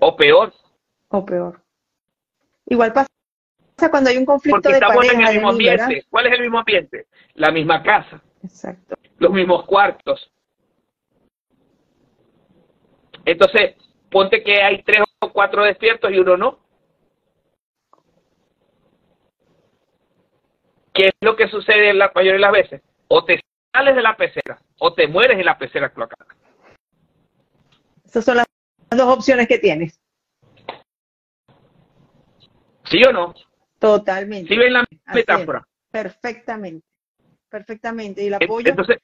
O 0.00 0.16
peor. 0.16 0.52
O 1.08 1.24
peor. 1.24 1.62
Igual 2.66 2.92
pasa 2.92 3.08
cuando 3.90 4.10
hay 4.10 4.16
un 4.16 4.26
conflicto 4.26 4.60
Porque 4.60 4.74
estamos 4.74 5.04
en 5.04 5.20
el 5.20 5.34
mismo 5.34 5.50
ambiente. 5.50 6.04
¿Cuál 6.08 6.26
es 6.26 6.32
el 6.32 6.40
mismo 6.40 6.58
ambiente? 6.58 7.06
La 7.34 7.50
misma 7.50 7.82
casa. 7.82 8.22
Exacto. 8.42 8.96
Los 9.18 9.32
mismos 9.32 9.66
cuartos, 9.66 10.30
entonces, 13.24 13.76
ponte 14.10 14.42
que 14.42 14.62
hay 14.62 14.82
tres 14.82 15.04
o 15.20 15.32
cuatro 15.32 15.64
despiertos 15.64 16.10
y 16.12 16.18
uno 16.18 16.36
no. 16.36 16.58
¿Qué 20.92 21.06
es 21.06 21.12
lo 21.20 21.36
que 21.36 21.48
sucede 21.48 21.94
la 21.94 22.10
mayoría 22.14 22.34
de 22.34 22.38
las 22.40 22.52
veces? 22.52 22.82
O 23.08 23.24
te 23.24 23.40
sales 23.72 23.94
de 23.94 24.02
la 24.02 24.16
pecera 24.16 24.60
o 24.78 24.92
te 24.92 25.06
mueres 25.06 25.38
en 25.38 25.46
la 25.46 25.56
pecera 25.56 25.90
cloacal. 25.90 26.26
Esas 28.04 28.24
son 28.24 28.38
las 28.38 28.46
dos 28.90 29.18
opciones 29.18 29.46
que 29.46 29.58
tienes. 29.58 30.00
¿Sí 32.84 33.02
o 33.04 33.12
no? 33.12 33.34
Totalmente. 33.78 34.48
¿Sí 34.52 34.58
ven 34.58 34.72
la 34.72 34.84
metáfora? 35.14 35.64
Perfectamente. 35.90 36.84
Perfectamente. 37.48 38.22
Y 38.22 38.26
el 38.26 38.34
apoyo. 38.34 38.68
Entonces, 38.68 38.98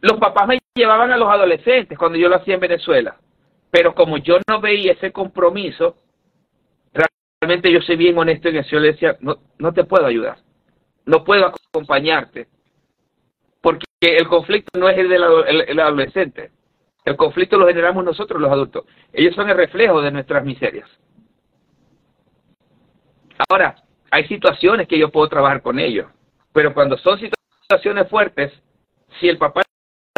los 0.00 0.18
papás 0.18 0.46
me 0.46 0.58
llevaban 0.74 1.10
a 1.10 1.16
los 1.16 1.28
adolescentes 1.28 1.98
cuando 1.98 2.18
yo 2.18 2.28
lo 2.28 2.36
hacía 2.36 2.54
en 2.54 2.60
Venezuela, 2.60 3.18
pero 3.70 3.94
como 3.94 4.18
yo 4.18 4.38
no 4.48 4.60
veía 4.60 4.92
ese 4.92 5.12
compromiso, 5.12 5.96
realmente 7.40 7.70
yo 7.72 7.80
soy 7.80 7.96
bien 7.96 8.16
honesto 8.16 8.48
en 8.48 8.56
eso, 8.56 8.78
le 8.78 8.92
decía, 8.92 9.16
no, 9.20 9.38
no 9.58 9.72
te 9.72 9.84
puedo 9.84 10.06
ayudar, 10.06 10.38
no 11.04 11.24
puedo 11.24 11.46
acompañarte, 11.46 12.48
porque 13.60 13.86
el 14.00 14.28
conflicto 14.28 14.78
no 14.78 14.88
es 14.88 14.98
el 14.98 15.08
del 15.08 15.80
adolescente, 15.80 16.50
El 17.04 17.16
conflicto 17.16 17.56
lo 17.56 17.66
generamos 17.68 18.04
nosotros 18.04 18.40
los 18.40 18.50
adultos. 18.50 18.84
Ellos 19.12 19.34
son 19.34 19.48
el 19.48 19.56
reflejo 19.56 20.02
de 20.02 20.10
nuestras 20.10 20.44
miserias. 20.44 20.88
Ahora, 23.48 23.76
hay 24.10 24.26
situaciones 24.26 24.88
que 24.88 24.98
yo 24.98 25.10
puedo 25.10 25.28
trabajar 25.28 25.62
con 25.62 25.78
ellos, 25.78 26.06
pero 26.52 26.72
cuando 26.74 26.96
son 26.98 27.18
situaciones 27.18 28.08
fuertes, 28.08 28.52
si 29.20 29.28
el 29.28 29.38
papá 29.38 29.62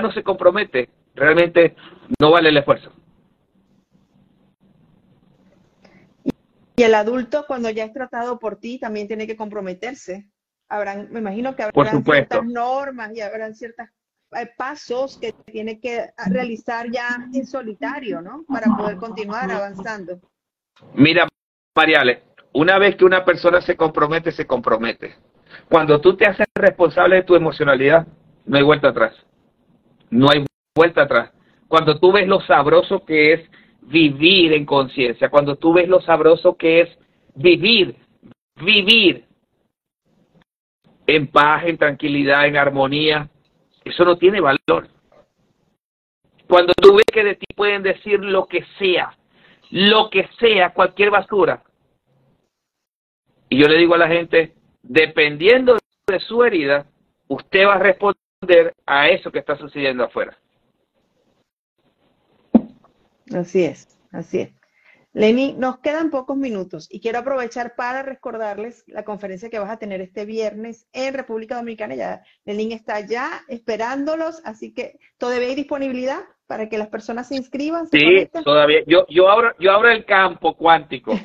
no 0.03 0.13
se 0.13 0.23
compromete, 0.23 0.89
realmente 1.15 1.75
no 2.21 2.31
vale 2.31 2.51
el 2.51 2.57
esfuerzo. 2.57 2.93
Y 6.79 6.85
el 6.85 6.95
adulto, 6.95 7.45
cuando 7.47 7.71
ya 7.71 7.85
es 7.85 7.93
tratado 7.93 8.39
por 8.39 8.57
ti, 8.57 8.79
también 8.79 9.09
tiene 9.09 9.27
que 9.27 9.37
comprometerse. 9.37 10.29
Habrán, 10.69 11.09
me 11.11 11.19
imagino 11.19 11.57
que 11.57 11.65
habrán 11.65 12.05
ciertas 12.05 12.45
normas 12.45 13.11
y 13.17 13.21
habrán 13.21 13.55
ciertos 13.55 13.87
eh, 14.37 14.49
pasos 14.57 15.19
que 15.19 15.33
tiene 15.47 15.81
que 15.81 16.11
realizar 16.27 16.89
ya 16.91 17.27
en 17.35 17.47
solitario, 17.47 18.21
¿no? 18.21 18.45
Para 18.47 18.77
poder 18.77 18.97
continuar 18.97 19.51
avanzando. 19.51 20.21
Mira, 20.95 21.27
Mariale, 21.75 22.23
una 22.53 22.79
vez 22.79 22.95
que 22.95 23.05
una 23.05 23.25
persona 23.25 23.61
se 23.61 23.77
compromete, 23.77 24.31
se 24.31 24.47
compromete. 24.47 25.17
Cuando 25.69 26.01
tú 26.01 26.17
te 26.17 26.27
haces 26.27 26.47
responsable 26.55 27.17
de 27.17 27.23
tu 27.25 27.35
emocionalidad, 27.35 28.07
no 28.45 28.57
hay 28.57 28.63
vuelta 28.63 28.91
atrás. 28.91 29.17
No 30.11 30.29
hay 30.31 30.47
vuelta 30.77 31.03
atrás. 31.03 31.33
Cuando 31.67 31.99
tú 31.99 32.13
ves 32.13 32.29
lo 32.29 32.41
sabroso 32.43 33.05
que 33.05 33.33
es 33.33 33.51
vivir 33.81 34.53
en 34.53 34.67
conciencia, 34.67 35.31
cuando 35.31 35.57
tú 35.57 35.73
ves 35.73 35.89
lo 35.89 36.01
sabroso 36.01 36.57
que 36.57 36.81
es 36.83 36.99
vivir, 37.35 37.97
vivir 38.57 39.25
en 41.07 41.27
paz, 41.29 41.65
en 41.67 41.79
tranquilidad, 41.79 42.47
en 42.47 42.57
armonía, 42.57 43.29
eso 43.85 44.05
no 44.05 44.19
tiene 44.19 44.41
valor. 44.41 44.89
Cuando 46.47 46.73
tú 46.75 46.97
ves 46.97 47.07
que 47.13 47.25
de 47.25 47.35
ti 47.37 47.47
pueden 47.55 47.83
decir 47.83 48.21
lo 48.21 48.47
que 48.47 48.65
sea, 48.79 49.17
lo 49.71 50.11
que 50.11 50.29
sea, 50.39 50.73
cualquier 50.73 51.11
basura. 51.11 51.63
Y 53.49 53.59
yo 53.59 53.69
le 53.69 53.79
digo 53.79 53.95
a 53.95 53.99
la 53.99 54.09
gente, 54.09 54.55
dependiendo 54.83 55.79
de 56.07 56.21
su 56.21 56.45
herida, 56.45 56.87
usted 57.29 57.67
va 57.67 57.75
a 57.75 57.79
responder 57.79 58.75
a 58.87 59.09
eso 59.09 59.31
que 59.31 59.39
está 59.39 59.57
sucediendo 59.57 60.05
afuera. 60.05 60.37
Así 63.35 63.65
es, 63.65 63.99
así 64.13 64.41
es. 64.41 64.59
Lenny, 65.15 65.55
nos 65.55 65.79
quedan 65.79 66.11
pocos 66.11 66.37
minutos 66.37 66.87
y 66.91 67.01
quiero 67.01 67.19
aprovechar 67.19 67.75
para 67.75 68.03
recordarles 68.03 68.85
la 68.87 69.05
conferencia 69.05 69.49
que 69.49 69.59
vas 69.59 69.71
a 69.71 69.79
tener 69.79 70.01
este 70.01 70.27
viernes 70.27 70.87
en 70.93 71.15
República 71.15 71.57
Dominicana. 71.57 71.95
Ya 71.95 72.23
el 72.45 72.73
está 72.73 73.01
ya 73.01 73.43
esperándolos, 73.49 74.43
así 74.45 74.73
que 74.75 74.99
todavía 75.17 75.49
hay 75.49 75.55
disponibilidad 75.55 76.21
para 76.47 76.69
que 76.69 76.79
las 76.79 76.89
personas 76.89 77.29
se 77.29 77.37
inscriban. 77.37 77.87
sí, 77.89 78.29
todavía. 78.45 78.83
Yo, 78.87 79.07
yo 79.09 79.29
abro, 79.29 79.55
yo 79.59 79.73
abro 79.73 79.91
el 79.91 80.05
campo 80.05 80.55
cuántico. 80.57 81.19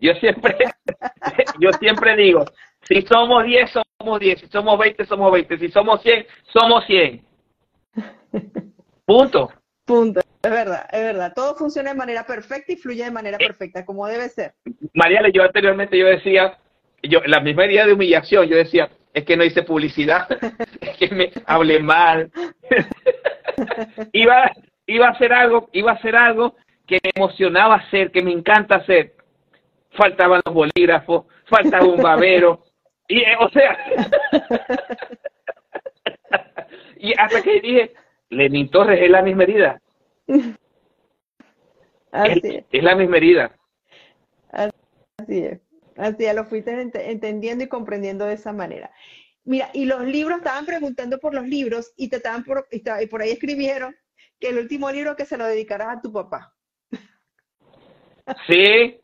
Yo 0.00 0.12
siempre, 0.14 0.56
yo 1.60 1.70
siempre 1.80 2.16
digo, 2.16 2.44
si 2.82 3.02
somos 3.02 3.44
10, 3.44 3.70
somos 3.98 4.20
10, 4.20 4.40
si 4.40 4.46
somos 4.48 4.78
20, 4.78 5.06
somos 5.06 5.32
20, 5.32 5.58
si 5.58 5.68
somos 5.70 6.02
100, 6.02 6.26
somos 6.52 6.84
100. 6.86 7.24
Punto. 9.06 9.50
Punto. 9.84 10.20
Es 10.42 10.50
verdad, 10.50 10.86
es 10.92 11.02
verdad. 11.02 11.32
Todo 11.34 11.54
funciona 11.54 11.90
de 11.90 11.96
manera 11.96 12.24
perfecta 12.24 12.72
y 12.72 12.76
fluye 12.76 13.04
de 13.04 13.10
manera 13.10 13.38
eh, 13.40 13.46
perfecta, 13.46 13.84
como 13.84 14.06
debe 14.06 14.28
ser. 14.28 14.54
María, 14.92 15.20
yo 15.32 15.42
anteriormente 15.42 15.98
yo 15.98 16.06
decía, 16.06 16.58
yo 17.02 17.20
la 17.26 17.40
misma 17.40 17.66
idea 17.66 17.86
de 17.86 17.92
humillación, 17.92 18.46
yo 18.46 18.56
decía, 18.56 18.90
es 19.12 19.24
que 19.24 19.36
no 19.36 19.44
hice 19.44 19.62
publicidad, 19.62 20.26
es 20.80 20.96
que 20.98 21.08
me 21.14 21.32
hablé 21.46 21.80
mal. 21.80 22.30
iba, 24.12 24.50
iba 24.86 25.06
a 25.06 25.10
hacer 25.10 25.32
algo, 25.32 25.70
iba 25.72 25.92
a 25.92 25.94
hacer 25.94 26.16
algo 26.16 26.56
que 26.86 26.98
me 27.02 27.12
emocionaba 27.14 27.76
hacer, 27.76 28.10
que 28.10 28.22
me 28.22 28.32
encanta 28.32 28.76
hacer. 28.76 29.14
Faltaban 29.92 30.42
los 30.44 30.54
bolígrafos, 30.54 31.26
faltaba 31.46 31.86
un 31.86 32.02
babero. 32.02 32.64
y, 33.08 33.20
eh, 33.20 33.36
o 33.38 33.48
sea, 33.50 33.78
y 36.98 37.12
hasta 37.18 37.42
que 37.42 37.60
dije, 37.60 37.94
Lenin 38.34 38.70
Torres 38.70 39.00
es 39.02 39.10
la 39.10 39.22
misma 39.22 39.44
herida 39.44 39.80
Así 42.14 42.64
es. 42.70 42.82
la 42.82 42.94
misma 42.94 43.16
herida. 43.16 43.56
Así 44.52 45.38
es. 45.38 45.60
Así 45.96 46.24
es, 46.24 46.34
lo 46.34 46.44
fuiste 46.44 46.90
entendiendo 47.10 47.64
y 47.64 47.68
comprendiendo 47.68 48.24
de 48.24 48.34
esa 48.34 48.52
manera. 48.52 48.90
Mira, 49.44 49.70
y 49.74 49.84
los 49.84 50.02
libros, 50.04 50.38
estaban 50.38 50.64
preguntando 50.64 51.18
por 51.18 51.34
los 51.34 51.46
libros 51.46 51.92
y 51.96 52.08
te 52.08 52.16
estaban 52.16 52.44
por, 52.44 52.66
y 52.70 53.06
por 53.06 53.20
ahí 53.22 53.30
escribieron 53.30 53.94
que 54.40 54.48
el 54.48 54.58
último 54.58 54.90
libro 54.90 55.16
que 55.16 55.24
se 55.24 55.36
lo 55.36 55.44
dedicarás 55.44 55.98
a 55.98 56.00
tu 56.00 56.12
papá. 56.12 56.54
Sí, 58.46 59.00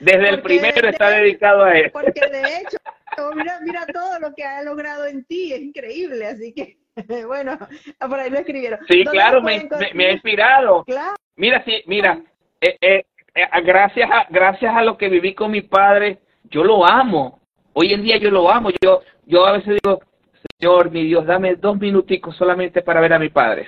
desde 0.00 0.28
el 0.28 0.42
primero 0.42 0.88
está 0.88 1.10
dedicado 1.10 1.64
a 1.64 1.78
él. 1.78 1.90
Porque 1.92 2.20
de 2.20 2.40
hecho, 2.40 2.78
mira, 3.34 3.60
mira 3.60 3.86
todo 3.86 4.18
lo 4.18 4.34
que 4.34 4.44
ha 4.44 4.62
logrado 4.62 5.06
en 5.06 5.24
ti, 5.24 5.52
es 5.52 5.60
increíble, 5.60 6.26
así 6.26 6.52
que 6.52 6.78
bueno, 7.26 7.58
por 7.98 8.18
ahí 8.18 8.30
lo 8.30 8.38
escribieron. 8.38 8.80
Sí, 8.88 9.04
claro, 9.04 9.42
me, 9.42 9.68
me, 9.94 10.06
ha 10.06 10.12
inspirado. 10.12 10.84
Mira, 11.36 11.62
sí, 11.64 11.82
mira, 11.86 12.20
eh, 12.60 12.76
eh, 12.80 13.04
eh, 13.34 13.62
gracias, 13.62 14.10
a, 14.10 14.26
gracias 14.30 14.74
a 14.74 14.82
lo 14.82 14.96
que 14.96 15.08
viví 15.08 15.34
con 15.34 15.50
mi 15.50 15.62
padre, 15.62 16.20
yo 16.44 16.64
lo 16.64 16.86
amo. 16.86 17.40
Hoy 17.74 17.92
en 17.92 18.02
día 18.02 18.16
yo 18.16 18.30
lo 18.30 18.50
amo. 18.50 18.70
Yo, 18.82 19.02
yo 19.26 19.44
a 19.46 19.52
veces 19.52 19.78
digo, 19.82 20.00
Señor, 20.58 20.90
mi 20.90 21.04
Dios, 21.04 21.26
dame 21.26 21.56
dos 21.56 21.78
minuticos 21.78 22.34
solamente 22.36 22.80
para 22.80 23.00
ver 23.00 23.12
a 23.12 23.18
mi 23.18 23.28
padre. 23.28 23.66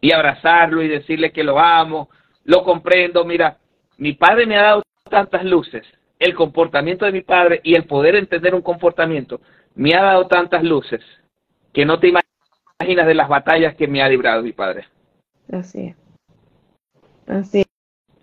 Y 0.00 0.12
abrazarlo 0.12 0.82
y 0.82 0.88
decirle 0.88 1.32
que 1.32 1.44
lo 1.44 1.58
amo, 1.58 2.08
lo 2.44 2.64
comprendo. 2.64 3.24
Mira, 3.24 3.58
mi 3.98 4.14
padre 4.14 4.46
me 4.46 4.56
ha 4.56 4.62
dado 4.62 4.82
tantas 5.10 5.44
luces. 5.44 5.84
El 6.18 6.34
comportamiento 6.34 7.04
de 7.04 7.12
mi 7.12 7.20
padre 7.20 7.60
y 7.62 7.74
el 7.74 7.84
poder 7.84 8.16
entender 8.16 8.54
un 8.54 8.62
comportamiento 8.62 9.40
me 9.74 9.94
ha 9.94 10.02
dado 10.02 10.26
tantas 10.26 10.62
luces 10.62 11.02
que 11.72 11.84
no 11.84 11.98
te 12.00 12.08
imaginas 12.08 13.06
de 13.06 13.14
las 13.14 13.28
batallas 13.28 13.76
que 13.76 13.86
me 13.86 14.02
ha 14.02 14.08
librado 14.08 14.42
mi 14.42 14.52
padre. 14.52 14.86
Así 15.52 15.86
es. 15.86 15.96
Así 17.26 17.60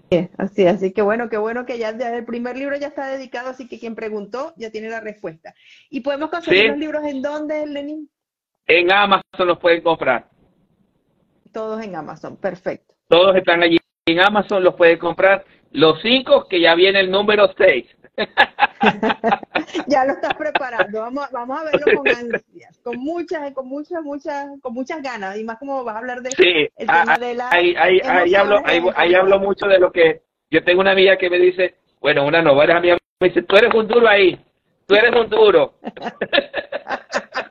es. 0.10 0.30
Así, 0.38 0.66
así 0.66 0.94
que 0.94 1.02
bueno, 1.02 1.30
qué 1.30 1.38
bueno 1.38 1.66
que 1.66 1.78
ya, 1.78 1.90
el 1.90 2.26
primer 2.26 2.58
libro 2.58 2.78
ya 2.78 2.88
está 2.88 3.08
dedicado, 3.08 3.50
así 3.50 3.68
que 3.68 3.80
quien 3.80 3.96
preguntó 3.96 4.54
ya 4.56 4.72
tiene 4.72 4.90
la 4.90 5.00
respuesta. 5.00 5.54
¿Y 5.90 6.02
podemos 6.02 6.30
conseguir 6.30 6.70
los 6.70 6.78
libros 6.78 7.04
en 7.06 7.22
dónde, 7.22 7.66
Lenin? 7.66 8.10
En 8.68 8.92
Amazon 8.92 9.48
los 9.48 9.60
pueden 9.60 9.82
comprar. 9.82 10.30
Todos 11.52 11.84
en 11.84 11.96
Amazon, 11.96 12.38
perfecto. 12.38 12.94
Todos 13.08 13.36
están 13.36 13.64
allí 13.64 13.78
en 14.06 14.20
Amazon, 14.20 14.64
los 14.64 14.76
pueden 14.76 14.98
comprar. 14.98 15.46
Los 15.72 16.02
cinco, 16.02 16.48
que 16.48 16.62
ya 16.62 16.76
viene 16.76 17.00
el 17.00 17.12
número 17.12 17.54
seis. 17.58 17.86
ya 19.88 20.06
lo 20.06 20.14
estás 20.14 20.34
preparando. 20.36 21.02
Vamos, 21.02 21.28
vamos 21.32 21.60
a 21.60 21.64
verlo 21.66 21.98
con 21.98 22.08
ansias, 22.08 22.80
con 22.84 22.98
muchas, 22.98 23.52
con 23.54 23.68
muchas, 23.68 24.02
muchas, 24.04 24.48
con 24.62 24.74
muchas 24.74 25.02
ganas. 25.02 25.38
Y 25.38 25.44
más 25.44 25.58
como 25.58 25.84
vas 25.84 25.96
a 25.96 26.00
hablar 26.00 26.22
de 26.22 26.32
sí, 26.32 26.70
el 26.76 26.88
tema 26.88 27.06
ah, 27.08 27.18
de 27.18 27.34
la 27.34 27.50
ahí, 27.52 27.76
ahí, 27.78 28.00
ahí 28.04 28.36
hablo, 28.36 28.62
ahí, 28.66 29.16
hablo 29.16 29.40
mucho 29.40 29.68
de 29.68 29.80
lo 29.80 29.92
que 29.92 30.22
yo 30.50 30.64
tengo 30.64 30.82
una 30.82 30.92
amiga 30.92 31.18
que 31.18 31.30
me 31.30 31.38
dice, 31.38 31.76
bueno, 32.00 32.26
una 32.26 32.42
no, 32.42 32.62
eres 32.62 32.76
amiga, 32.76 32.98
me 33.20 33.28
dice, 33.30 33.42
tú 33.44 33.56
eres 33.56 33.74
un 33.74 33.88
duro 33.88 34.08
ahí, 34.08 34.40
tú 34.86 34.96
eres 34.96 35.12
un 35.16 35.30
duro. 35.30 35.74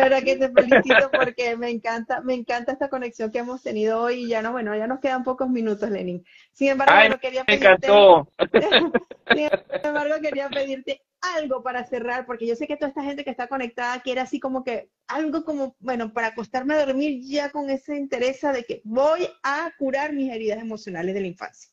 verdad 0.00 0.22
que 0.22 0.36
te 0.36 0.50
felicito 0.50 1.10
porque 1.10 1.56
me 1.56 1.70
encanta, 1.70 2.20
me 2.20 2.34
encanta 2.34 2.72
esta 2.72 2.88
conexión 2.88 3.30
que 3.30 3.38
hemos 3.38 3.62
tenido 3.62 4.00
hoy 4.00 4.24
y 4.24 4.28
ya 4.28 4.42
no, 4.42 4.52
bueno, 4.52 4.74
ya 4.76 4.86
nos 4.86 5.00
quedan 5.00 5.24
pocos 5.24 5.48
minutos, 5.48 5.90
Lenin. 5.90 6.24
Sin 6.52 6.68
embargo, 6.68 7.18
quería 7.20 7.44
pedirte, 7.44 7.66
encantó. 7.66 8.28
sin 9.32 9.50
embargo, 9.84 10.14
quería 10.20 10.48
pedirte 10.48 11.02
algo 11.36 11.62
para 11.62 11.84
cerrar, 11.84 12.26
porque 12.26 12.46
yo 12.46 12.56
sé 12.56 12.66
que 12.66 12.76
toda 12.76 12.88
esta 12.88 13.04
gente 13.04 13.24
que 13.24 13.30
está 13.30 13.46
conectada 13.46 14.00
quiere 14.00 14.20
así 14.20 14.40
como 14.40 14.64
que 14.64 14.88
algo 15.06 15.44
como, 15.44 15.76
bueno, 15.78 16.12
para 16.12 16.28
acostarme 16.28 16.74
a 16.74 16.84
dormir 16.84 17.20
ya 17.22 17.50
con 17.50 17.70
ese 17.70 17.96
interés 17.96 18.40
de 18.40 18.64
que 18.64 18.80
voy 18.84 19.28
a 19.42 19.70
curar 19.78 20.12
mis 20.12 20.32
heridas 20.32 20.58
emocionales 20.58 21.14
de 21.14 21.20
la 21.20 21.26
infancia. 21.28 21.70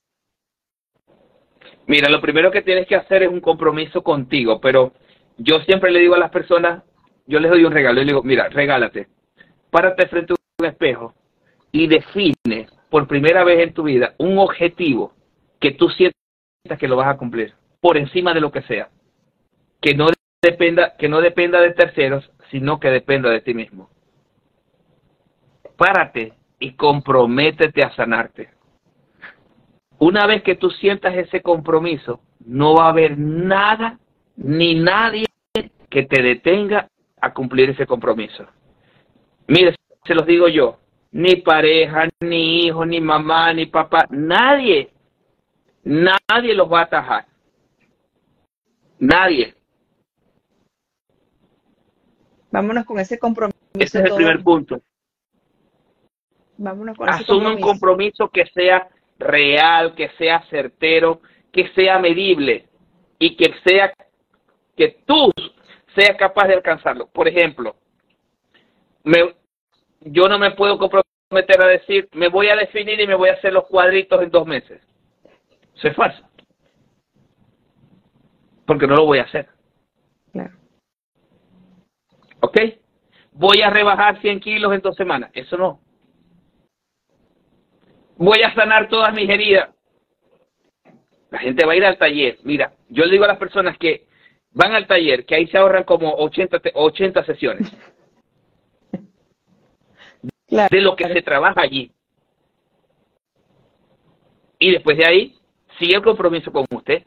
Mira, 1.87 2.09
lo 2.09 2.21
primero 2.21 2.51
que 2.51 2.61
tienes 2.61 2.87
que 2.87 2.95
hacer 2.95 3.23
es 3.23 3.29
un 3.29 3.41
compromiso 3.41 4.03
contigo, 4.03 4.61
pero 4.61 4.93
yo 5.37 5.59
siempre 5.61 5.91
le 5.91 5.99
digo 5.99 6.13
a 6.13 6.19
las 6.19 6.29
personas, 6.29 6.83
yo 7.29 7.39
les 7.39 7.51
doy 7.51 7.63
un 7.63 7.71
regalo 7.71 8.01
y 8.01 8.05
le 8.05 8.11
digo, 8.11 8.23
mira, 8.23 8.49
regálate, 8.49 9.07
párate 9.69 10.07
frente 10.07 10.33
a 10.33 10.35
un 10.57 10.65
espejo 10.65 11.13
y 11.71 11.85
define 11.85 12.67
por 12.89 13.07
primera 13.07 13.43
vez 13.43 13.59
en 13.59 13.73
tu 13.73 13.83
vida 13.83 14.15
un 14.17 14.39
objetivo 14.39 15.13
que 15.59 15.71
tú 15.71 15.89
sientas 15.89 16.15
que 16.79 16.87
lo 16.87 16.95
vas 16.95 17.07
a 17.07 17.17
cumplir, 17.17 17.53
por 17.81 17.97
encima 17.97 18.33
de 18.33 18.41
lo 18.41 18.51
que 18.51 18.63
sea, 18.63 18.89
que 19.79 19.93
no 19.93 20.07
dependa, 20.41 20.95
que 20.97 21.07
no 21.07 21.21
dependa 21.21 21.61
de 21.61 21.71
terceros, 21.71 22.31
sino 22.49 22.79
que 22.79 22.89
dependa 22.89 23.29
de 23.29 23.41
ti 23.41 23.53
mismo. 23.53 23.91
Párate 25.77 26.33
y 26.57 26.73
comprométete 26.73 27.83
a 27.83 27.93
sanarte. 27.95 28.49
Una 29.99 30.25
vez 30.25 30.41
que 30.41 30.55
tú 30.55 30.71
sientas 30.71 31.15
ese 31.15 31.43
compromiso, 31.43 32.21
no 32.43 32.73
va 32.73 32.85
a 32.85 32.89
haber 32.89 33.19
nada 33.19 33.99
ni 34.35 34.73
nadie 34.73 35.27
que 35.89 36.03
te 36.03 36.23
detenga 36.23 36.87
a 37.21 37.33
cumplir 37.33 37.69
ese 37.69 37.85
compromiso. 37.85 38.45
Mire, 39.47 39.75
se 40.05 40.13
los 40.13 40.25
digo 40.25 40.47
yo, 40.47 40.79
ni 41.11 41.37
pareja, 41.37 42.07
ni 42.19 42.65
hijo, 42.65 42.85
ni 42.85 43.01
mamá, 43.01 43.53
ni 43.53 43.65
papá, 43.65 44.05
nadie, 44.09 44.91
nadie 45.83 46.53
los 46.53 46.71
va 46.71 46.81
a 46.81 46.83
atajar. 46.83 47.25
Nadie. 48.99 49.55
Vámonos 52.51 52.85
con 52.85 52.99
ese 52.99 53.17
compromiso. 53.17 53.57
Ese 53.73 53.99
es 53.99 54.05
el 54.05 54.15
primer 54.15 54.43
punto. 54.43 54.81
Vámonos 56.57 56.97
con 56.97 57.09
Asume 57.09 57.55
un 57.55 57.61
compromiso 57.61 58.29
que 58.29 58.45
sea 58.47 58.89
real, 59.17 59.95
que 59.95 60.09
sea 60.17 60.43
certero, 60.49 61.21
que 61.51 61.69
sea 61.69 61.99
medible 61.99 62.67
y 63.17 63.35
que 63.35 63.53
sea 63.63 63.93
que 64.75 64.97
tú 65.05 65.31
seas 65.95 66.17
capaz 66.17 66.47
de 66.47 66.55
alcanzarlo. 66.55 67.07
Por 67.07 67.27
ejemplo, 67.27 67.75
me, 69.03 69.35
yo 70.01 70.27
no 70.27 70.37
me 70.37 70.51
puedo 70.51 70.77
comprometer 70.77 71.61
a 71.61 71.67
decir, 71.67 72.09
me 72.13 72.29
voy 72.29 72.49
a 72.49 72.55
definir 72.55 72.99
y 72.99 73.07
me 73.07 73.15
voy 73.15 73.29
a 73.29 73.33
hacer 73.33 73.53
los 73.53 73.67
cuadritos 73.67 74.21
en 74.21 74.31
dos 74.31 74.45
meses. 74.45 74.81
Eso 75.75 75.87
es 75.87 75.95
falso. 75.95 76.23
Porque 78.65 78.87
no 78.87 78.95
lo 78.95 79.05
voy 79.05 79.19
a 79.19 79.23
hacer. 79.23 79.47
Claro. 80.31 80.53
¿Ok? 82.41 82.57
Voy 83.31 83.61
a 83.61 83.69
rebajar 83.69 84.19
100 84.21 84.39
kilos 84.41 84.73
en 84.73 84.81
dos 84.81 84.95
semanas. 84.95 85.31
Eso 85.33 85.57
no. 85.57 85.79
Voy 88.17 88.41
a 88.41 88.53
sanar 88.53 88.89
todas 88.89 89.13
mis 89.13 89.29
heridas. 89.29 89.69
La 91.31 91.39
gente 91.39 91.65
va 91.65 91.73
a 91.73 91.75
ir 91.75 91.85
al 91.85 91.97
taller. 91.97 92.37
Mira, 92.43 92.73
yo 92.89 93.05
le 93.05 93.11
digo 93.11 93.23
a 93.23 93.29
las 93.29 93.37
personas 93.37 93.77
que 93.77 94.08
van 94.51 94.73
al 94.73 94.87
taller, 94.87 95.25
que 95.25 95.35
ahí 95.35 95.47
se 95.47 95.57
ahorran 95.57 95.83
como 95.83 96.13
80, 96.13 96.61
80 96.73 97.25
sesiones. 97.25 97.71
De 100.47 100.81
lo 100.81 100.95
que 100.95 101.07
se 101.07 101.21
trabaja 101.21 101.61
allí. 101.61 101.91
Y 104.57 104.71
después 104.71 104.97
de 104.97 105.05
ahí, 105.05 105.39
sigue 105.77 105.95
el 105.95 106.03
compromiso 106.03 106.51
con 106.51 106.65
usted. 106.71 107.05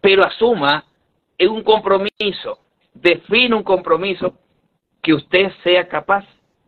Pero 0.00 0.24
asuma 0.24 0.84
es 1.36 1.48
un 1.48 1.62
compromiso, 1.62 2.60
define 2.94 3.54
un 3.54 3.62
compromiso 3.62 4.38
que 5.02 5.14
usted 5.14 5.50
sea 5.64 5.88
capaz 5.88 6.24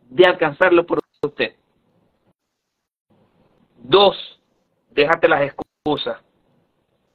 de 0.09 0.25
alcanzarlo 0.25 0.85
por 0.85 0.99
usted. 1.21 1.55
Dos, 3.77 4.17
déjate 4.91 5.27
las 5.27 5.41
excusas, 5.43 6.21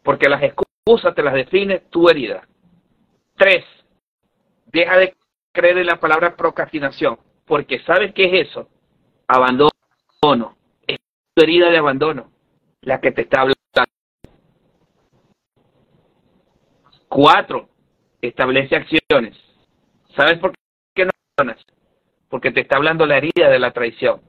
porque 0.03 0.29
las 0.29 0.43
excusas 0.43 0.70
te 0.99 1.23
las 1.23 1.35
define 1.35 1.81
tu 1.91 2.09
herida. 2.09 2.47
Tres, 3.37 3.65
deja 4.67 4.97
de 4.99 5.15
creer 5.53 5.79
en 5.79 5.87
la 5.87 6.01
palabra 6.01 6.37
procrastinación, 6.37 7.19
porque 7.47 7.81
¿sabes 7.81 8.13
qué 8.13 8.25
es 8.25 8.49
eso? 8.49 8.69
Abandono. 9.29 9.71
Es 10.87 10.99
tu 11.35 11.43
herida 11.43 11.71
de 11.71 11.79
abandono 11.79 12.31
la 12.83 13.01
que 13.01 13.13
te 13.13 13.23
está 13.23 13.43
hablando. 13.43 13.57
Cuatro, 17.09 17.69
establece 18.21 18.77
acciones. 18.77 19.37
¿Sabes 20.15 20.39
por 20.39 20.53
qué 20.95 21.05
no 21.05 21.11
accionas? 21.39 21.65
Porque 22.29 22.53
te 22.53 22.61
está 22.61 22.77
hablando 22.77 23.07
la 23.07 23.17
herida 23.17 23.49
de 23.49 23.59
la 23.59 23.73
traición. 23.73 24.21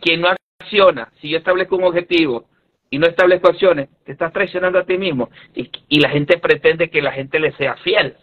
Quien 0.00 0.20
no 0.20 0.28
acciona, 0.60 1.12
si 1.20 1.30
yo 1.30 1.38
establezco 1.38 1.76
un 1.76 1.84
objetivo 1.84 2.48
y 2.90 2.98
no 2.98 3.06
establezco 3.06 3.48
acciones, 3.48 3.88
te 4.04 4.12
estás 4.12 4.32
traicionando 4.32 4.78
a 4.78 4.86
ti 4.86 4.96
mismo. 4.98 5.30
Y, 5.54 5.70
y 5.88 6.00
la 6.00 6.10
gente 6.10 6.38
pretende 6.38 6.90
que 6.90 7.02
la 7.02 7.12
gente 7.12 7.38
le 7.38 7.52
sea 7.56 7.76
fiel. 7.78 8.16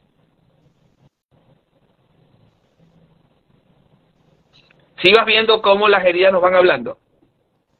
Si 5.01 5.11
vas 5.11 5.25
viendo 5.25 5.61
cómo 5.61 5.89
las 5.89 6.05
heridas 6.05 6.31
nos 6.31 6.41
van 6.41 6.55
hablando. 6.55 6.97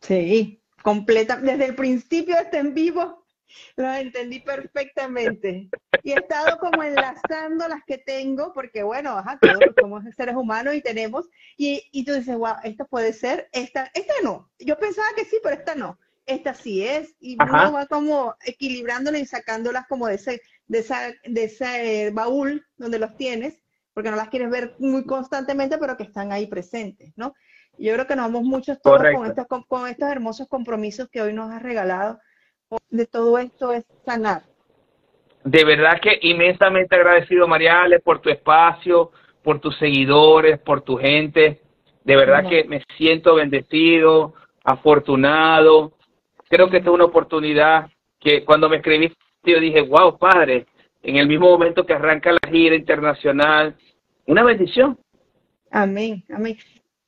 Sí, 0.02 0.62
completa. 0.82 1.38
Desde 1.38 1.66
el 1.66 1.76
principio 1.76 2.36
hasta 2.38 2.60
en 2.60 2.74
vivo 2.74 3.24
lo 3.76 3.94
entendí 3.94 4.40
perfectamente. 4.40 5.70
Y 6.04 6.12
he 6.12 6.16
estado 6.16 6.58
como 6.58 6.84
enlazando 6.84 7.68
las 7.68 7.84
que 7.86 8.00
tengo, 8.00 8.52
porque 8.54 8.84
bueno, 8.84 9.18
ajá, 9.18 9.38
todos 9.40 9.58
somos 9.80 10.04
seres 10.16 10.36
humanos 10.36 10.76
y 10.76 10.82
tenemos, 10.82 11.30
y, 11.58 11.82
y 11.92 12.04
tú 12.04 12.14
dices, 12.14 12.36
wow, 12.36 12.56
esta 12.64 12.86
puede 12.86 13.14
ser, 13.14 13.48
esta, 13.52 13.90
esta 13.94 14.14
no. 14.24 14.52
Yo 14.60 14.78
pensaba 14.78 15.08
que 15.16 15.26
sí, 15.26 15.38
pero 15.42 15.56
esta 15.56 15.76
no. 15.76 15.98
Esta 16.26 16.54
sí 16.54 16.86
es, 16.86 17.16
y 17.20 17.36
uno 17.36 17.74
va 17.74 17.86
como 17.88 18.36
equilibrándolas 18.46 19.22
y 19.22 19.26
sacándolas 19.26 19.88
como 19.88 20.08
de 20.08 20.16
ese, 20.16 20.42
de 20.68 20.80
esa, 20.80 21.12
de 21.26 21.44
ese 21.44 22.12
baúl 22.14 22.66
donde 22.78 23.00
los 23.00 23.16
tienes, 23.18 23.62
porque 23.94 24.10
no 24.10 24.16
las 24.16 24.30
quieres 24.30 24.50
ver 24.50 24.76
muy 24.80 25.06
constantemente, 25.06 25.78
pero 25.78 25.98
que 25.98 26.04
están 26.04 26.32
ahí 26.32 26.48
presentes, 26.48 27.12
¿no? 27.18 27.34
Yo 27.78 27.94
creo 27.94 28.08
que 28.08 28.16
nos 28.16 28.26
vamos 28.26 28.44
muchos 28.44 28.82
todos 28.82 29.02
con 29.14 29.26
estos, 29.26 29.48
con 29.68 29.88
estos 29.88 30.10
hermosos 30.10 30.48
compromisos 30.48 31.10
que 31.10 31.22
hoy 31.22 31.34
nos 31.34 31.52
has 31.52 31.62
regalado 31.62 32.20
de 32.90 33.06
todo 33.06 33.38
esto 33.38 33.74
es 33.74 33.86
sanar. 34.06 34.44
De 35.44 35.66
verdad 35.66 36.00
que 36.02 36.20
inmensamente 36.22 36.96
agradecido, 36.96 37.48
Mariale, 37.48 38.00
por 38.00 38.22
tu 38.22 38.30
espacio, 38.30 39.12
por 39.44 39.60
tus 39.60 39.78
seguidores, 39.78 40.60
por 40.60 40.82
tu 40.82 40.98
gente. 40.98 41.62
De 42.04 42.16
verdad 42.16 42.48
que 42.48 42.64
me 42.64 42.82
siento 42.98 43.36
bendecido, 43.36 44.34
afortunado. 44.64 45.94
Creo 46.54 46.70
que 46.70 46.78
esta 46.78 46.92
es 46.92 46.94
una 46.94 47.06
oportunidad 47.06 47.90
que 48.20 48.46
cuando 48.46 48.70
me 48.70 48.76
escribiste 48.76 49.18
yo 49.44 49.60
dije, 49.60 49.82
wow, 49.82 50.20
padre, 50.20 50.68
en 51.02 51.16
el 51.16 51.28
mismo 51.28 51.50
momento 51.50 51.84
que 51.84 51.94
arranca 51.94 52.32
la 52.32 52.48
gira 52.48 52.76
internacional, 52.76 53.76
una 54.28 54.44
bendición. 54.44 55.00
Amén, 55.72 56.24
amén. 56.32 56.56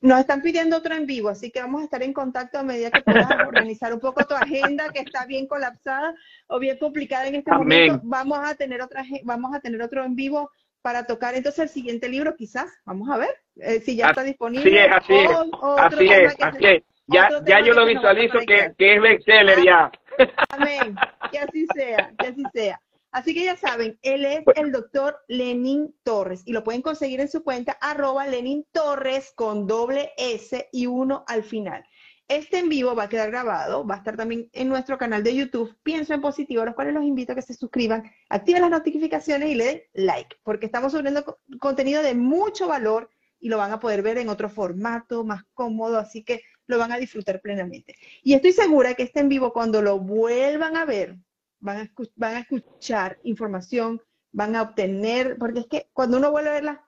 Nos 0.00 0.18
están 0.18 0.42
pidiendo 0.42 0.76
otro 0.76 0.96
en 0.96 1.06
vivo, 1.06 1.28
así 1.28 1.52
que 1.52 1.60
vamos 1.60 1.80
a 1.80 1.84
estar 1.84 2.02
en 2.02 2.12
contacto 2.12 2.58
a 2.58 2.64
medida 2.64 2.90
que 2.90 3.02
puedas 3.02 3.28
organizar 3.46 3.94
un 3.94 4.00
poco 4.00 4.24
tu 4.24 4.34
agenda 4.34 4.88
que 4.92 4.98
está 4.98 5.26
bien 5.26 5.46
colapsada 5.46 6.12
o 6.48 6.58
bien 6.58 6.76
complicada 6.78 7.28
en 7.28 7.36
este 7.36 7.52
momento. 7.52 8.00
Vamos 8.02 8.40
a 8.42 8.56
tener 8.56 8.82
otra, 8.82 9.04
vamos 9.22 9.54
a 9.54 9.60
tener 9.60 9.80
otro 9.80 10.04
en 10.04 10.16
vivo 10.16 10.50
para 10.82 11.06
tocar 11.06 11.36
entonces 11.36 11.60
el 11.60 11.68
siguiente 11.68 12.08
libro, 12.08 12.34
quizás. 12.34 12.66
Vamos 12.84 13.08
a 13.10 13.16
ver 13.16 13.36
eh, 13.60 13.78
si 13.78 13.94
ya 13.94 14.08
está 14.08 14.24
disponible. 14.24 14.88
Así 14.88 15.14
es, 15.14 15.36
así 15.78 16.08
es. 16.08 16.42
Así 16.42 16.66
es, 16.66 16.82
Ya, 17.08 17.28
ya 17.44 17.60
yo 17.60 17.72
lo 17.74 17.86
visualizo 17.86 18.38
que, 18.40 18.72
que, 18.76 18.96
es 18.96 19.02
bestseller 19.02 19.64
ya. 19.64 19.90
Amén. 20.50 20.96
Que 21.30 21.38
así 21.38 21.66
sea, 21.74 22.12
que 22.18 22.26
así 22.28 22.42
sea. 22.52 22.80
Así 23.12 23.32
que 23.32 23.44
ya 23.44 23.56
saben, 23.56 23.98
él 24.02 24.26
es 24.26 24.44
el 24.56 24.72
doctor 24.72 25.16
Lenin 25.28 25.94
Torres 26.02 26.42
y 26.44 26.52
lo 26.52 26.64
pueden 26.64 26.82
conseguir 26.82 27.20
en 27.20 27.28
su 27.28 27.42
cuenta 27.42 27.78
arroba 27.80 28.26
Lenin 28.26 28.66
Torres 28.72 29.32
con 29.34 29.66
doble 29.66 30.10
S 30.18 30.68
y 30.70 30.86
uno 30.86 31.24
al 31.26 31.42
final. 31.42 31.82
Este 32.28 32.58
en 32.58 32.68
vivo 32.68 32.94
va 32.96 33.04
a 33.04 33.08
quedar 33.08 33.30
grabado, 33.30 33.86
va 33.86 33.94
a 33.94 33.98
estar 33.98 34.16
también 34.16 34.50
en 34.52 34.68
nuestro 34.68 34.98
canal 34.98 35.22
de 35.22 35.34
YouTube, 35.34 35.76
Pienso 35.84 36.12
en 36.12 36.20
Positivo, 36.20 36.62
a 36.62 36.66
los 36.66 36.74
cuales 36.74 36.92
los 36.92 37.04
invito 37.04 37.32
a 37.32 37.36
que 37.36 37.42
se 37.42 37.54
suscriban, 37.54 38.02
activen 38.28 38.62
las 38.62 38.70
notificaciones 38.70 39.48
y 39.48 39.54
le 39.54 39.64
den 39.64 39.82
like, 39.94 40.36
porque 40.42 40.66
estamos 40.66 40.92
subiendo 40.92 41.38
contenido 41.60 42.02
de 42.02 42.16
mucho 42.16 42.66
valor 42.66 43.08
y 43.38 43.48
lo 43.48 43.58
van 43.58 43.72
a 43.72 43.78
poder 43.78 44.02
ver 44.02 44.18
en 44.18 44.28
otro 44.28 44.48
formato, 44.50 45.22
más 45.22 45.44
cómodo, 45.54 45.98
así 45.98 46.24
que 46.24 46.42
lo 46.66 46.78
van 46.78 46.92
a 46.92 46.98
disfrutar 46.98 47.40
plenamente. 47.40 47.96
Y 48.22 48.34
estoy 48.34 48.52
segura 48.52 48.94
que 48.94 49.04
este 49.04 49.20
en 49.20 49.28
vivo, 49.28 49.52
cuando 49.52 49.82
lo 49.82 49.98
vuelvan 49.98 50.76
a 50.76 50.84
ver, 50.84 51.16
van 51.60 51.78
a, 51.78 51.90
van 52.16 52.34
a 52.36 52.40
escuchar 52.40 53.18
información, 53.22 54.02
van 54.32 54.56
a 54.56 54.62
obtener, 54.62 55.36
porque 55.38 55.60
es 55.60 55.66
que 55.66 55.88
cuando 55.92 56.18
uno 56.18 56.30
vuelve 56.30 56.50
a 56.50 56.60
ver 56.60 56.78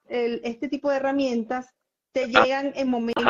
este 0.44 0.68
tipo 0.68 0.90
de 0.90 0.96
herramientas, 0.96 1.74
te 2.12 2.26
llegan 2.26 2.72
en 2.74 2.88
momentos 2.88 3.24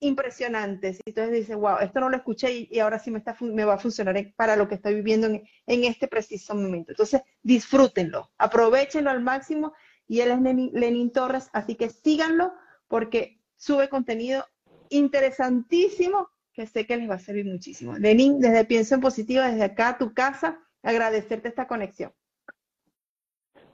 impresionantes. 0.00 0.98
Y 1.04 1.10
entonces 1.10 1.32
dices, 1.32 1.56
wow, 1.56 1.78
esto 1.80 2.00
no 2.00 2.10
lo 2.10 2.16
escuché 2.16 2.68
y, 2.70 2.78
ahora 2.80 2.98
sí 2.98 3.10
me, 3.10 3.18
está, 3.18 3.36
me 3.40 3.64
va 3.64 3.74
a 3.74 3.78
funcionar 3.78 4.16
para 4.36 4.56
lo 4.56 4.68
que 4.68 4.76
estoy 4.76 4.94
viviendo 4.94 5.26
en, 5.26 5.42
en 5.66 5.84
este 5.84 6.08
preciso 6.08 6.54
momento. 6.54 6.92
Entonces, 6.92 7.22
disfrútenlo, 7.42 8.30
aprovechenlo 8.38 9.10
al 9.10 9.22
máximo. 9.22 9.72
Y 10.08 10.20
él 10.20 10.30
es 10.30 10.72
Lenin, 10.72 11.10
Torres, 11.10 11.48
así 11.52 11.74
que 11.74 11.90
síganlo 11.90 12.52
porque 12.86 13.40
sube 13.56 13.88
contenido 13.88 14.44
interesantísimo 14.90 16.30
que 16.52 16.66
sé 16.66 16.86
que 16.86 16.96
les 16.96 17.08
va 17.08 17.14
a 17.14 17.18
servir 17.18 17.44
muchísimo. 17.44 17.94
Lenin, 17.98 18.40
desde 18.40 18.64
Pienso 18.64 18.94
en 18.94 19.00
Positivo, 19.02 19.42
desde 19.42 19.64
acá 19.64 19.90
a 19.90 19.98
tu 19.98 20.14
casa, 20.14 20.58
agradecerte 20.82 21.48
esta 21.48 21.68
conexión. 21.68 22.12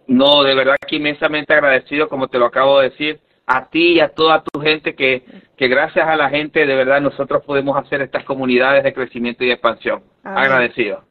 No, 0.08 0.42
de 0.42 0.54
verdad 0.54 0.76
que 0.86 0.96
inmensamente 0.96 1.54
agradecido, 1.54 2.08
como 2.08 2.28
te 2.28 2.38
lo 2.38 2.46
acabo 2.46 2.80
de 2.80 2.90
decir, 2.90 3.20
a 3.46 3.68
ti 3.68 3.94
y 3.94 4.00
a 4.00 4.08
toda 4.08 4.42
tu 4.42 4.60
gente, 4.60 4.94
que, 4.94 5.24
que 5.56 5.68
gracias 5.68 6.06
a 6.06 6.16
la 6.16 6.28
gente, 6.28 6.66
de 6.66 6.74
verdad, 6.74 7.00
nosotros 7.00 7.44
podemos 7.44 7.76
hacer 7.76 8.02
estas 8.02 8.24
comunidades 8.24 8.82
de 8.82 8.92
crecimiento 8.92 9.44
y 9.44 9.52
expansión. 9.52 10.02
Agradecido. 10.24 11.04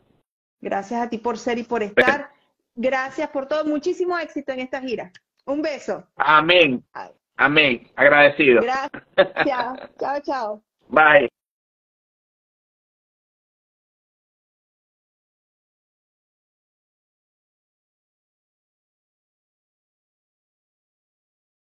Gracias 0.60 1.02
a 1.02 1.10
ti 1.10 1.18
por 1.18 1.38
ser 1.38 1.58
y 1.58 1.64
por 1.64 1.84
estar. 1.84 2.30
Gracias 2.76 3.30
por 3.30 3.48
todo. 3.48 3.66
Muchísimo 3.66 4.18
éxito 4.18 4.52
en 4.54 4.62
esta 4.62 4.82
gira. 4.82 5.12
Un 5.46 5.62
beso. 5.62 6.08
Amén. 6.16 6.84
Amén. 7.38 7.88
Agradecido. 7.96 8.62
Gracias. 8.62 9.90
chao, 10.00 10.22
chao. 10.22 10.64
Bye. 10.90 11.30